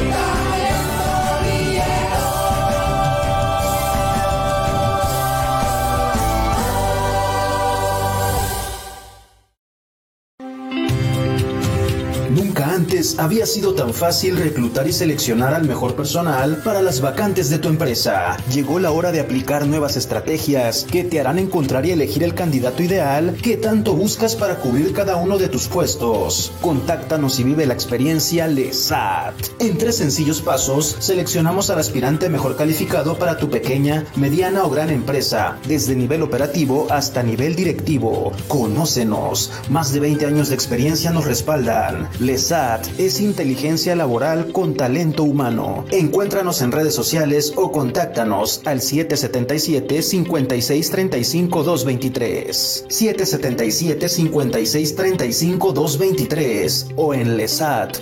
Había 13.17 13.47
sido 13.47 13.73
tan 13.73 13.93
fácil 13.93 14.37
reclutar 14.37 14.87
y 14.87 14.93
seleccionar 14.93 15.55
al 15.55 15.67
mejor 15.67 15.95
personal 15.95 16.61
para 16.63 16.83
las 16.83 17.01
vacantes 17.01 17.49
de 17.49 17.57
tu 17.57 17.67
empresa. 17.67 18.37
Llegó 18.53 18.77
la 18.77 18.91
hora 18.91 19.11
de 19.11 19.19
aplicar 19.19 19.65
nuevas 19.65 19.97
estrategias 19.97 20.85
que 20.89 21.03
te 21.03 21.19
harán 21.19 21.39
encontrar 21.39 21.85
y 21.85 21.91
elegir 21.91 22.23
el 22.23 22.35
candidato 22.35 22.83
ideal 22.83 23.35
que 23.41 23.57
tanto 23.57 23.95
buscas 23.95 24.35
para 24.35 24.57
cubrir 24.57 24.93
cada 24.93 25.15
uno 25.15 25.39
de 25.39 25.49
tus 25.49 25.67
puestos. 25.67 26.51
Contáctanos 26.61 27.39
y 27.39 27.43
vive 27.43 27.65
la 27.65 27.73
experiencia 27.73 28.45
LESAT. 28.47 29.33
En 29.59 29.79
tres 29.79 29.97
sencillos 29.97 30.41
pasos, 30.41 30.95
seleccionamos 30.99 31.71
al 31.71 31.79
aspirante 31.79 32.29
mejor 32.29 32.55
calificado 32.55 33.17
para 33.17 33.37
tu 33.37 33.49
pequeña, 33.49 34.05
mediana 34.15 34.63
o 34.63 34.69
gran 34.69 34.91
empresa, 34.91 35.57
desde 35.67 35.95
nivel 35.95 36.21
operativo 36.21 36.85
hasta 36.91 37.23
nivel 37.23 37.55
directivo. 37.55 38.31
Conócenos. 38.47 39.51
Más 39.69 39.91
de 39.91 40.01
20 40.01 40.27
años 40.27 40.49
de 40.49 40.55
experiencia 40.55 41.09
nos 41.09 41.25
respaldan. 41.25 42.07
LESAT 42.19 42.90
es 42.97 43.19
inteligencia 43.19 43.95
laboral 43.95 44.51
con 44.51 44.75
talento 44.75 45.23
humano. 45.23 45.85
Encuéntranos 45.91 46.61
en 46.61 46.71
redes 46.71 46.93
sociales 46.93 47.53
o 47.55 47.71
contáctanos 47.71 48.61
al 48.65 48.81
777 48.81 50.01
5635 50.01 51.63
223. 51.63 52.85
777 52.87 54.09
5635 54.09 55.73
223 55.73 56.87
o 56.95 57.13
en 57.13 57.37
lesat.mx. 57.37 58.01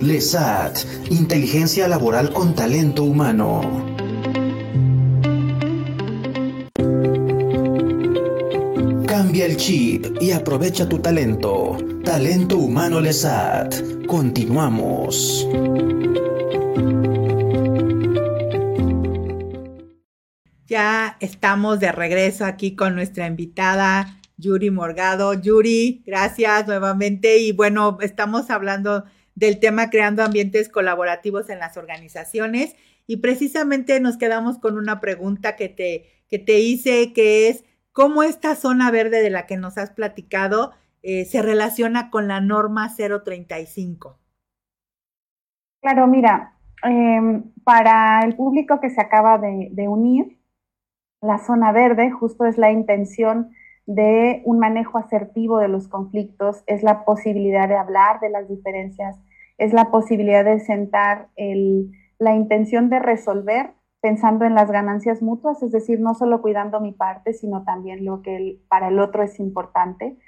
LESAT, 0.00 0.78
inteligencia 1.10 1.88
laboral 1.88 2.32
con 2.32 2.54
talento 2.54 3.04
humano. 3.04 3.60
Cambia 9.06 9.46
el 9.46 9.56
chip 9.56 10.06
y 10.20 10.30
aprovecha 10.32 10.88
tu 10.88 10.98
talento. 10.98 11.97
Talento 12.08 12.56
Humano 12.56 13.00
Lesat. 13.02 14.06
Continuamos. 14.06 15.46
Ya 20.66 21.18
estamos 21.20 21.80
de 21.80 21.92
regreso 21.92 22.46
aquí 22.46 22.74
con 22.74 22.94
nuestra 22.94 23.26
invitada 23.26 24.18
Yuri 24.38 24.70
Morgado. 24.70 25.34
Yuri, 25.34 26.02
gracias 26.06 26.66
nuevamente. 26.66 27.36
Y 27.40 27.52
bueno, 27.52 27.98
estamos 28.00 28.48
hablando 28.48 29.04
del 29.34 29.60
tema 29.60 29.90
creando 29.90 30.24
ambientes 30.24 30.70
colaborativos 30.70 31.50
en 31.50 31.58
las 31.58 31.76
organizaciones 31.76 32.74
y 33.06 33.18
precisamente 33.18 34.00
nos 34.00 34.16
quedamos 34.16 34.58
con 34.58 34.78
una 34.78 34.98
pregunta 35.00 35.56
que 35.56 35.68
te, 35.68 36.06
que 36.26 36.38
te 36.38 36.58
hice, 36.58 37.12
que 37.12 37.50
es, 37.50 37.64
¿cómo 37.92 38.22
esta 38.22 38.56
zona 38.56 38.90
verde 38.90 39.20
de 39.20 39.28
la 39.28 39.44
que 39.44 39.58
nos 39.58 39.76
has 39.76 39.90
platicado 39.90 40.72
eh, 41.10 41.24
se 41.24 41.40
relaciona 41.40 42.10
con 42.10 42.28
la 42.28 42.42
norma 42.42 42.94
035? 42.94 44.18
Claro, 45.80 46.06
mira, 46.06 46.52
em, 46.84 47.44
para 47.64 48.20
el 48.24 48.36
público 48.36 48.78
que 48.78 48.90
se 48.90 49.00
acaba 49.00 49.38
de, 49.38 49.88
unir, 49.88 50.38
la 51.22 51.38
zona 51.38 51.72
verde 51.72 52.10
justo 52.10 52.44
es 52.44 52.58
la 52.58 52.72
intención 52.72 53.52
de 53.86 54.42
un 54.44 54.58
manejo 54.58 54.98
asertivo 54.98 55.56
de 55.60 55.68
los 55.68 55.88
conflictos, 55.88 56.62
es 56.66 56.82
la 56.82 57.06
posibilidad 57.06 57.66
de 57.68 57.76
hablar 57.76 58.20
de 58.20 58.28
las 58.28 58.46
diferencias, 58.46 59.16
es 59.56 59.72
la 59.72 59.90
posibilidad 59.90 60.44
de 60.44 60.60
sentar 60.60 61.28
la 62.18 62.34
intención 62.34 62.90
de 62.90 62.98
resolver 62.98 63.70
pensando 64.02 64.44
en 64.44 64.54
las 64.54 64.70
ganancias 64.70 65.22
mutuas, 65.22 65.62
es 65.62 65.72
decir, 65.72 66.00
no 66.00 66.12
solo 66.12 66.42
cuidando 66.42 66.80
mi 66.80 66.92
parte, 66.92 67.32
sino 67.32 67.64
también 67.64 68.04
lo 68.04 68.20
que 68.20 68.60
para 68.68 68.88
el 68.88 69.00
otro 69.00 69.22
es 69.22 69.40
importante 69.40 70.18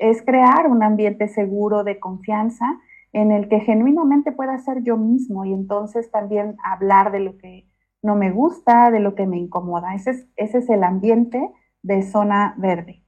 es 0.00 0.22
crear 0.22 0.66
un 0.66 0.82
ambiente 0.82 1.28
seguro 1.28 1.84
de 1.84 2.00
confianza 2.00 2.64
en 3.12 3.30
el 3.30 3.48
que 3.48 3.60
genuinamente 3.60 4.32
pueda 4.32 4.58
ser 4.58 4.82
yo 4.82 4.96
mismo 4.96 5.44
y 5.44 5.52
entonces 5.52 6.10
también 6.10 6.56
hablar 6.64 7.12
de 7.12 7.20
lo 7.20 7.36
que 7.36 7.68
no 8.02 8.16
me 8.16 8.30
gusta, 8.30 8.90
de 8.90 9.00
lo 9.00 9.14
que 9.14 9.26
me 9.26 9.36
incomoda. 9.36 9.94
Ese 9.94 10.10
es, 10.10 10.26
ese 10.36 10.58
es 10.58 10.70
el 10.70 10.84
ambiente 10.84 11.50
de 11.82 12.02
zona 12.02 12.54
verde. 12.56 13.04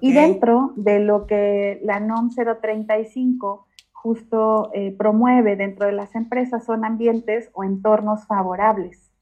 Y 0.00 0.12
dentro 0.12 0.72
de 0.76 1.00
lo 1.00 1.26
que 1.26 1.80
la 1.82 2.00
NOM 2.00 2.30
035 2.30 3.66
justo 3.92 4.70
eh, 4.74 4.94
promueve 4.96 5.56
dentro 5.56 5.86
de 5.86 5.92
las 5.92 6.14
empresas 6.14 6.64
son 6.64 6.84
ambientes 6.84 7.50
o 7.54 7.64
entornos 7.64 8.26
favorables. 8.26 9.12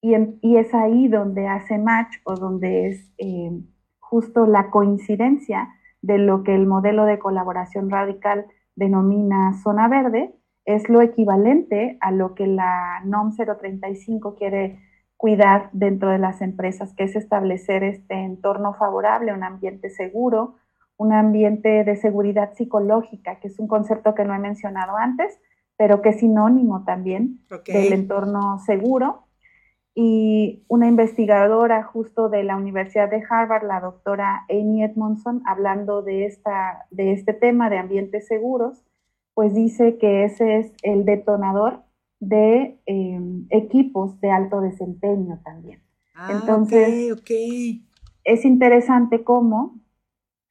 Y, 0.00 0.14
y 0.40 0.56
es 0.56 0.74
ahí 0.74 1.08
donde 1.08 1.46
hace 1.46 1.78
match 1.78 2.16
o 2.24 2.34
donde 2.34 2.88
es 2.88 3.12
eh, 3.18 3.50
justo 3.98 4.46
la 4.46 4.70
coincidencia 4.70 5.68
de 6.02 6.18
lo 6.18 6.42
que 6.42 6.54
el 6.54 6.66
modelo 6.66 7.04
de 7.04 7.18
colaboración 7.18 7.90
radical 7.90 8.46
denomina 8.76 9.54
zona 9.62 9.88
verde, 9.88 10.34
es 10.64 10.88
lo 10.88 11.00
equivalente 11.00 11.96
a 12.00 12.10
lo 12.12 12.34
que 12.34 12.46
la 12.46 13.00
NOM 13.04 13.34
035 13.34 14.34
quiere 14.34 14.80
cuidar 15.16 15.70
dentro 15.72 16.10
de 16.10 16.18
las 16.18 16.42
empresas, 16.42 16.94
que 16.94 17.04
es 17.04 17.16
establecer 17.16 17.82
este 17.82 18.14
entorno 18.14 18.74
favorable, 18.74 19.32
un 19.32 19.42
ambiente 19.42 19.90
seguro, 19.90 20.56
un 20.96 21.12
ambiente 21.12 21.84
de 21.84 21.96
seguridad 21.96 22.54
psicológica, 22.54 23.40
que 23.40 23.48
es 23.48 23.58
un 23.58 23.66
concepto 23.66 24.14
que 24.14 24.24
no 24.24 24.34
he 24.34 24.38
mencionado 24.38 24.96
antes, 24.96 25.40
pero 25.76 26.02
que 26.02 26.10
es 26.10 26.20
sinónimo 26.20 26.84
también 26.84 27.40
del 27.66 27.92
entorno 27.92 28.58
seguro. 28.58 29.27
Y 30.00 30.62
una 30.68 30.86
investigadora 30.86 31.82
justo 31.82 32.28
de 32.28 32.44
la 32.44 32.56
Universidad 32.56 33.10
de 33.10 33.20
Harvard, 33.28 33.66
la 33.66 33.80
doctora 33.80 34.46
Amy 34.48 34.84
Edmondson, 34.84 35.42
hablando 35.44 36.02
de, 36.02 36.24
esta, 36.24 36.86
de 36.92 37.10
este 37.10 37.34
tema 37.34 37.68
de 37.68 37.78
ambientes 37.78 38.28
seguros, 38.28 38.84
pues 39.34 39.56
dice 39.56 39.98
que 39.98 40.22
ese 40.22 40.58
es 40.58 40.72
el 40.84 41.04
detonador 41.04 41.82
de 42.20 42.78
em, 42.86 43.46
equipos 43.50 44.20
de 44.20 44.30
alto 44.30 44.60
desempeño 44.60 45.40
también. 45.44 45.80
Ah, 46.14 46.28
Entonces, 46.30 47.20
es 48.22 48.44
interesante 48.44 49.24
cómo 49.24 49.80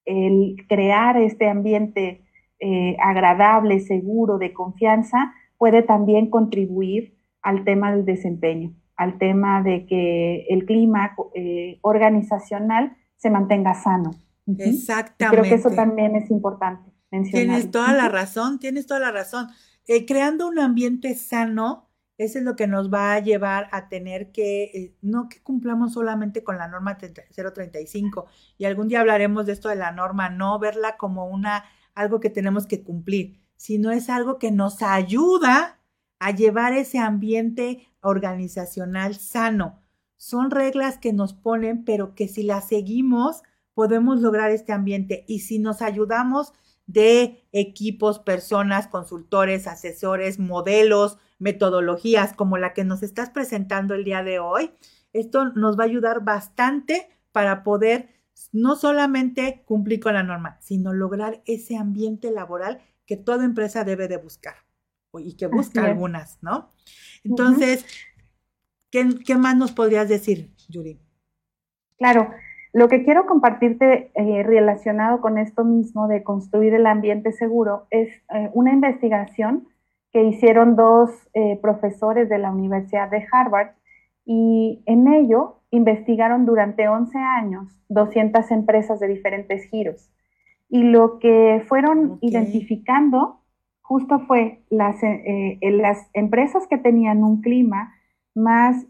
el 0.03 0.57
crear 0.67 1.15
este 1.15 1.47
ambiente 1.47 2.21
eh, 2.59 2.97
agradable, 2.99 3.79
seguro, 3.79 4.39
de 4.39 4.51
confianza, 4.51 5.33
puede 5.57 5.83
también 5.83 6.29
contribuir 6.29 7.15
al 7.41 7.63
tema 7.63 7.95
del 7.95 8.03
desempeño, 8.03 8.73
al 8.97 9.17
tema 9.19 9.61
de 9.61 9.85
que 9.85 10.47
el 10.49 10.65
clima 10.65 11.15
eh, 11.35 11.79
organizacional 11.81 12.97
se 13.15 13.29
mantenga 13.29 13.73
sano. 13.75 14.11
Exactamente. 14.47 15.41
Creo 15.41 15.43
que 15.43 15.61
eso 15.61 15.75
también 15.75 16.15
es 16.15 16.29
importante 16.31 16.91
mencionar. 17.11 17.45
Tienes 17.45 17.71
toda 17.71 17.93
la 17.93 18.09
razón, 18.09 18.59
tienes 18.59 18.87
toda 18.87 18.99
la 18.99 19.11
razón. 19.11 19.47
Eh, 19.87 20.05
creando 20.05 20.47
un 20.47 20.59
ambiente 20.59 21.15
sano, 21.15 21.89
eso 22.17 22.39
es 22.39 22.43
lo 22.43 22.55
que 22.55 22.67
nos 22.67 22.91
va 22.91 23.13
a 23.13 23.19
llevar 23.19 23.69
a 23.71 23.87
tener 23.87 24.31
que, 24.31 24.63
eh, 24.63 24.95
no 25.01 25.29
que 25.29 25.41
cumplamos 25.41 25.93
solamente 25.93 26.43
con 26.43 26.57
la 26.57 26.67
norma 26.67 26.97
035, 26.97 28.25
y 28.57 28.65
algún 28.65 28.87
día 28.87 29.01
hablaremos 29.01 29.45
de 29.45 29.53
esto 29.53 29.69
de 29.69 29.75
la 29.75 29.91
norma, 29.91 30.29
no 30.29 30.57
verla 30.59 30.97
como 30.97 31.27
una, 31.27 31.63
algo 31.93 32.19
que 32.19 32.29
tenemos 32.29 32.65
que 32.65 32.83
cumplir, 32.83 33.39
sino 33.55 33.91
es 33.91 34.09
algo 34.09 34.39
que 34.39 34.51
nos 34.51 34.81
ayuda 34.81 35.79
a 36.19 36.31
llevar 36.31 36.73
ese 36.73 36.97
ambiente 36.97 37.87
organizacional 38.07 39.15
sano. 39.15 39.81
Son 40.15 40.49
reglas 40.49 40.97
que 40.97 41.13
nos 41.13 41.33
ponen, 41.33 41.85
pero 41.85 42.15
que 42.15 42.27
si 42.27 42.43
las 42.43 42.67
seguimos, 42.67 43.43
podemos 43.73 44.21
lograr 44.21 44.51
este 44.51 44.73
ambiente. 44.73 45.25
Y 45.27 45.39
si 45.39 45.59
nos 45.59 45.81
ayudamos 45.81 46.53
de 46.87 47.47
equipos, 47.51 48.19
personas, 48.19 48.87
consultores, 48.87 49.67
asesores, 49.67 50.39
modelos, 50.39 51.17
metodologías 51.37 52.33
como 52.33 52.57
la 52.57 52.73
que 52.73 52.85
nos 52.85 53.03
estás 53.03 53.29
presentando 53.29 53.93
el 53.93 54.03
día 54.03 54.23
de 54.23 54.39
hoy. 54.39 54.71
Esto 55.13 55.51
nos 55.53 55.77
va 55.77 55.83
a 55.83 55.87
ayudar 55.87 56.23
bastante 56.23 57.09
para 57.31 57.63
poder 57.63 58.09
no 58.51 58.75
solamente 58.75 59.63
cumplir 59.65 59.99
con 59.99 60.13
la 60.13 60.23
norma, 60.23 60.57
sino 60.61 60.93
lograr 60.93 61.41
ese 61.45 61.75
ambiente 61.75 62.31
laboral 62.31 62.79
que 63.05 63.17
toda 63.17 63.45
empresa 63.45 63.83
debe 63.83 64.07
de 64.07 64.17
buscar 64.17 64.66
y 65.19 65.35
que 65.35 65.47
busca 65.47 65.83
algunas, 65.83 66.37
¿no? 66.41 66.71
Entonces, 67.23 67.85
¿qué, 68.91 69.35
más 69.37 69.55
nos 69.55 69.71
podrías 69.71 70.09
decir, 70.09 70.51
Yuri? 70.69 70.99
Claro, 71.97 72.31
lo 72.73 72.87
que 72.87 73.03
quiero 73.03 73.25
compartirte 73.25 74.11
eh, 74.13 74.43
relacionado 74.43 75.21
con 75.21 75.37
esto 75.37 75.63
mismo 75.63 76.07
de 76.07 76.23
construir 76.23 76.73
el 76.73 76.85
ambiente 76.85 77.31
seguro 77.31 77.87
es 77.89 78.09
eh, 78.33 78.49
una 78.53 78.71
investigación 78.71 79.67
que 80.11 80.23
hicieron 80.23 80.75
dos 80.75 81.09
eh, 81.33 81.59
profesores 81.61 82.29
de 82.29 82.37
la 82.37 82.51
Universidad 82.51 83.09
de 83.09 83.25
Harvard 83.31 83.71
y 84.25 84.83
en 84.85 85.07
ello 85.07 85.61
investigaron 85.71 86.45
durante 86.45 86.87
11 86.87 87.17
años 87.17 87.81
200 87.89 88.51
empresas 88.51 88.99
de 88.99 89.07
diferentes 89.07 89.63
giros. 89.69 90.11
Y 90.69 90.83
lo 90.83 91.19
que 91.19 91.63
fueron 91.67 92.19
identificando 92.21 93.41
justo 93.87 94.19
fue 94.19 94.63
las, 94.69 94.97
las 95.61 96.09
empresas 96.13 96.67
que 96.67 96.77
tenían 96.77 97.23
un 97.23 97.41
clima 97.41 97.93
más 98.35 98.85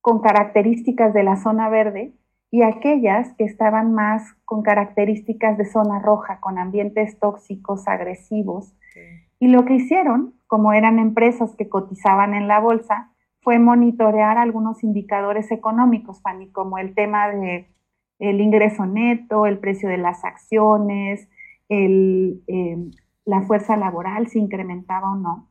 con 0.00 0.20
características 0.20 1.12
de 1.12 1.22
la 1.22 1.36
zona 1.36 1.68
verde, 1.68 2.14
y 2.50 2.62
aquellas 2.62 3.32
que 3.34 3.44
estaban 3.44 3.92
más 3.94 4.34
con 4.44 4.62
características 4.62 5.56
de 5.56 5.66
zona 5.66 6.00
roja, 6.00 6.40
con 6.40 6.58
ambientes 6.58 7.18
tóxicos, 7.20 7.86
agresivos. 7.86 8.74
Y 9.38 9.48
lo 9.48 9.64
que 9.64 9.74
hicieron, 9.74 10.34
como 10.46 10.72
eran 10.72 10.98
empresas 10.98 11.54
que 11.54 11.68
cotizaban 11.68 12.34
en 12.34 12.48
la 12.48 12.58
bolsa, 12.58 13.12
fue 13.42 13.58
monitorear 13.58 14.36
algunos 14.36 14.82
indicadores 14.82 15.52
económicos, 15.52 16.20
Fanny, 16.22 16.50
como 16.50 16.78
el 16.78 16.94
tema 16.94 17.28
de 17.28 17.68
el 18.18 18.40
ingreso 18.40 18.84
neto, 18.84 19.46
el 19.46 19.58
precio 19.58 19.88
de 19.88 19.96
las 19.96 20.24
acciones, 20.24 21.28
el, 21.68 22.42
em, 22.48 22.90
la 23.30 23.42
fuerza 23.42 23.76
laboral, 23.76 24.26
si 24.26 24.38
incrementaba 24.38 25.12
o 25.12 25.16
no. 25.16 25.48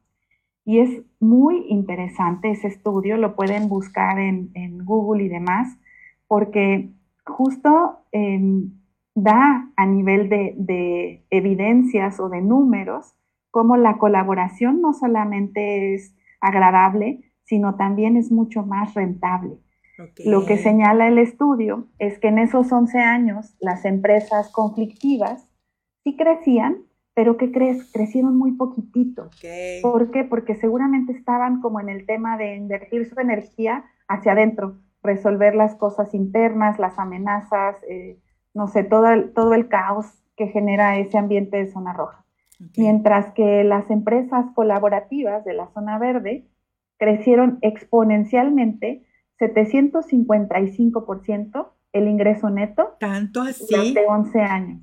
Y 0.65 0.79
es 0.79 1.01
muy 1.19 1.65
interesante 1.69 2.51
ese 2.51 2.67
estudio, 2.67 3.17
lo 3.17 3.35
pueden 3.35 3.69
buscar 3.69 4.19
en, 4.19 4.51
en 4.53 4.85
Google 4.85 5.23
y 5.23 5.29
demás 5.29 5.79
porque 6.27 6.91
justo 7.25 8.05
em, 8.11 8.71
da 9.15 9.69
a 9.75 9.85
nivel 9.85 10.29
de, 10.29 11.25
evidencias 11.29 12.19
o 12.19 12.29
de 12.29 12.41
números 12.41 13.15
cómo 13.51 13.77
la 13.77 13.97
colaboración 13.97 14.79
no 14.79 14.93
solamente 14.93 15.95
es 15.95 16.15
agradable, 16.39 17.31
sino 17.43 17.75
también 17.75 18.15
es 18.15 18.31
mucho 18.31 18.63
más 18.63 18.93
rentable. 18.93 19.57
Lo 20.23 20.45
que 20.45 20.57
señala 20.57 21.07
el 21.07 21.17
estudio 21.17 21.87
es 21.97 22.19
que 22.19 22.29
en 22.29 22.37
esos 22.37 22.71
11 22.71 22.99
años 22.99 23.57
las 23.59 23.83
empresas 23.83 24.49
conflictivas 24.51 25.45
sí 26.03 26.15
crecían, 26.15 26.77
pero 27.19 27.35
que 27.35 27.51
crecieron 27.51 28.37
muy 28.37 28.53
poquitito. 28.53 29.29
¿Por 29.81 30.09
qué? 30.09 30.23
Porque 30.23 30.55
seguramente 30.55 31.11
estaban 31.11 31.59
como 31.59 31.81
en 31.81 31.89
el 31.89 32.05
tema 32.05 32.37
de 32.37 32.55
invertir 32.55 33.09
su 33.09 33.19
energía 33.19 33.83
hacia 34.07 34.31
adentro, 34.31 34.77
resolver 35.03 35.53
las 35.53 35.75
cosas 35.75 36.13
internas, 36.13 36.79
las 36.79 36.97
amenazas, 36.97 37.75
eh, 37.89 38.21
no 38.53 38.69
sé, 38.69 38.85
todo 38.85 39.09
el, 39.09 39.33
todo 39.33 39.53
el 39.53 39.67
caos 39.67 40.05
que 40.37 40.47
genera 40.47 40.97
ese 40.97 41.17
ambiente 41.17 41.57
de 41.57 41.67
zona 41.67 41.91
roja. 41.91 42.23
Mientras 42.77 43.33
que 43.33 43.65
las 43.65 43.91
empresas 43.91 44.45
colaborativas 44.55 45.43
de 45.43 45.55
la 45.55 45.67
zona 45.73 45.99
verde 45.99 46.47
crecieron 46.95 47.59
exponencialmente 47.61 49.03
755% 49.41 51.67
el 51.91 52.07
ingreso 52.07 52.49
neto. 52.49 52.95
Tanto 52.97 53.41
así. 53.41 53.65
Durante 53.69 54.05
11 54.07 54.39
años. 54.39 54.81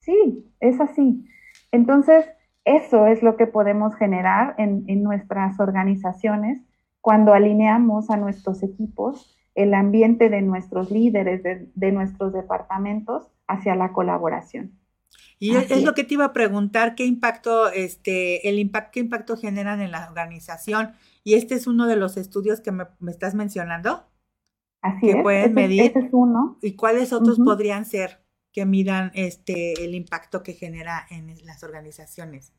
Sí, 0.00 0.52
es 0.58 0.80
así. 0.80 1.24
Entonces, 1.72 2.26
eso 2.64 3.06
es 3.06 3.22
lo 3.22 3.36
que 3.36 3.48
podemos 3.48 3.96
generar 3.96 4.54
en, 4.58 4.84
en 4.86 5.02
nuestras 5.02 5.58
organizaciones 5.58 6.62
cuando 7.00 7.34
alineamos 7.34 8.08
a 8.10 8.16
nuestros 8.16 8.62
equipos 8.62 9.36
el 9.54 9.74
ambiente 9.74 10.30
de 10.30 10.42
nuestros 10.42 10.90
líderes, 10.90 11.42
de, 11.42 11.92
nuestros 11.92 12.32
departamentos 12.32 13.28
hacia 13.46 13.74
la 13.74 13.92
colaboración. 13.92 14.78
Y 15.38 15.56
es, 15.56 15.82
lo 15.82 15.92
que 15.94 16.04
te 16.04 16.14
iba 16.14 16.24
a 16.24 16.32
preguntar, 16.32 16.94
¿qué 16.94 17.04
impacto, 17.04 17.70
este, 17.70 18.48
el 18.48 18.58
impacto, 18.60 18.90
qué 18.92 19.00
impacto 19.00 19.36
generan 19.36 19.80
en 19.80 19.90
la 19.90 20.06
organización? 20.08 20.92
Y 21.24 21.34
este 21.34 21.56
es 21.56 21.66
uno 21.66 21.86
de 21.86 21.96
los 21.96 22.16
estudios 22.16 22.60
que 22.60 22.70
me, 22.70 22.86
estás 23.08 23.34
mencionando. 23.34 24.04
Así 24.80 25.08
que 25.08 25.16
pueden 25.22 25.52
medir. 25.52 25.82
Ese 25.82 25.98
es 25.98 26.08
uno. 26.12 26.58
¿Y 26.62 26.76
cuáles 26.76 27.12
otros 27.12 27.38
podrían 27.40 27.84
ser 27.84 28.21
que 28.52 28.66
midan 28.66 29.10
este, 29.14 29.84
el 29.84 29.94
impacto 29.94 30.42
que 30.42 30.52
genera 30.52 31.06
en 31.10 31.34
las 31.44 31.62
organizaciones? 31.64 32.52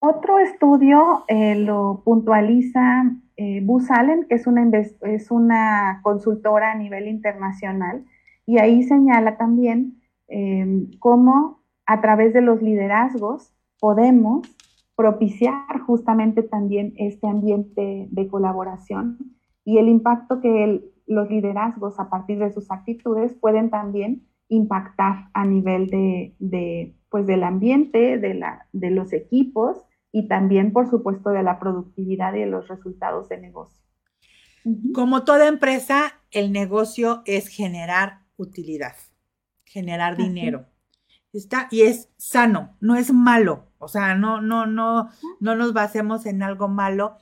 Otro 0.00 0.38
estudio 0.38 1.24
eh, 1.26 1.56
lo 1.56 2.02
puntualiza 2.04 3.12
eh, 3.36 3.60
Bus 3.64 3.90
Allen, 3.90 4.26
que 4.28 4.36
es 4.36 4.46
una, 4.46 4.70
es 5.02 5.30
una 5.30 6.00
consultora 6.02 6.72
a 6.72 6.74
nivel 6.76 7.08
internacional, 7.08 8.04
y 8.46 8.58
ahí 8.58 8.82
señala 8.84 9.36
también 9.36 10.00
em, 10.28 10.90
cómo 11.00 11.64
a 11.84 12.00
través 12.00 12.32
de 12.32 12.42
los 12.42 12.62
liderazgos 12.62 13.52
podemos 13.80 14.46
propiciar 14.94 15.80
justamente 15.86 16.42
también 16.42 16.92
este 16.96 17.26
ambiente 17.28 18.08
de 18.10 18.28
colaboración 18.28 19.36
y 19.64 19.78
el 19.78 19.88
impacto 19.88 20.40
que 20.40 20.82
los 21.06 21.30
liderazgos 21.30 21.98
a 22.00 22.08
partir 22.08 22.38
de 22.38 22.52
sus 22.52 22.70
actitudes 22.70 23.34
pueden 23.34 23.70
también 23.70 24.27
impactar 24.48 25.30
a 25.34 25.44
nivel 25.44 25.88
de, 25.88 26.34
de 26.38 26.94
pues 27.10 27.26
del 27.26 27.44
ambiente, 27.44 28.18
de, 28.18 28.34
la, 28.34 28.66
de 28.72 28.90
los 28.90 29.12
equipos 29.12 29.78
y 30.12 30.28
también, 30.28 30.72
por 30.72 30.88
supuesto, 30.88 31.30
de 31.30 31.42
la 31.42 31.58
productividad 31.58 32.34
y 32.34 32.40
de 32.40 32.46
los 32.46 32.68
resultados 32.68 33.28
de 33.28 33.38
negocio. 33.38 33.82
Como 34.94 35.24
toda 35.24 35.48
empresa, 35.48 36.14
el 36.30 36.52
negocio 36.52 37.22
es 37.24 37.48
generar 37.48 38.24
utilidad, 38.36 38.96
generar 39.64 40.16
dinero. 40.16 40.66
Está, 41.32 41.68
y 41.70 41.82
es 41.82 42.10
sano, 42.16 42.76
no 42.80 42.96
es 42.96 43.12
malo. 43.12 43.70
O 43.78 43.88
sea, 43.88 44.14
no, 44.14 44.40
no, 44.40 44.66
no, 44.66 45.08
no 45.40 45.54
nos 45.54 45.72
basemos 45.72 46.26
en 46.26 46.42
algo 46.42 46.68
malo. 46.68 47.16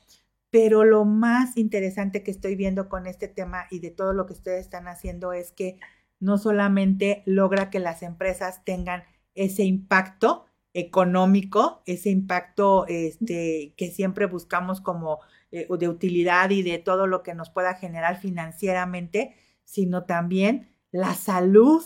Pero 0.51 0.85
lo 0.85 1.05
más 1.05 1.57
interesante 1.57 2.23
que 2.23 2.31
estoy 2.31 2.57
viendo 2.57 2.89
con 2.89 3.07
este 3.07 3.29
tema 3.29 3.67
y 3.71 3.81
de 3.81 3.91
todo 3.91 4.13
lo 4.13 4.27
que 4.27 4.33
ustedes 4.33 4.61
están 4.61 4.89
haciendo 4.89 5.33
es 5.33 5.53
que 5.53 5.79
no 6.21 6.39
solamente 6.39 7.23
logra 7.27 7.71
que 7.71 7.79
las 7.79 8.03
empresas 8.03 8.65
tengan 8.65 9.05
ese 9.35 9.65
impacto 9.65 10.47
económico, 10.73 11.83
ese 11.87 12.11
impacto 12.11 12.87
este, 12.87 13.75
que 13.77 13.91
siempre 13.91 14.27
buscamos 14.27 14.81
como 14.81 15.21
eh, 15.51 15.67
de 15.69 15.89
utilidad 15.89 16.51
y 16.51 16.63
de 16.63 16.79
todo 16.79 17.07
lo 17.07 17.23
que 17.23 17.35
nos 17.35 17.51
pueda 17.51 17.75
generar 17.75 18.21
financieramente, 18.21 19.37
sino 19.65 20.05
también 20.05 20.75
la 20.91 21.15
salud 21.15 21.83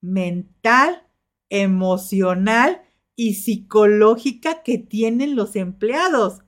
mental, 0.00 1.06
emocional 1.48 2.82
y 3.14 3.34
psicológica 3.34 4.62
que 4.62 4.78
tienen 4.78 5.36
los 5.36 5.56
empleados. 5.56 6.42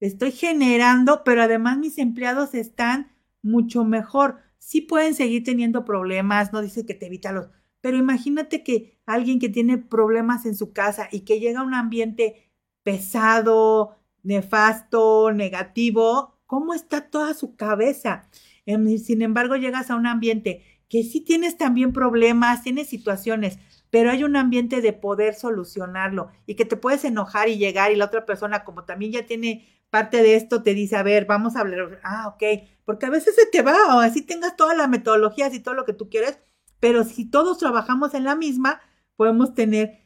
Estoy 0.00 0.32
generando, 0.32 1.24
pero 1.24 1.42
además 1.42 1.78
mis 1.78 1.98
empleados 1.98 2.54
están 2.54 3.12
mucho 3.42 3.84
mejor. 3.84 4.38
Sí 4.60 4.82
pueden 4.82 5.14
seguir 5.14 5.42
teniendo 5.42 5.84
problemas, 5.84 6.52
no 6.52 6.62
dice 6.62 6.86
que 6.86 6.94
te 6.94 7.06
evita 7.06 7.32
los, 7.32 7.48
pero 7.80 7.96
imagínate 7.96 8.62
que 8.62 9.00
alguien 9.06 9.40
que 9.40 9.48
tiene 9.48 9.78
problemas 9.78 10.46
en 10.46 10.54
su 10.54 10.72
casa 10.72 11.08
y 11.10 11.20
que 11.20 11.40
llega 11.40 11.60
a 11.60 11.64
un 11.64 11.74
ambiente 11.74 12.52
pesado, 12.82 13.96
nefasto, 14.22 15.32
negativo, 15.32 16.38
¿cómo 16.46 16.74
está 16.74 17.10
toda 17.10 17.34
su 17.34 17.56
cabeza? 17.56 18.28
Em, 18.66 18.98
sin 18.98 19.22
embargo, 19.22 19.56
llegas 19.56 19.90
a 19.90 19.96
un 19.96 20.06
ambiente 20.06 20.62
que 20.88 21.04
sí 21.04 21.20
tienes 21.22 21.56
también 21.56 21.92
problemas, 21.92 22.62
tienes 22.62 22.88
situaciones, 22.88 23.58
pero 23.90 24.10
hay 24.10 24.24
un 24.24 24.36
ambiente 24.36 24.80
de 24.80 24.92
poder 24.92 25.34
solucionarlo 25.34 26.30
y 26.46 26.54
que 26.54 26.64
te 26.64 26.76
puedes 26.76 27.04
enojar 27.04 27.48
y 27.48 27.58
llegar 27.58 27.92
y 27.92 27.96
la 27.96 28.06
otra 28.06 28.24
persona, 28.24 28.64
como 28.64 28.84
también 28.84 29.12
ya 29.12 29.26
tiene 29.26 29.66
parte 29.90 30.22
de 30.22 30.36
esto, 30.36 30.62
te 30.62 30.74
dice, 30.74 30.96
a 30.96 31.02
ver, 31.02 31.26
vamos 31.26 31.56
a 31.56 31.60
hablar, 31.60 32.00
ah, 32.04 32.28
ok, 32.28 32.42
porque 32.84 33.06
a 33.06 33.10
veces 33.10 33.34
se 33.34 33.46
te 33.46 33.62
va, 33.62 33.96
o 33.96 34.00
así 34.00 34.22
tengas 34.22 34.56
todas 34.56 34.76
las 34.76 34.88
metodologías 34.88 35.52
y 35.52 35.60
todo 35.60 35.74
lo 35.74 35.84
que 35.84 35.92
tú 35.92 36.08
quieres, 36.08 36.38
pero 36.78 37.04
si 37.04 37.28
todos 37.28 37.58
trabajamos 37.58 38.14
en 38.14 38.24
la 38.24 38.36
misma, 38.36 38.80
podemos 39.16 39.54
tener 39.54 40.00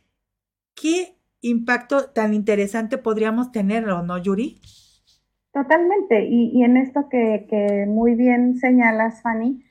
qué 0.74 1.18
impacto 1.41 2.11
tan 2.11 2.35
interesante 2.35 2.99
podríamos 2.99 3.53
tenerlo, 3.53 4.03
¿no, 4.03 4.18
Yuri? 4.18 4.61
Totalmente. 5.53 6.26
Y, 6.28 6.64
en 6.64 6.76
esto 6.76 7.09
que, 7.09 7.85
muy 7.87 8.16
bien 8.16 8.57
señalas, 8.57 9.22
Fanny, 9.22 9.62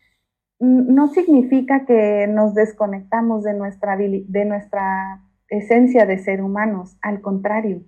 no 0.63 1.07
significa 1.07 1.85
que 1.85 2.27
nos 2.27 2.53
desconectamos 2.53 3.43
de 3.43 3.53
nuestra, 3.53 3.97
de 3.97 4.45
nuestra 4.45 5.21
esencia 5.49 6.05
de 6.05 6.17
ser 6.17 6.41
humanos. 6.41 6.97
Al 7.01 7.21
contrario, 7.21 7.83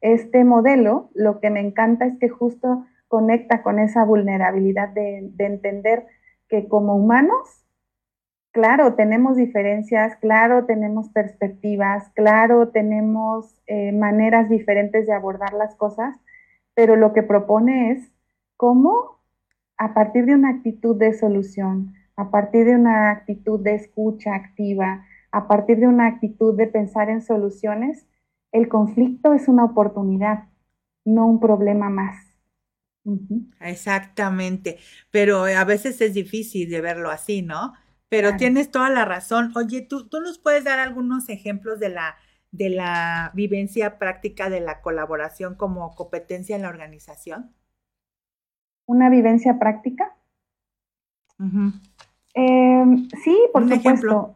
este 0.00 0.44
modelo 0.44 1.10
lo 1.14 1.40
que 1.40 1.50
me 1.50 1.60
encanta 1.60 2.06
es 2.06 2.18
que 2.18 2.28
justo 2.28 2.86
conecta 3.08 3.62
con 3.62 3.78
esa 3.78 4.04
vulnerabilidad 4.04 4.88
de 4.88 5.32
entender 5.38 6.06
que 6.48 6.68
como 6.68 6.96
humanos 6.96 7.64
claro, 8.54 8.94
tenemos 8.94 9.36
diferencias, 9.36 10.16
claro, 10.18 10.64
tenemos 10.64 11.08
perspectivas, 11.10 12.08
claro, 12.14 12.68
tenemos 12.68 13.60
eh, 13.66 13.90
maneras 13.90 14.48
diferentes 14.48 15.08
de 15.08 15.12
abordar 15.12 15.52
las 15.54 15.74
cosas, 15.74 16.16
pero 16.72 16.94
lo 16.94 17.12
que 17.12 17.24
propone 17.24 17.90
es 17.90 18.12
cómo 18.56 19.18
a 19.76 19.92
partir 19.92 20.26
de 20.26 20.36
una 20.36 20.50
actitud 20.50 20.96
de 20.96 21.14
solución, 21.14 21.94
a 22.16 22.30
partir 22.30 22.64
de 22.64 22.76
una 22.76 23.10
actitud 23.10 23.60
de 23.60 23.74
escucha 23.74 24.34
activa, 24.34 25.06
a 25.32 25.48
partir 25.48 25.78
de 25.78 25.88
una 25.88 26.06
actitud 26.06 26.56
de 26.56 26.66
pensar 26.66 27.10
en 27.10 27.20
soluciones, 27.20 28.06
el 28.52 28.68
conflicto 28.68 29.34
es 29.34 29.48
una 29.48 29.64
oportunidad, 29.64 30.48
no 31.04 31.26
un 31.26 31.40
problema 31.40 31.90
más. 31.90 32.34
Exactamente, 33.60 34.78
pero 35.10 35.44
a 35.44 35.64
veces 35.64 36.00
es 36.00 36.14
difícil 36.14 36.70
de 36.70 36.80
verlo 36.80 37.10
así, 37.10 37.42
¿no? 37.42 37.74
Pero 38.08 38.36
tienes 38.36 38.70
toda 38.70 38.90
la 38.90 39.04
razón. 39.04 39.52
Oye, 39.56 39.82
¿tú, 39.82 40.08
¿tú 40.08 40.20
nos 40.20 40.38
puedes 40.38 40.62
dar 40.62 40.78
algunos 40.78 41.28
ejemplos 41.28 41.80
de 41.80 41.88
la, 41.88 42.14
de 42.52 42.70
la 42.70 43.32
vivencia 43.34 43.98
práctica 43.98 44.48
de 44.48 44.60
la 44.60 44.80
colaboración 44.80 45.56
como 45.56 45.94
competencia 45.96 46.54
en 46.54 46.62
la 46.62 46.68
organización? 46.68 47.52
¿Una 48.86 49.10
vivencia 49.10 49.58
práctica? 49.58 50.16
Em, 52.34 53.08
sí, 53.22 53.38
por 53.52 53.62
Un 53.62 53.68
supuesto. 53.68 53.90
Ejemplo. 53.90 54.34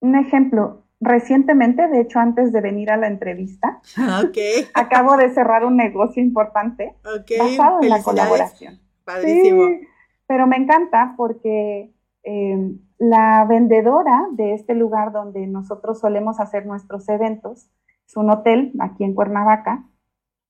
Un 0.00 0.14
ejemplo. 0.16 0.82
Recientemente, 0.98 1.88
de 1.88 2.00
hecho, 2.00 2.18
antes 2.18 2.52
de 2.52 2.60
venir 2.60 2.90
a 2.90 2.96
la 2.96 3.06
entrevista, 3.06 3.80
okay. 4.26 4.66
acabo 4.74 5.16
de 5.16 5.28
cerrar 5.30 5.64
un 5.64 5.76
negocio 5.76 6.22
importante 6.22 6.96
basado 7.38 7.82
en 7.82 7.88
la 7.90 8.02
colaboración. 8.02 8.80
Padrísimo. 9.04 9.66
Sí, 9.66 9.86
pero 10.26 10.46
me 10.46 10.56
encanta 10.56 11.14
porque 11.16 11.92
Em, 12.28 12.80
la 12.98 13.46
vendedora 13.48 14.26
de 14.32 14.52
este 14.52 14.74
lugar 14.74 15.12
donde 15.12 15.46
nosotros 15.46 16.00
solemos 16.00 16.40
hacer 16.40 16.66
nuestros 16.66 17.08
eventos, 17.08 17.70
es 18.04 18.16
un 18.16 18.30
hotel 18.30 18.72
aquí 18.80 19.04
en 19.04 19.14
Cuernavaca, 19.14 19.84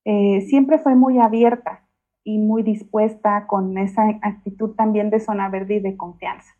eh, 0.03 0.41
siempre 0.49 0.79
fue 0.79 0.95
muy 0.95 1.19
abierta 1.19 1.86
y 2.27 2.39
muy 2.39 2.61
dispuesta 2.61 3.47
con 3.47 3.77
esa 3.77 4.03
actitud 4.21 4.75
también 4.75 5.09
de 5.09 5.21
zona 5.21 5.47
verde 5.47 5.75
y 5.75 5.79
de 5.79 5.95
confianza. 5.95 6.57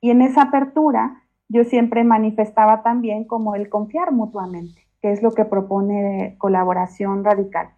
Y 0.00 0.10
en 0.10 0.22
esa 0.22 0.42
apertura 0.42 1.24
yo 1.48 1.64
siempre 1.64 2.04
manifestaba 2.04 2.84
también 2.84 3.24
como 3.24 3.56
el 3.56 3.68
confiar 3.68 4.12
mutuamente, 4.12 4.86
que 5.02 5.10
es 5.10 5.20
lo 5.20 5.32
que 5.32 5.44
propone 5.44 6.36
colaboración 6.38 7.24
radical. 7.24 7.70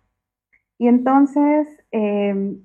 Y 0.76 0.88
entonces, 0.88 1.66
em, 1.92 2.60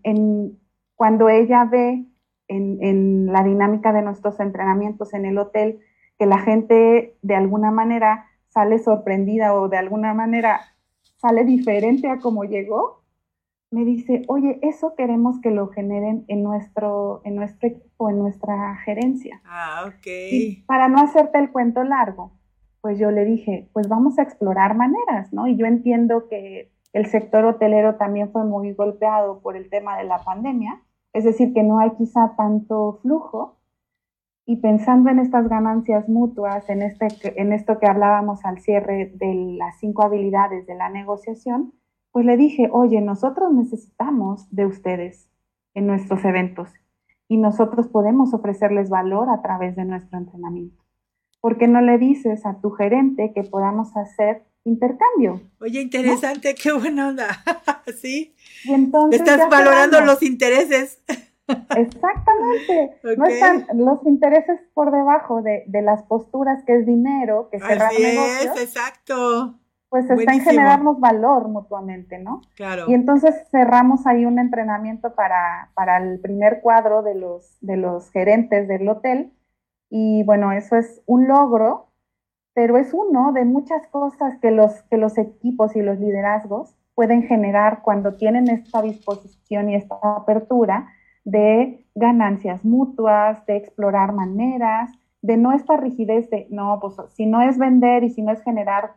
cuando 0.96 1.30
ella 1.30 1.64
ve 1.64 2.06
en, 2.50 3.28
la 3.28 3.44
dinámica 3.44 3.94
de 3.94 4.02
nuestros 4.02 4.42
entrenamientos 4.42 5.14
en 5.14 5.26
el 5.26 5.38
hotel, 5.38 5.80
que 6.20 6.26
la 6.26 6.40
gente 6.40 7.16
de 7.22 7.36
alguna 7.36 7.72
manera 7.72 8.26
sale 8.50 8.80
sorprendida 8.80 9.54
o 9.54 9.70
de 9.70 9.78
alguna 9.78 10.14
manera 10.14 10.60
sale 11.16 11.46
diferente 11.46 12.10
a 12.10 12.20
como 12.20 12.44
llegó, 12.44 13.05
me 13.72 13.84
dice, 13.84 14.24
oye, 14.28 14.60
eso 14.62 14.96
queremos 14.96 15.40
que 15.42 15.52
lo 15.52 15.68
generen 15.68 16.26
en 16.28 16.44
nuestro, 16.44 17.22
en 17.26 17.36
nuestro 17.36 17.70
equipo, 17.70 18.10
en 18.10 18.20
nuestra 18.20 18.76
gerencia. 18.86 19.42
Ah, 19.46 19.86
ok. 19.88 20.08
Y 20.32 20.64
para 20.68 20.88
no 20.88 21.00
hacerte 21.00 21.40
el 21.40 21.52
cuento 21.52 21.84
largo, 21.84 22.32
pues 22.82 23.00
yo 23.00 23.12
le 23.12 23.26
dije, 23.26 23.70
pues 23.74 23.88
vamos 23.88 24.20
a 24.20 24.22
explorar 24.22 24.76
maneras, 24.76 25.34
¿no? 25.34 25.48
Y 25.48 25.58
yo 25.58 25.66
entiendo 25.66 26.28
que 26.30 26.72
el 26.94 27.08
sector 27.08 27.44
hotelero 27.44 27.96
también 27.96 28.32
fue 28.32 28.46
muy 28.46 28.74
golpeado 28.74 29.42
por 29.42 29.58
el 29.58 29.70
tema 29.70 29.98
de 29.98 30.06
la 30.06 30.20
pandemia, 30.20 30.82
es 31.12 31.24
decir, 31.24 31.54
que 31.54 31.64
no 31.64 31.80
hay 31.80 31.92
quizá 31.98 32.36
tanto 32.38 33.00
flujo. 33.02 33.58
Y 34.46 34.58
pensando 34.58 35.10
en 35.10 35.18
estas 35.18 35.50
ganancias 35.50 36.08
mutuas, 36.08 36.70
en, 36.70 36.84
este, 36.84 37.08
en 37.42 37.52
esto 37.52 37.80
que 37.80 37.88
hablábamos 37.88 38.46
al 38.46 38.60
cierre 38.60 39.12
de 39.16 39.56
las 39.58 39.80
cinco 39.80 40.04
habilidades 40.04 40.68
de 40.68 40.76
la 40.76 40.90
negociación, 40.90 41.74
pues 42.16 42.26
le 42.26 42.38
dije, 42.38 42.70
oye, 42.72 43.02
nosotros 43.02 43.54
necesitamos 43.54 44.48
de 44.50 44.66
ustedes 44.66 45.28
en 45.74 45.86
nuestros 45.86 46.24
eventos 46.24 46.70
y 47.28 47.36
nosotros 47.36 47.90
podemos 47.90 48.34
ofrecerles 48.34 48.90
valor 48.90 49.30
a 49.30 49.42
través 49.42 49.76
de 49.76 49.84
nuestro 49.84 50.18
entrenamiento. 50.18 50.82
¿Por 51.42 51.58
qué 51.58 51.68
no 51.68 51.82
le 51.82 51.98
dices 51.98 52.46
a 52.46 52.62
tu 52.62 52.72
gerente 52.72 53.34
que 53.36 53.44
podamos 53.44 53.98
hacer 53.98 54.44
intercambio. 54.64 55.42
Oye, 55.60 55.82
interesante, 55.82 56.56
qué 56.56 56.72
buena 56.72 57.10
onda. 57.10 57.28
sí. 58.02 58.34
Y 58.64 58.72
entonces 58.72 59.20
Estás 59.20 59.50
valorando 59.50 60.00
los 60.00 60.24
intereses. 60.24 61.02
Exactamente. 61.50 62.98
No 63.18 63.26
están 63.26 63.68
los 63.76 64.06
intereses 64.06 64.62
por 64.74 64.94
debajo 64.94 65.42
de, 65.42 65.66
las 65.84 66.02
posturas 66.04 66.64
que 66.66 66.78
es 66.78 66.86
dinero, 66.86 67.50
que 67.52 67.60
cerrar 67.60 67.92
Así 67.92 68.02
negocios. 68.02 68.56
Es, 68.56 68.62
exacto. 68.64 69.60
Pues 69.90 70.10
está 70.10 70.34
en 70.34 70.42
generarnos 70.42 71.00
valor 71.00 71.48
mutuamente, 71.48 72.20
¿no? 72.20 72.42
Claro. 72.56 72.86
Y 72.88 72.94
entonces 72.94 73.34
cerramos 73.50 74.06
ahí 74.08 74.26
un 74.26 74.40
entrenamiento 74.40 75.16
para, 75.16 75.72
para 75.74 75.98
el 75.98 76.20
primer 76.20 76.62
cuadro 76.62 77.02
de 77.02 77.16
los, 77.16 77.58
de 77.62 77.78
los 77.78 78.12
gerentes 78.12 78.68
del 78.68 78.90
hotel. 78.90 79.32
Y 79.90 80.24
bueno, 80.24 80.52
eso 80.52 80.76
es 80.76 81.02
un 81.06 81.28
logro 81.28 81.86
pero 82.56 82.78
es 82.78 82.94
uno 82.94 83.34
de 83.34 83.44
muchas 83.44 83.86
cosas 83.88 84.40
que 84.40 84.50
los, 84.50 84.82
que 84.84 84.98
los 84.98 85.18
equipos 85.18 85.76
y 85.76 85.82
los 85.82 86.00
liderazgos 86.00 86.74
pueden 86.96 87.24
generar 87.24 87.82
cuando 87.84 88.16
tienen 88.16 88.50
esta 88.50 88.82
disposición 88.82 89.70
y 89.70 89.76
esta 89.76 90.00
apertura 90.02 90.88
de 91.26 91.86
ganancias 91.96 92.64
mutuas, 92.64 93.46
de 93.46 93.58
explorar 93.58 94.14
maneras, 94.14 94.90
de 95.22 95.36
no 95.36 95.52
esta 95.52 95.76
rigidez 95.76 96.30
de, 96.30 96.48
no, 96.50 96.80
pues 96.80 96.96
si 97.14 97.26
no 97.26 97.42
es 97.42 97.58
vender 97.58 98.06
y 98.06 98.10
si 98.10 98.22
no 98.22 98.32
es 98.32 98.42
generar, 98.42 98.94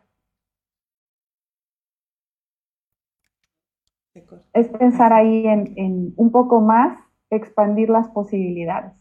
es 4.53 4.67
pensar 4.69 5.13
ahí 5.13 5.47
en, 5.47 5.73
en 5.77 6.13
un 6.15 6.31
poco 6.31 6.61
más, 6.61 6.99
expandir 7.29 7.89
las 7.89 8.09
posibilidades. 8.09 8.93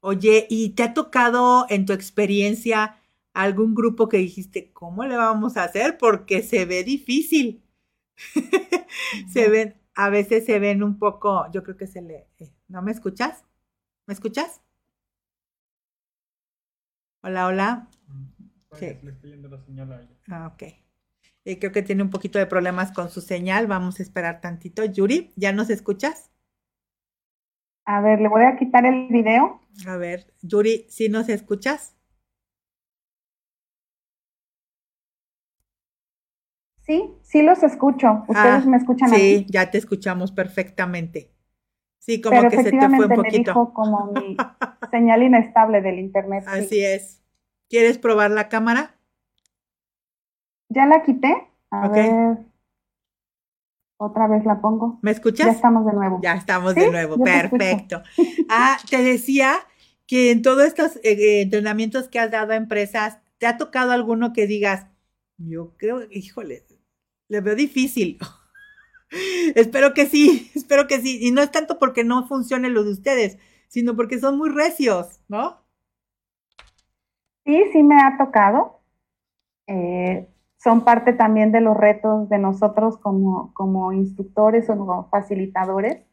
Oye, 0.00 0.46
¿y 0.48 0.70
te 0.70 0.82
ha 0.82 0.94
tocado 0.94 1.66
en 1.68 1.84
tu 1.84 1.92
experiencia 1.92 2.96
algún 3.34 3.74
grupo 3.74 4.08
que 4.08 4.16
dijiste, 4.16 4.72
¿cómo 4.72 5.04
le 5.04 5.16
vamos 5.16 5.56
a 5.56 5.64
hacer? 5.64 5.98
Porque 5.98 6.42
se 6.42 6.64
ve 6.64 6.84
difícil. 6.84 7.62
se 9.28 9.48
ven, 9.48 9.80
a 9.94 10.10
veces 10.10 10.44
se 10.46 10.58
ven 10.58 10.82
un 10.82 10.98
poco, 10.98 11.50
yo 11.52 11.62
creo 11.62 11.76
que 11.76 11.86
se 11.86 12.02
le... 12.02 12.28
Eh, 12.38 12.52
¿No 12.68 12.82
me 12.82 12.92
escuchas? 12.92 13.44
¿Me 14.06 14.14
escuchas? 14.14 14.62
Hola, 17.22 17.46
hola. 17.46 17.88
Sí. 18.72 18.86
Le 19.02 19.10
estoy 19.10 19.30
yendo 19.30 19.48
la 19.48 19.58
señal 19.58 19.92
a 19.92 20.00
ella. 20.00 20.16
Ah, 20.28 20.50
ok. 20.54 20.89
Eh, 21.44 21.58
creo 21.58 21.72
que 21.72 21.82
tiene 21.82 22.02
un 22.02 22.10
poquito 22.10 22.38
de 22.38 22.46
problemas 22.46 22.92
con 22.92 23.10
su 23.10 23.20
señal. 23.20 23.66
Vamos 23.66 23.98
a 23.98 24.02
esperar 24.02 24.40
tantito. 24.40 24.84
Yuri, 24.84 25.32
¿ya 25.36 25.52
nos 25.52 25.70
escuchas? 25.70 26.30
A 27.86 28.00
ver, 28.00 28.20
le 28.20 28.28
voy 28.28 28.44
a 28.44 28.56
quitar 28.56 28.84
el 28.84 29.08
video. 29.08 29.60
A 29.86 29.96
ver, 29.96 30.32
Yuri, 30.42 30.86
¿sí 30.88 31.08
nos 31.08 31.28
escuchas? 31.28 31.96
Sí, 36.82 37.14
sí 37.22 37.42
los 37.42 37.62
escucho. 37.62 38.24
¿Ustedes 38.28 38.64
ah, 38.64 38.64
me 38.66 38.76
escuchan 38.76 39.10
Sí, 39.10 39.46
ya 39.48 39.70
te 39.70 39.78
escuchamos 39.78 40.32
perfectamente. 40.32 41.32
Sí, 41.98 42.20
como 42.20 42.48
que 42.48 42.62
se 42.62 42.70
te 42.70 42.88
fue 42.88 43.06
un 43.06 43.14
poquito. 43.14 43.22
Me 43.22 43.38
dijo 43.38 43.72
como 43.72 44.12
mi 44.12 44.36
señal 44.90 45.22
inestable 45.22 45.82
del 45.82 45.98
internet. 45.98 46.44
Así 46.46 46.84
es. 46.84 47.22
¿Quieres 47.68 47.98
probar 47.98 48.30
la 48.30 48.48
cámara? 48.48 48.99
Ya 50.70 50.86
la 50.86 51.02
quité. 51.02 51.48
A 51.70 51.88
ver. 51.88 52.38
Otra 53.98 54.28
vez 54.28 54.44
la 54.46 54.60
pongo. 54.60 54.98
¿Me 55.02 55.10
escuchas? 55.10 55.46
Ya 55.46 55.52
estamos 55.52 55.84
de 55.84 55.92
nuevo. 55.92 56.20
Ya 56.22 56.34
estamos 56.34 56.74
de 56.74 56.90
nuevo. 56.90 57.22
Perfecto. 57.22 58.02
ah, 58.48 58.78
te 58.88 59.02
decía 59.02 59.56
que 60.06 60.30
en 60.30 60.42
todos 60.42 60.64
estos 60.64 60.96
eh, 61.02 61.42
entrenamientos 61.42 62.08
que 62.08 62.18
has 62.18 62.30
dado 62.30 62.52
a 62.52 62.56
empresas, 62.56 63.18
¿te 63.38 63.46
ha 63.46 63.58
tocado 63.58 63.92
alguno 63.92 64.32
que 64.32 64.46
digas, 64.46 64.86
yo 65.36 65.74
creo, 65.76 66.02
híjole, 66.10 66.64
le 67.28 67.40
veo 67.40 67.54
difícil? 67.54 68.18
espero 69.54 69.92
que 69.92 70.06
sí, 70.06 70.50
espero 70.54 70.86
que 70.86 71.00
sí. 71.00 71.18
Y 71.20 71.32
no 71.32 71.42
es 71.42 71.50
tanto 71.50 71.78
porque 71.78 72.04
no 72.04 72.26
funcione 72.26 72.70
lo 72.70 72.84
de 72.84 72.92
ustedes, 72.92 73.38
sino 73.68 73.96
porque 73.96 74.20
son 74.20 74.38
muy 74.38 74.50
recios, 74.50 75.20
¿no? 75.28 75.64
Sí, 77.44 77.64
sí 77.72 77.82
me 77.82 78.00
ha 78.00 78.16
tocado. 78.16 78.80
Eh, 79.66 80.29
son 80.62 80.82
parte 80.82 81.14
también 81.14 81.52
de 81.52 81.62
los 81.62 81.76
retos 81.76 82.28
de 82.28 82.38
nosotros 82.38 82.98
como, 82.98 83.52
como 83.54 83.92
instructores 83.92 84.68
o 84.68 84.76
como 84.76 85.08
facilitadores. 85.08 86.04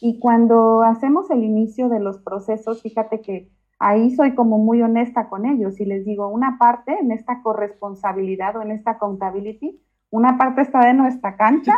Y 0.00 0.20
cuando 0.20 0.82
hacemos 0.82 1.30
el 1.30 1.42
inicio 1.42 1.88
de 1.88 1.98
los 1.98 2.18
procesos, 2.18 2.82
fíjate 2.82 3.22
que 3.22 3.50
ahí 3.78 4.10
soy 4.10 4.34
como 4.34 4.58
muy 4.58 4.82
honesta 4.82 5.30
con 5.30 5.46
ellos 5.46 5.80
y 5.80 5.86
les 5.86 6.04
digo, 6.04 6.28
una 6.28 6.58
parte 6.58 6.98
en 7.00 7.12
esta 7.12 7.42
corresponsabilidad 7.42 8.56
o 8.56 8.62
en 8.62 8.72
esta 8.72 8.92
accountability, 8.92 9.80
una 10.10 10.36
parte 10.36 10.60
está 10.62 10.84
de 10.84 10.92
nuestra 10.92 11.36
cancha 11.36 11.74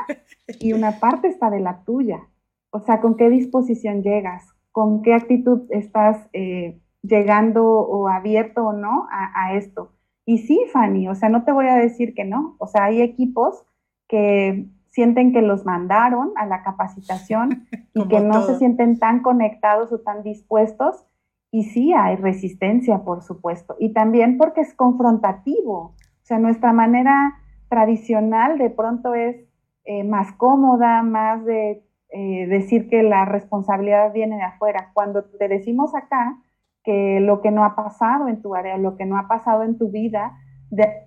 y 0.58 0.72
una 0.72 0.98
parte 0.98 1.28
está 1.28 1.48
de 1.48 1.60
la 1.60 1.84
tuya. 1.84 2.28
O 2.70 2.80
sea, 2.80 3.00
¿con 3.00 3.16
qué 3.16 3.30
disposición 3.30 4.02
llegas? 4.02 4.48
¿Con 4.72 5.02
qué 5.02 5.14
actitud 5.14 5.62
estás 5.70 6.28
eh, 6.32 6.80
llegando 7.02 7.66
o 7.66 8.08
abierto 8.08 8.66
o 8.66 8.72
no 8.72 9.06
a 9.10 9.54
esto? 9.54 9.92
Y 10.30 10.38
sí, 10.38 10.60
Fanny, 10.72 11.08
o 11.08 11.16
sea, 11.16 11.28
no 11.28 11.42
te 11.42 11.50
voy 11.50 11.66
a 11.66 11.74
decir 11.74 12.14
que 12.14 12.24
no. 12.24 12.54
O 12.58 12.68
sea, 12.68 12.84
hay 12.84 13.02
equipos 13.02 13.66
que 14.06 14.68
sienten 14.86 15.32
que 15.32 15.42
los 15.42 15.66
mandaron 15.66 16.30
a 16.36 16.46
la 16.46 16.62
capacitación 16.62 17.66
y 17.94 18.06
que 18.06 18.20
no 18.20 18.40
se 18.42 18.56
sienten 18.56 19.00
tan 19.00 19.22
conectados 19.22 19.90
o 19.90 19.98
tan 19.98 20.22
dispuestos. 20.22 21.04
Y 21.50 21.64
sí 21.64 21.92
hay 21.94 22.14
resistencia, 22.14 23.02
por 23.02 23.22
supuesto. 23.22 23.74
Y 23.80 23.92
también 23.92 24.38
porque 24.38 24.60
es 24.60 24.72
confrontativo. 24.72 25.96
O 25.96 26.22
sea, 26.22 26.38
nuestra 26.38 26.72
manera 26.72 27.34
tradicional 27.68 28.56
de 28.56 28.70
pronto 28.70 29.16
es 29.16 29.36
eh, 29.82 30.04
más 30.04 30.32
cómoda, 30.34 31.02
más 31.02 31.44
de 31.44 31.82
eh, 32.10 32.46
decir 32.46 32.88
que 32.88 33.02
la 33.02 33.24
responsabilidad 33.24 34.12
viene 34.12 34.36
de 34.36 34.42
afuera. 34.42 34.92
Cuando 34.94 35.24
te 35.24 35.48
decimos 35.48 35.92
acá, 35.96 36.38
que 36.84 37.20
lo 37.20 37.40
que 37.40 37.50
no 37.50 37.64
ha 37.64 37.74
pasado 37.76 38.28
en 38.28 38.42
tu 38.42 38.54
área, 38.54 38.78
lo 38.78 38.96
que 38.96 39.06
no 39.06 39.18
ha 39.18 39.28
pasado 39.28 39.62
en 39.62 39.78
tu 39.78 39.90
vida, 39.90 40.36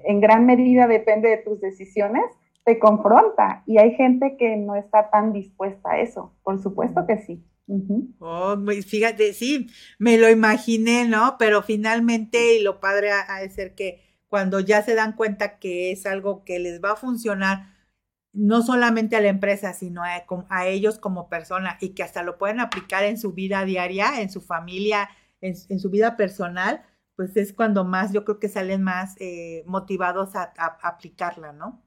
en 0.06 0.22
gran 0.22 0.46
medida 0.46 0.88
depende 0.88 1.30
de 1.30 1.38
tus 1.38 1.62
decisiones, 1.62 2.24
te 2.66 2.80
confronta. 2.80 3.64
Y 3.66 3.78
hay 3.78 3.96
gente 3.96 4.36
que 4.38 4.56
no 4.58 4.76
está 4.76 5.10
tan 5.10 5.34
dispuesta 5.34 5.92
a 5.92 6.00
eso. 6.00 6.34
Por 6.44 6.62
supuesto 6.62 7.06
que 7.08 7.18
sí. 7.18 7.44
oh, 8.20 8.58
fíjate, 8.86 9.34
sí, 9.34 9.68
me 10.00 10.18
lo 10.18 10.30
imaginé, 10.30 11.08
¿no? 11.08 11.38
Pero 11.40 11.64
finalmente, 11.64 12.58
y 12.58 12.64
lo 12.64 12.80
padre 12.80 13.12
ha 13.12 13.40
de 13.40 13.50
ser 13.50 13.74
que 13.74 14.02
cuando 14.28 14.60
ya 14.60 14.82
se 14.82 14.96
dan 14.96 15.14
cuenta 15.14 15.60
que 15.60 15.92
es 15.92 16.06
algo 16.06 16.44
que 16.44 16.58
les 16.60 16.84
va 16.84 16.94
a 16.94 16.96
funcionar, 16.96 17.74
no 18.34 18.64
solamente 18.64 19.16
a 19.16 19.22
la 19.22 19.28
empresa, 19.28 19.74
sino 19.74 20.04
a, 20.04 20.26
a 20.50 20.68
ellos 20.68 20.98
como 20.98 21.30
persona 21.30 21.78
y 21.80 21.90
que 21.90 22.02
hasta 22.02 22.24
lo 22.24 22.40
pueden 22.40 22.60
aplicar 22.60 23.04
en 23.04 23.20
su 23.20 23.34
vida 23.34 23.64
diaria, 23.64 24.22
en 24.22 24.32
su 24.32 24.42
familia, 24.42 25.08
en, 25.44 25.80
su 25.80 25.90
vida 25.90 26.16
personal, 26.18 26.82
pues 27.16 27.36
es 27.38 27.54
cuando 27.54 27.84
más 27.84 28.12
yo 28.12 28.24
creo 28.26 28.40
que 28.40 28.50
salen 28.50 28.82
más 28.82 29.16
eh, 29.20 29.64
motivados 29.68 30.36
a, 30.36 30.54
aplicarla, 30.82 31.52
¿no? 31.52 31.82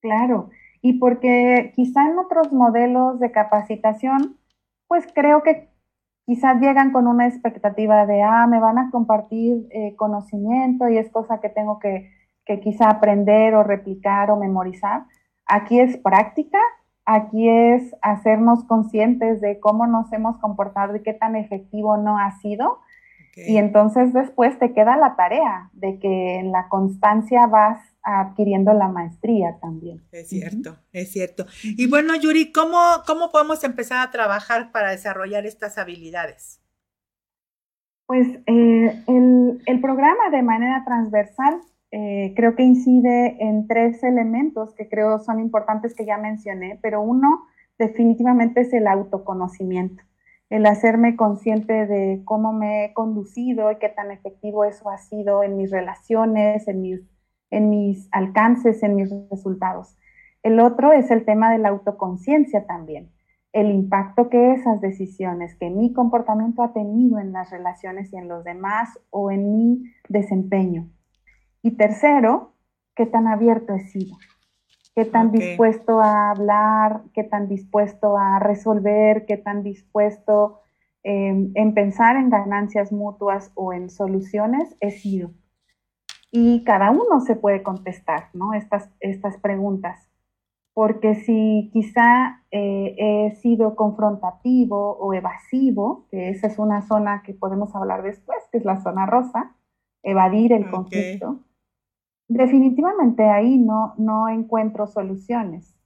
Claro, 0.00 0.50
y 0.80 0.94
porque 0.94 1.72
quizá 1.74 2.08
en 2.08 2.18
otros 2.18 2.52
modelos 2.52 3.20
de 3.20 3.32
capacitación, 3.32 4.38
pues 4.86 5.06
creo 5.14 5.42
que 5.42 5.68
quizás 6.24 6.60
llegan 6.60 6.92
con 6.92 7.06
una 7.06 7.26
expectativa 7.26 8.06
de, 8.06 8.22
ah, 8.22 8.46
me 8.46 8.60
van 8.60 8.78
a 8.78 8.90
compartir 8.90 9.66
eh, 9.70 9.94
conocimiento 9.96 10.88
y 10.88 10.96
es 10.96 11.10
cosa 11.10 11.40
que 11.40 11.48
tengo 11.50 11.78
que, 11.78 12.10
que 12.46 12.60
quizá 12.60 12.88
aprender 12.88 13.54
o 13.54 13.62
replicar 13.62 14.30
o 14.30 14.36
memorizar. 14.36 15.04
Aquí 15.44 15.80
es 15.80 15.98
práctica, 15.98 16.58
aquí 17.04 17.48
es 17.48 17.94
hacernos 18.02 18.64
conscientes 18.64 19.40
de 19.40 19.58
cómo 19.60 19.86
nos 19.86 20.12
hemos 20.12 20.38
comportado 20.38 20.96
y 20.96 21.02
qué 21.02 21.12
tan 21.12 21.36
efectivo 21.36 21.96
no 21.96 22.18
ha 22.18 22.38
sido. 22.40 22.78
Y 23.36 23.56
entonces 23.56 24.12
después 24.12 24.58
te 24.58 24.74
queda 24.74 24.96
la 24.96 25.16
tarea 25.16 25.70
de 25.72 25.98
que 25.98 26.34
en 26.36 26.52
la 26.52 26.68
constancia 26.68 27.46
vas 27.46 27.80
adquiriendo 28.02 28.74
la 28.74 28.88
maestría 28.88 29.58
también. 29.60 30.02
Es 30.12 30.28
cierto, 30.28 30.76
es 30.92 31.12
cierto. 31.12 31.46
Y 31.62 31.88
bueno, 31.88 32.14
Yuri, 32.16 32.52
¿cómo, 32.52 32.78
¿cómo 33.06 33.30
podemos 33.30 33.62
empezar 33.64 34.06
a 34.06 34.10
trabajar 34.10 34.72
para 34.72 34.90
desarrollar 34.90 35.46
estas 35.46 35.78
habilidades? 35.78 36.60
Pues 38.06 38.26
eh, 38.46 39.04
el, 39.06 39.62
el 39.64 39.80
programa 39.80 40.30
de 40.30 40.42
manera 40.42 40.82
transversal 40.84 41.60
eh, 41.92 42.34
creo 42.36 42.54
que 42.54 42.62
incide 42.62 43.36
en 43.40 43.66
tres 43.66 44.02
elementos 44.04 44.74
que 44.74 44.88
creo 44.88 45.18
son 45.18 45.40
importantes 45.40 45.94
que 45.94 46.06
ya 46.06 46.18
mencioné, 46.18 46.78
pero 46.82 47.00
uno 47.00 47.46
definitivamente 47.78 48.60
es 48.60 48.72
el 48.72 48.86
autoconocimiento, 48.86 50.04
el 50.50 50.66
hacerme 50.66 51.16
consciente 51.16 51.86
de 51.86 52.22
cómo 52.24 52.52
me 52.52 52.84
he 52.84 52.92
conducido 52.94 53.72
y 53.72 53.76
qué 53.78 53.88
tan 53.88 54.12
efectivo 54.12 54.64
eso 54.64 54.88
ha 54.88 54.98
sido 54.98 55.42
en 55.42 55.56
mis 55.56 55.70
relaciones, 55.70 56.68
en 56.68 56.80
mis, 56.82 57.00
en 57.50 57.70
mis 57.70 58.08
alcances, 58.12 58.82
en 58.84 58.94
mis 58.94 59.10
resultados. 59.30 59.96
El 60.42 60.60
otro 60.60 60.92
es 60.92 61.10
el 61.10 61.24
tema 61.24 61.50
de 61.50 61.58
la 61.58 61.70
autoconciencia 61.70 62.66
también, 62.66 63.10
el 63.52 63.70
impacto 63.72 64.30
que 64.30 64.52
esas 64.52 64.80
decisiones, 64.80 65.56
que 65.56 65.70
mi 65.70 65.92
comportamiento 65.92 66.62
ha 66.62 66.72
tenido 66.72 67.18
en 67.18 67.32
las 67.32 67.50
relaciones 67.50 68.12
y 68.12 68.16
en 68.16 68.28
los 68.28 68.44
demás 68.44 68.90
o 69.10 69.32
en 69.32 69.52
mi 69.52 69.82
desempeño. 70.08 70.88
Y 71.62 71.72
tercero, 71.72 72.54
qué 72.94 73.06
tan 73.06 73.26
abierto 73.26 73.74
he 73.74 73.80
sido, 73.80 74.16
qué 74.94 75.04
tan 75.04 75.30
dispuesto 75.30 76.00
a 76.00 76.30
hablar, 76.30 77.02
qué 77.12 77.24
tan 77.24 77.48
dispuesto 77.48 78.16
a 78.16 78.38
resolver, 78.38 79.26
qué 79.26 79.36
tan 79.36 79.62
dispuesto 79.62 80.60
em, 81.02 81.52
en 81.54 81.74
pensar 81.74 82.16
en 82.16 82.30
ganancias 82.30 82.92
mutuas 82.92 83.52
o 83.54 83.72
en 83.72 83.90
soluciones 83.90 84.76
he 84.80 84.90
sido. 84.90 85.30
Y 86.32 86.64
cada 86.64 86.90
uno 86.90 87.20
se 87.20 87.36
puede 87.36 87.62
contestar 87.62 88.28
¿no? 88.34 88.54
estas, 88.54 88.90
estas 89.00 89.36
preguntas, 89.38 90.08
porque 90.72 91.14
si 91.14 91.70
quizá 91.72 92.42
eh, 92.50 92.94
he 92.96 93.34
sido 93.36 93.74
confrontativo 93.74 94.96
o 94.98 95.12
evasivo, 95.12 96.06
que 96.10 96.30
esa 96.30 96.46
es 96.46 96.58
una 96.58 96.82
zona 96.82 97.22
que 97.22 97.34
podemos 97.34 97.74
hablar 97.74 98.02
después, 98.02 98.38
que 98.52 98.58
es 98.58 98.64
la 98.64 98.80
zona 98.80 99.06
rosa, 99.06 99.56
evadir 100.02 100.52
el 100.52 100.70
conflicto, 100.70 101.40
definitivamente 102.30 103.24
ahí 103.24 103.58
no, 103.58 103.94
no 103.98 104.28
encuentro 104.28 104.86
soluciones. 104.86 105.76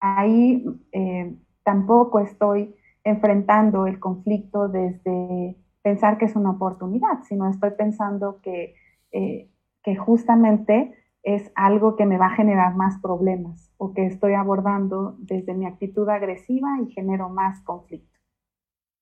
Ahí 0.00 0.64
eh, 0.92 1.36
tampoco 1.64 2.20
estoy 2.20 2.76
enfrentando 3.02 3.86
el 3.86 3.98
conflicto 3.98 4.68
desde 4.68 5.56
pensar 5.82 6.16
que 6.16 6.26
es 6.26 6.36
una 6.36 6.52
oportunidad, 6.52 7.24
sino 7.24 7.48
estoy 7.50 7.72
pensando 7.72 8.40
que, 8.40 8.74
eh, 9.10 9.50
que 9.82 9.96
justamente 9.96 10.94
es 11.24 11.50
algo 11.56 11.96
que 11.96 12.06
me 12.06 12.18
va 12.18 12.26
a 12.26 12.36
generar 12.36 12.76
más 12.76 13.00
problemas 13.00 13.72
o 13.78 13.92
que 13.92 14.06
estoy 14.06 14.34
abordando 14.34 15.16
desde 15.18 15.54
mi 15.54 15.66
actitud 15.66 16.08
agresiva 16.08 16.68
y 16.80 16.92
genero 16.92 17.30
más 17.30 17.60
conflicto. 17.62 18.16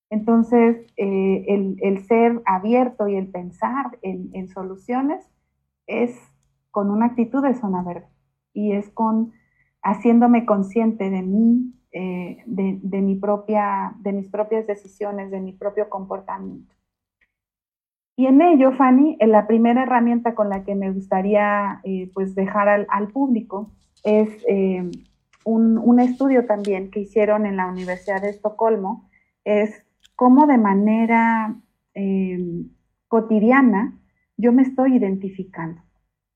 Entonces, 0.09 0.87
eh, 0.97 1.77
el, 1.83 1.99
ser 2.07 2.41
abierto 2.47 3.09
y 3.09 3.17
el 3.17 3.29
pensar 3.29 3.99
en, 4.01 4.31
en 4.33 4.49
soluciones 4.49 5.29
es 5.87 6.19
con 6.77 6.91
una 6.91 7.07
actitud 7.07 7.43
de 7.43 7.55
zona 7.55 7.83
verde 7.83 8.07
y 8.53 8.73
es 8.73 8.91
con 8.91 9.33
haciéndome 9.83 10.45
consciente 10.45 11.09
de 11.09 11.23
mí, 11.23 11.73
eh, 11.91 12.43
de, 12.45 13.01
mi 13.01 13.15
propia, 13.15 13.95
de 14.01 14.13
mis 14.13 14.29
propias 14.29 14.67
decisiones, 14.67 15.31
de 15.31 15.41
mi 15.41 15.55
propio 15.55 15.89
comportamiento. 15.89 16.75
Y 18.15 18.27
en 18.27 18.43
ello, 18.43 18.73
Fanny, 18.73 19.17
la 19.23 19.47
primera 19.47 19.85
herramienta 19.85 20.35
con 20.35 20.51
la 20.51 20.65
que 20.65 20.75
me 20.75 20.93
gustaría 20.93 21.81
eh, 21.83 22.11
pues 22.13 22.35
dejar 22.35 22.69
al, 22.69 23.09
público 23.09 23.73
es 24.05 24.29
eh, 24.47 24.85
un, 25.47 25.99
estudio 25.99 26.45
también 26.45 26.91
que 26.91 27.01
hicieron 27.01 27.47
en 27.47 27.57
la 27.57 27.69
Universidad 27.69 28.21
de 28.21 28.29
Estocolmo, 28.29 29.09
es 29.45 29.83
cómo 30.15 30.47
de 30.47 30.59
manera 30.59 31.57
eh, 31.95 32.67
cotidiana 33.09 33.99
yo 34.37 34.53
me 34.53 34.61
estoy 34.61 34.97
identificando. 34.97 35.86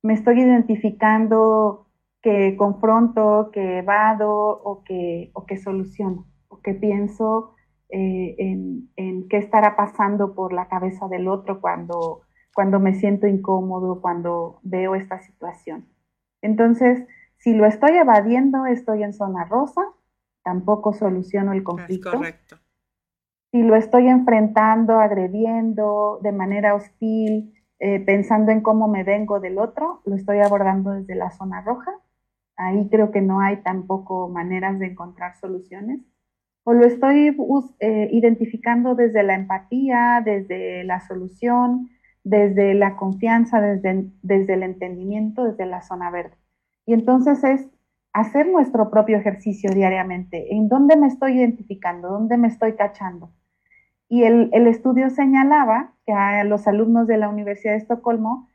Me 0.03 0.15
estoy 0.15 0.41
identificando 0.41 1.87
que 2.23 2.57
confronto, 2.57 3.51
que 3.53 3.79
evado 3.79 4.31
o 4.31 4.83
que, 4.85 5.31
o 5.35 5.47
que 5.47 5.57
soluciono, 5.57 6.27
o 6.49 6.61
que 6.61 6.75
pienso 6.75 7.55
eh, 7.89 8.37
en, 8.39 9.29
qué 9.29 9.39
estará 9.39 9.77
pasando 9.77 10.35
por 10.35 10.53
la 10.53 10.69
cabeza 10.69 11.09
del 11.09 11.29
otro 11.29 11.61
cuando, 11.61 12.23
cuando 12.55 12.79
me 12.81 12.95
siento 12.95 13.27
incómodo, 13.27 14.01
cuando 14.01 14.61
veo 14.63 14.95
esta 14.95 15.21
situación. 15.21 15.87
Entonces, 16.43 17.07
si 17.37 17.55
lo 17.55 17.67
estoy 17.67 17.93
evadiendo, 17.93 18.67
estoy 18.67 19.03
en 19.03 19.13
zona 19.13 19.45
rosa, 19.45 19.83
tampoco 20.43 20.93
soluciono 20.93 21.53
el 21.53 21.63
conflicto. 21.63 22.13
correcto. 22.13 22.57
Si 23.51 23.63
lo 23.63 23.75
estoy 23.75 24.09
enfrentando, 24.09 25.01
agrediendo 25.01 26.21
de 26.23 26.33
manera 26.33 26.75
hostil, 26.75 27.53
eh, 27.81 28.01
pensando 28.01 28.53
en 28.53 28.61
cómo 28.61 28.89
me 28.89 29.05
vengo 29.05 29.41
del 29.41 29.59
otro, 29.59 30.03
lo 30.05 30.15
estoy 30.15 30.39
abordando 30.39 30.93
desde 30.93 31.15
la 31.15 31.31
zona 31.31 31.61
roja. 31.63 31.93
Ahí 32.57 32.89
creo 32.91 33.11
que 33.11 33.23
no 33.23 33.41
hay 33.41 33.63
tampoco 33.63 34.29
maneras 34.29 34.79
de 34.79 34.87
encontrar 34.87 35.37
soluciones 35.37 36.01
o 36.65 36.73
lo 36.73 36.87
estoy 36.87 37.37
eh, 37.81 38.09
identificando 38.13 38.95
desde 38.95 39.23
la 39.23 39.35
empatía, 39.35 40.23
desde 40.25 40.85
la 40.85 41.01
solución, 41.01 41.89
desde 42.23 42.75
la 42.75 42.97
confianza, 42.97 43.61
desde, 43.61 44.11
desde 44.23 44.55
el 44.55 44.63
entendimiento, 44.63 45.45
desde 45.45 45.67
la 45.67 45.83
zona 45.83 46.11
verde. 46.11 46.37
Y 46.87 46.93
entonces 46.93 47.43
es 47.45 47.69
hacer 48.13 48.47
nuestro 48.47 48.91
propio 48.91 49.17
ejercicio 49.17 49.71
diariamente. 49.73 50.55
¿En 50.55 50.69
dónde 50.69 50.97
me 50.97 51.07
estoy 51.07 51.39
identificando? 51.39 52.09
¿Dónde 52.09 52.37
me 52.37 52.49
estoy 52.49 52.75
cachando? 52.75 53.33
Y 54.11 54.25
el, 54.25 54.51
el 54.53 54.67
estudio 54.67 55.09
señalaba 55.09 55.95
que 56.05 56.13
a 56.13 56.45
los 56.45 56.67
alumnos 56.67 57.07
de 57.07 57.17
la 57.17 57.31
Universidad 57.31 57.73
de 57.73 57.79
Estocolmo, 57.79 58.49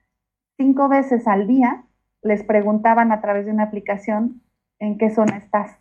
cinco 0.57 0.87
veces 0.89 1.27
al 1.27 1.47
día, 1.47 1.85
les 2.21 2.43
preguntaban 2.43 3.11
a 3.11 3.21
través 3.21 3.47
de 3.47 3.51
una 3.53 3.63
aplicación 3.63 4.43
en 4.77 4.99
qué 4.99 5.09
zona 5.09 5.37
estás 5.37 5.79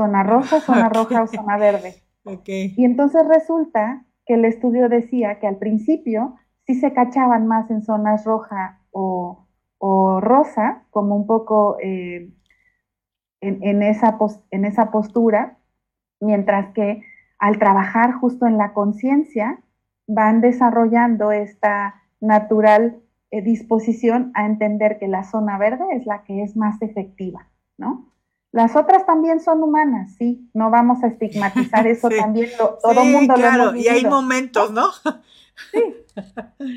zona 0.00 0.22
roja, 0.22 0.60
zona 0.68 0.88
roja 0.88 1.22
o 1.22 1.26
zona 1.26 1.58
verde. 1.58 1.94
Y 2.46 2.84
entonces 2.84 3.26
resulta 3.26 4.04
que 4.26 4.34
el 4.34 4.44
estudio 4.44 4.88
decía 4.88 5.38
que 5.38 5.46
al 5.46 5.56
principio 5.56 6.36
sí 6.66 6.74
se 6.74 6.92
cachaban 6.92 7.46
más 7.46 7.70
en 7.70 7.82
zonas 7.82 8.24
roja 8.24 8.80
o, 8.92 9.46
rosa, 10.20 10.84
como 10.90 11.16
un 11.16 11.26
poco 11.26 11.78
eh, 11.82 12.30
en, 13.40 13.82
esa 13.82 14.18
en 14.50 14.66
esa 14.66 14.90
postura, 14.90 15.56
mientras 16.20 16.74
que 16.74 17.02
al 17.40 17.58
trabajar 17.58 18.12
justo 18.12 18.46
en 18.46 18.58
la 18.58 18.72
conciencia, 18.74 19.58
van 20.06 20.40
desarrollando 20.40 21.32
esta 21.32 22.02
natural 22.20 23.00
eh, 23.30 23.42
disposición 23.42 24.30
a 24.34 24.44
entender 24.44 24.98
que 24.98 25.08
la 25.08 25.24
zona 25.24 25.58
verde 25.58 25.84
es 25.92 26.04
la 26.06 26.22
que 26.24 26.42
es 26.42 26.54
más 26.56 26.80
efectiva, 26.82 27.48
¿no? 27.78 28.12
Las 28.52 28.76
otras 28.76 29.06
también 29.06 29.40
son 29.40 29.62
humanas, 29.62 30.16
sí, 30.18 30.50
no 30.52 30.70
vamos 30.70 31.02
a 31.02 31.06
estigmatizar 31.06 31.86
eso 31.86 32.08
también, 32.10 32.50
todo 32.58 33.02
el 33.02 33.12
mundo 33.12 33.34
claro, 33.34 33.64
lo 33.64 33.70
hemos 33.70 33.84
y 33.84 33.88
hay 33.88 34.04
momentos, 34.04 34.70
¿no? 34.72 34.88
Sí, 35.72 35.82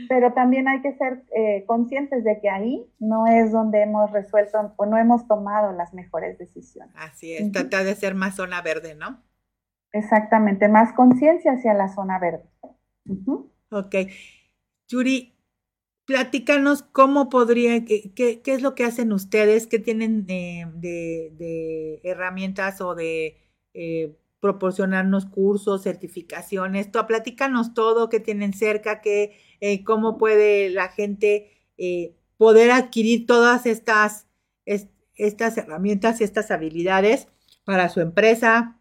pero 0.08 0.34
también 0.34 0.68
hay 0.68 0.82
que 0.82 0.94
ser 0.96 1.24
eh, 1.36 1.64
conscientes 1.66 2.24
de 2.24 2.40
que 2.40 2.50
ahí 2.50 2.86
no 3.00 3.28
es 3.28 3.52
donde 3.52 3.82
hemos 3.82 4.12
resuelto 4.12 4.74
o 4.76 4.86
no 4.86 4.98
hemos 4.98 5.28
tomado 5.28 5.72
las 5.72 5.94
mejores 5.94 6.38
decisiones. 6.38 6.94
Así 6.96 7.34
es, 7.34 7.52
trata 7.52 7.84
de 7.84 7.96
ser 7.96 8.14
más 8.14 8.36
zona 8.36 8.62
verde, 8.62 8.96
¿no? 8.96 9.22
Exactamente, 9.94 10.68
más 10.68 10.92
conciencia 10.94 11.54
hacia 11.54 11.76
la 11.76 11.88
zona 11.88 12.18
verde. 12.18 12.50
Ok. 13.70 13.96
Yuri, 14.88 15.36
platícanos 16.06 16.82
cómo 16.82 17.30
podría, 17.30 17.86
qué, 17.86 18.12
qué, 18.14 18.42
es 18.44 18.64
lo 18.64 18.74
que 18.74 18.86
hacen 18.86 19.14
ustedes, 19.14 19.68
qué 19.68 19.78
tienen 19.78 20.26
de, 20.26 20.68
de, 21.38 22.02
herramientas 22.04 22.82
o 22.82 22.96
de 22.96 23.38
eh, 23.76 24.18
proporcionarnos 24.40 25.28
cursos, 25.28 25.84
certificaciones. 25.84 26.92
Tú, 26.92 27.00
platícanos 27.08 27.76
todo, 27.76 28.10
qué 28.10 28.20
tienen 28.20 28.54
cerca, 28.54 29.00
qué, 29.00 29.38
eh, 29.62 29.84
cómo 29.84 30.18
puede 30.18 30.72
la 30.72 30.90
gente 30.90 31.52
eh, 31.78 32.16
poder 32.38 32.72
adquirir 32.72 33.28
todas 33.28 33.68
estas, 33.68 34.28
estas 34.66 35.56
herramientas 35.56 36.20
y 36.20 36.24
estas 36.24 36.50
habilidades 36.50 37.28
para 37.64 37.90
su 37.90 38.02
empresa 38.02 38.80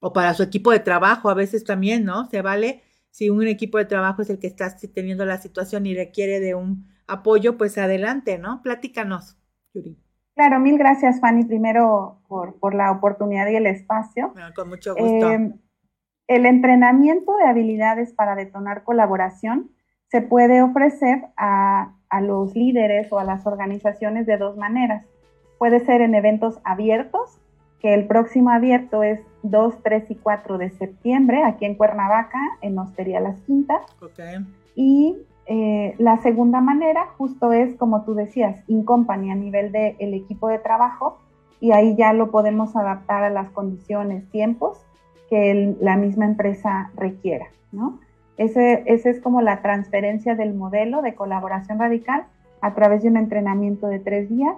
o 0.00 0.12
para 0.12 0.34
su 0.34 0.42
equipo 0.42 0.70
de 0.70 0.80
trabajo, 0.80 1.28
a 1.28 1.34
veces 1.34 1.64
también, 1.64 2.04
¿no? 2.04 2.26
Se 2.26 2.42
vale 2.42 2.82
si 3.10 3.30
un 3.30 3.46
equipo 3.46 3.78
de 3.78 3.84
trabajo 3.84 4.22
es 4.22 4.30
el 4.30 4.38
que 4.38 4.46
está 4.46 4.74
teniendo 4.94 5.24
la 5.24 5.38
situación 5.38 5.86
y 5.86 5.94
requiere 5.94 6.40
de 6.40 6.54
un 6.54 6.86
apoyo, 7.06 7.56
pues 7.56 7.78
adelante, 7.78 8.38
¿no? 8.38 8.62
Platícanos, 8.62 9.38
Yuri. 9.74 9.98
Claro, 10.34 10.60
mil 10.60 10.78
gracias, 10.78 11.20
Fanny, 11.20 11.44
primero 11.44 12.20
por, 12.28 12.74
la 12.74 12.92
oportunidad 12.92 13.48
y 13.48 13.56
el 13.56 13.66
espacio. 13.66 14.32
con 14.54 14.68
mucho 14.68 14.94
gusto. 14.94 15.32
Em, 15.32 15.58
el 16.28 16.46
entrenamiento 16.46 17.36
de 17.38 17.48
habilidades 17.48 18.12
para 18.12 18.36
detonar 18.36 18.84
colaboración 18.84 19.72
se 20.06 20.22
puede 20.22 20.62
ofrecer 20.62 21.24
a, 21.36 21.96
a 22.08 22.20
los 22.20 22.54
líderes 22.54 23.12
o 23.12 23.18
a 23.18 23.24
las 23.24 23.46
organizaciones 23.46 24.26
de 24.26 24.36
dos 24.36 24.56
maneras. 24.56 25.04
Puede 25.58 25.80
ser 25.80 26.02
en 26.02 26.14
eventos 26.14 26.60
abiertos, 26.62 27.40
que 27.80 27.94
el 27.94 28.06
próximo 28.06 28.50
abierto 28.50 29.02
es 29.02 29.20
2, 29.42 29.82
3 29.82 30.10
y 30.10 30.14
4 30.16 30.58
de 30.58 30.70
septiembre 30.70 31.44
aquí 31.44 31.64
en 31.64 31.74
Cuernavaca, 31.74 32.38
en 32.60 32.78
Hostería 32.78 33.20
Las 33.20 33.40
Quintas. 33.42 33.82
Y 34.74 35.16
eh, 35.46 35.94
la 35.98 36.18
segunda 36.18 36.60
manera 36.60 37.06
justo 37.16 37.52
es, 37.52 37.74
como 37.76 38.04
tú 38.04 38.14
decías, 38.14 38.62
in 38.68 38.84
company 38.84 39.30
a 39.30 39.34
nivel 39.34 39.72
del 39.72 39.96
el 39.98 40.14
equipo 40.14 40.48
de 40.48 40.58
trabajo 40.58 41.18
y 41.60 41.72
ahí 41.72 41.96
ya 41.96 42.12
lo 42.12 42.30
podemos 42.30 42.76
adaptar 42.76 43.24
a 43.24 43.30
las 43.30 43.50
condiciones, 43.50 44.28
tiempos 44.30 44.78
que 45.30 45.74
la 45.80 45.96
misma 45.96 46.26
empresa 46.26 46.90
requiera, 46.96 47.46
¿no? 47.72 47.98
Ese, 48.36 48.84
ese 48.86 49.10
es 49.10 49.20
como 49.20 49.42
la 49.42 49.62
transferencia 49.62 50.36
del 50.36 50.54
modelo 50.54 51.02
de 51.02 51.14
colaboración 51.14 51.78
radical 51.78 52.26
a 52.60 52.74
través 52.74 53.02
de 53.02 53.08
un 53.08 53.16
entrenamiento 53.16 53.88
de 53.88 53.98
tres 53.98 54.28
días 54.28 54.54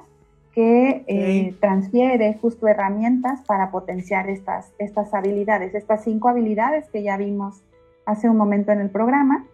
que 0.54 1.04
eh, 1.06 1.54
transfiere 1.60 2.34
justo 2.40 2.66
herramientas 2.66 3.40
para 3.46 3.70
potenciar 3.70 4.28
estas, 4.28 4.72
estas 4.78 5.14
habilidades, 5.14 5.74
estas 5.74 6.04
cinco 6.04 6.28
habilidades 6.28 6.88
que 6.90 7.02
ya 7.02 7.16
vimos 7.16 7.62
hace 8.04 8.28
un 8.28 8.36
momento 8.36 8.72
en 8.72 8.80
el 8.80 8.90
programa. 8.90 9.46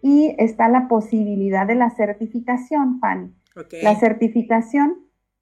Y 0.00 0.36
está 0.38 0.68
la 0.68 0.86
posibilidad 0.86 1.66
de 1.66 1.74
la 1.74 1.90
certificación, 1.90 3.00
Fanny. 3.00 3.34
La 3.82 3.96
certificación 3.96 4.98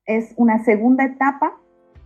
es 0.07 0.33
una 0.37 0.65
segunda 0.65 1.05
etapa 1.05 1.53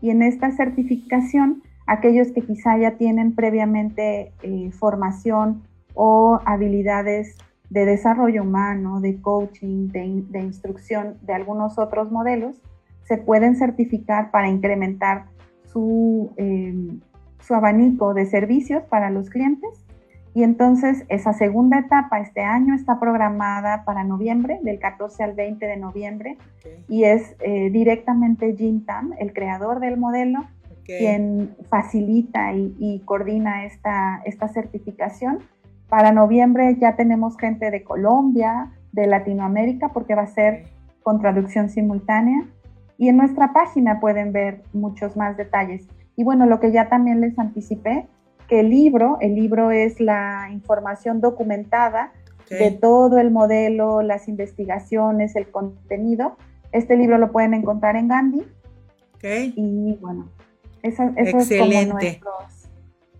y 0.01 0.11
en 0.11 0.22
esta 0.22 0.51
certificación 0.51 1.62
aquellos 1.86 2.32
que 2.32 2.41
quizá 2.41 2.76
ya 2.76 2.97
tienen 2.97 3.34
previamente 3.34 4.32
eh, 4.43 4.70
formación 4.72 5.62
o 5.95 6.41
habilidades 6.45 7.36
de 7.68 7.84
desarrollo 7.84 8.43
humano, 8.43 9.01
de 9.01 9.20
coaching, 9.20 9.88
de, 9.88 10.24
de 10.28 10.41
instrucción 10.41 11.18
de 11.22 11.34
algunos 11.34 11.78
otros 11.78 12.11
modelos, 12.11 12.61
se 13.11 13.18
pueden 13.18 13.56
certificar 13.56 14.30
para 14.30 14.48
incrementar 14.48 15.24
su, 15.64 16.30
em, 16.36 17.00
su 17.40 17.56
abanico 17.56 18.14
de 18.14 18.24
servicios 18.26 18.84
para 18.84 19.11
los 19.11 19.30
clientes. 19.30 19.84
Y 20.32 20.44
entonces 20.44 21.04
esa 21.08 21.32
segunda 21.32 21.80
etapa 21.80 22.20
este 22.20 22.42
año 22.42 22.72
está 22.72 23.00
programada 23.00 23.84
para 23.84 24.04
noviembre, 24.04 24.61
del 24.62 24.78
14 24.78 25.24
al 25.24 25.32
20 25.32 25.66
de 25.66 25.76
noviembre, 25.76 26.38
y 26.88 27.02
es 27.02 27.34
eh, 27.40 27.70
directamente 27.70 28.54
Jim 28.56 28.84
Tam, 28.84 29.12
el 29.18 29.32
creador 29.32 29.80
del 29.80 29.96
modelo, 29.96 30.44
quien 30.86 31.56
facilita 31.68 32.52
y, 32.54 33.02
coordina 33.04 33.64
esta, 33.64 34.22
esta 34.24 34.46
certificación. 34.46 35.40
Para 35.88 36.12
noviembre 36.12 36.76
ya 36.80 36.94
tenemos 36.94 37.36
gente 37.36 37.72
de 37.72 37.82
Colombia, 37.82 38.70
de 38.92 39.08
Latinoamérica, 39.08 39.88
porque 39.88 40.14
va 40.14 40.22
a 40.22 40.26
ser 40.28 40.66
con 41.02 41.20
traducción 41.20 41.70
simultánea, 41.70 42.44
y 43.01 43.09
en 43.09 43.16
nuestra 43.16 43.55
página 43.55 43.98
pueden 43.98 44.30
ver 44.30 44.61
muchos 44.74 45.16
más 45.16 45.34
detalles. 45.38 45.88
Y 46.16 46.22
bueno, 46.22 46.44
lo 46.44 46.61
que 46.61 46.70
ya 46.70 46.90
también 46.90 47.22
les 47.22 47.38
anticipé, 47.38 48.07
que 48.46 48.61
el 48.61 48.68
libro, 48.68 49.16
el 49.22 49.34
libro 49.34 49.70
es 49.70 50.01
la 50.01 50.51
información 50.53 51.22
documentada 51.22 52.12
de 52.51 52.72
todo 52.72 53.16
el 53.16 53.30
modelo, 53.30 54.03
las 54.03 54.28
investigaciones, 54.28 55.34
el 55.34 55.51
contenido. 55.51 56.36
Este 56.72 56.94
libro 56.94 57.16
lo 57.16 57.32
pueden 57.32 57.55
encontrar 57.55 57.96
en 57.96 58.09
Gandhi. 58.09 58.42
Okay. 59.14 59.55
Y 59.57 59.96
bueno, 60.03 60.28
eso, 60.82 61.05
Excelente. 61.16 62.07
es 62.07 62.18
como 62.18 62.36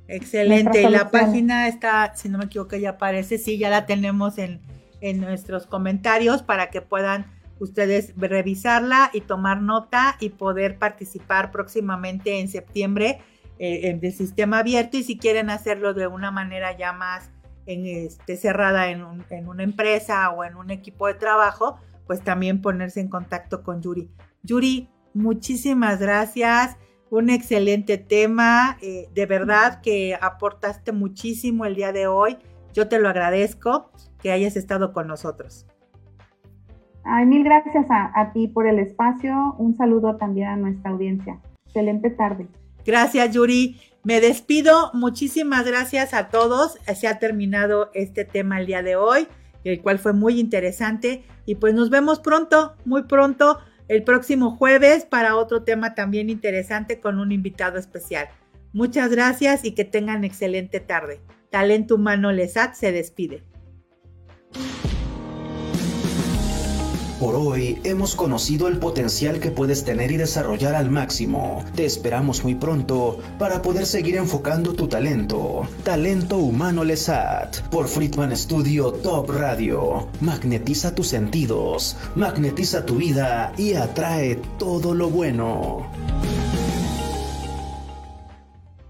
Excelente. 0.09 0.83
Y 0.83 0.91
la 0.91 1.11
página 1.11 1.68
está, 1.68 2.14
si 2.16 2.28
no 2.28 2.37
me 2.37 2.45
equivoco, 2.45 2.76
ya 2.76 2.91
aparece, 2.91 3.39
sí, 3.39 3.57
ya 3.57 3.70
la 3.70 3.87
tenemos 3.87 4.37
en, 4.37 4.61
en 5.01 5.20
nuestros 5.20 5.66
comentarios 5.66 6.43
para 6.43 6.68
que 6.68 6.83
puedan 6.83 7.39
ustedes 7.61 8.13
revisarla 8.17 9.11
y 9.13 9.21
tomar 9.21 9.63
nota 9.63 10.17
y 10.19 10.31
poder 10.31 10.79
participar 10.79 11.53
próximamente 11.53 12.41
en 12.41 12.49
septiembre 12.49 13.21
eh, 13.59 13.97
del 14.01 14.13
sistema 14.13 14.61
abierto 14.61 14.97
y 14.97 15.03
si 15.03 15.19
quieren 15.19 15.51
hacerlo 15.51 15.95
de 15.95 16.07
una 16.07 16.31
manera 16.31 16.77
ya 16.77 16.93
más 16.93 17.31
en, 17.67 17.87
este, 17.87 18.37
cerrada 18.37 18.91
en, 18.91 19.05
en, 19.31 19.49
una 19.49 19.63
empresa 19.63 20.31
o 20.31 20.45
en 20.45 20.57
un 20.57 20.71
equipo 20.71 21.07
de 21.07 21.15
trabajo, 21.15 21.79
pues 22.07 22.23
también 22.23 22.63
ponerse 22.63 23.01
en 23.01 23.09
contacto 23.09 23.63
con 23.63 23.83
Yuri. 23.83 24.11
Yuri, 24.43 24.89
muchísimas 25.15 26.01
gracias. 26.01 26.77
Un 27.11 27.29
excelente 27.29 27.99
tema. 27.99 28.79
Eh, 28.81 29.09
de 29.13 29.27
verdad 29.27 29.81
que 29.83 30.17
aportaste 30.21 30.93
muchísimo 30.93 31.67
el 31.67 31.75
día 31.75 31.93
de 31.93 32.07
hoy. 32.07 32.39
Yo 32.73 32.89
te 32.89 32.99
lo 32.99 33.09
agradezco 33.09 33.91
que 34.23 34.33
hayas 34.33 34.57
estado 34.57 34.93
con 34.93 35.07
nosotros. 35.07 35.67
Ay, 37.05 37.27
mil 37.27 37.45
gracias 37.45 37.87
a, 37.89 38.31
ti 38.33 38.49
por 38.49 38.67
el 38.67 38.79
espacio. 38.79 39.55
Un 39.59 39.77
saludo 39.77 40.17
también 40.17 40.49
a 40.49 40.57
nuestra 40.57 40.91
audiencia. 40.91 41.41
Excelente 41.67 42.11
tarde. 42.11 42.47
Gracias, 42.85 43.33
Yuri. 43.33 43.81
Me 44.05 44.21
despido. 44.21 44.91
Muchísimas 44.95 45.67
gracias 45.67 46.15
a 46.15 46.29
todos. 46.29 46.79
Se 46.95 47.09
ha 47.09 47.19
terminado 47.19 47.91
este 47.95 48.25
tema 48.25 48.61
el 48.61 48.67
día 48.67 48.83
de 48.83 48.97
hoy, 48.97 49.29
el 49.65 49.81
cual 49.83 49.99
fue 49.99 50.13
muy 50.13 50.39
interesante. 50.39 51.25
Y 51.47 51.57
pues 51.57 51.75
nos 51.75 51.91
vemos 51.91 52.21
pronto, 52.21 52.75
muy 52.85 53.05
pronto 53.05 53.59
el 53.91 54.05
próximo 54.05 54.53
jueves 54.53 55.05
para 55.05 55.35
otro 55.35 55.65
tema 55.65 55.97
también 55.97 56.31
interesante 56.31 57.01
con 57.01 57.19
un 57.19 57.33
invitado 57.33 57.77
especial. 57.77 58.29
Muchas 58.73 59.11
gracias 59.11 59.65
y 59.65 59.73
que 59.73 59.85
tengan 59.85 60.23
excelente 60.23 60.79
tarde. 60.79 61.21
Talento 61.51 61.97
Humano 61.97 62.31
Lesat 62.31 62.75
se 62.75 62.93
despide. 62.93 63.43
Por 67.21 67.35
hoy 67.35 67.79
hemos 67.85 68.14
conocido 68.14 68.66
el 68.66 68.79
potencial 68.79 69.41
que 69.41 69.51
puedes 69.51 69.85
tener 69.85 70.11
y 70.11 70.16
desarrollar 70.16 70.75
al 70.75 70.91
máximo. 70.91 71.62
Te 71.77 71.85
esperamos 71.85 72.45
muy 72.45 72.55
pronto 72.55 73.18
para 73.39 73.61
poder 73.61 73.85
seguir 73.85 74.16
enfocando 74.16 74.73
tu 74.73 74.89
talento. 74.89 75.68
Talento 75.85 76.39
Humano 76.39 76.83
Lesat 76.83 77.61
por 77.68 77.89
Friedman 77.89 78.35
Studio 78.35 78.93
Top 78.93 79.29
Radio. 79.29 80.09
Magnetiza 80.23 80.95
tus 80.95 81.09
sentidos, 81.09 81.95
magnetiza 82.14 82.87
tu 82.87 82.97
vida 82.97 83.53
y 83.59 83.75
atrae 83.75 84.37
todo 84.59 84.95
lo 84.95 85.11
bueno. 85.11 85.91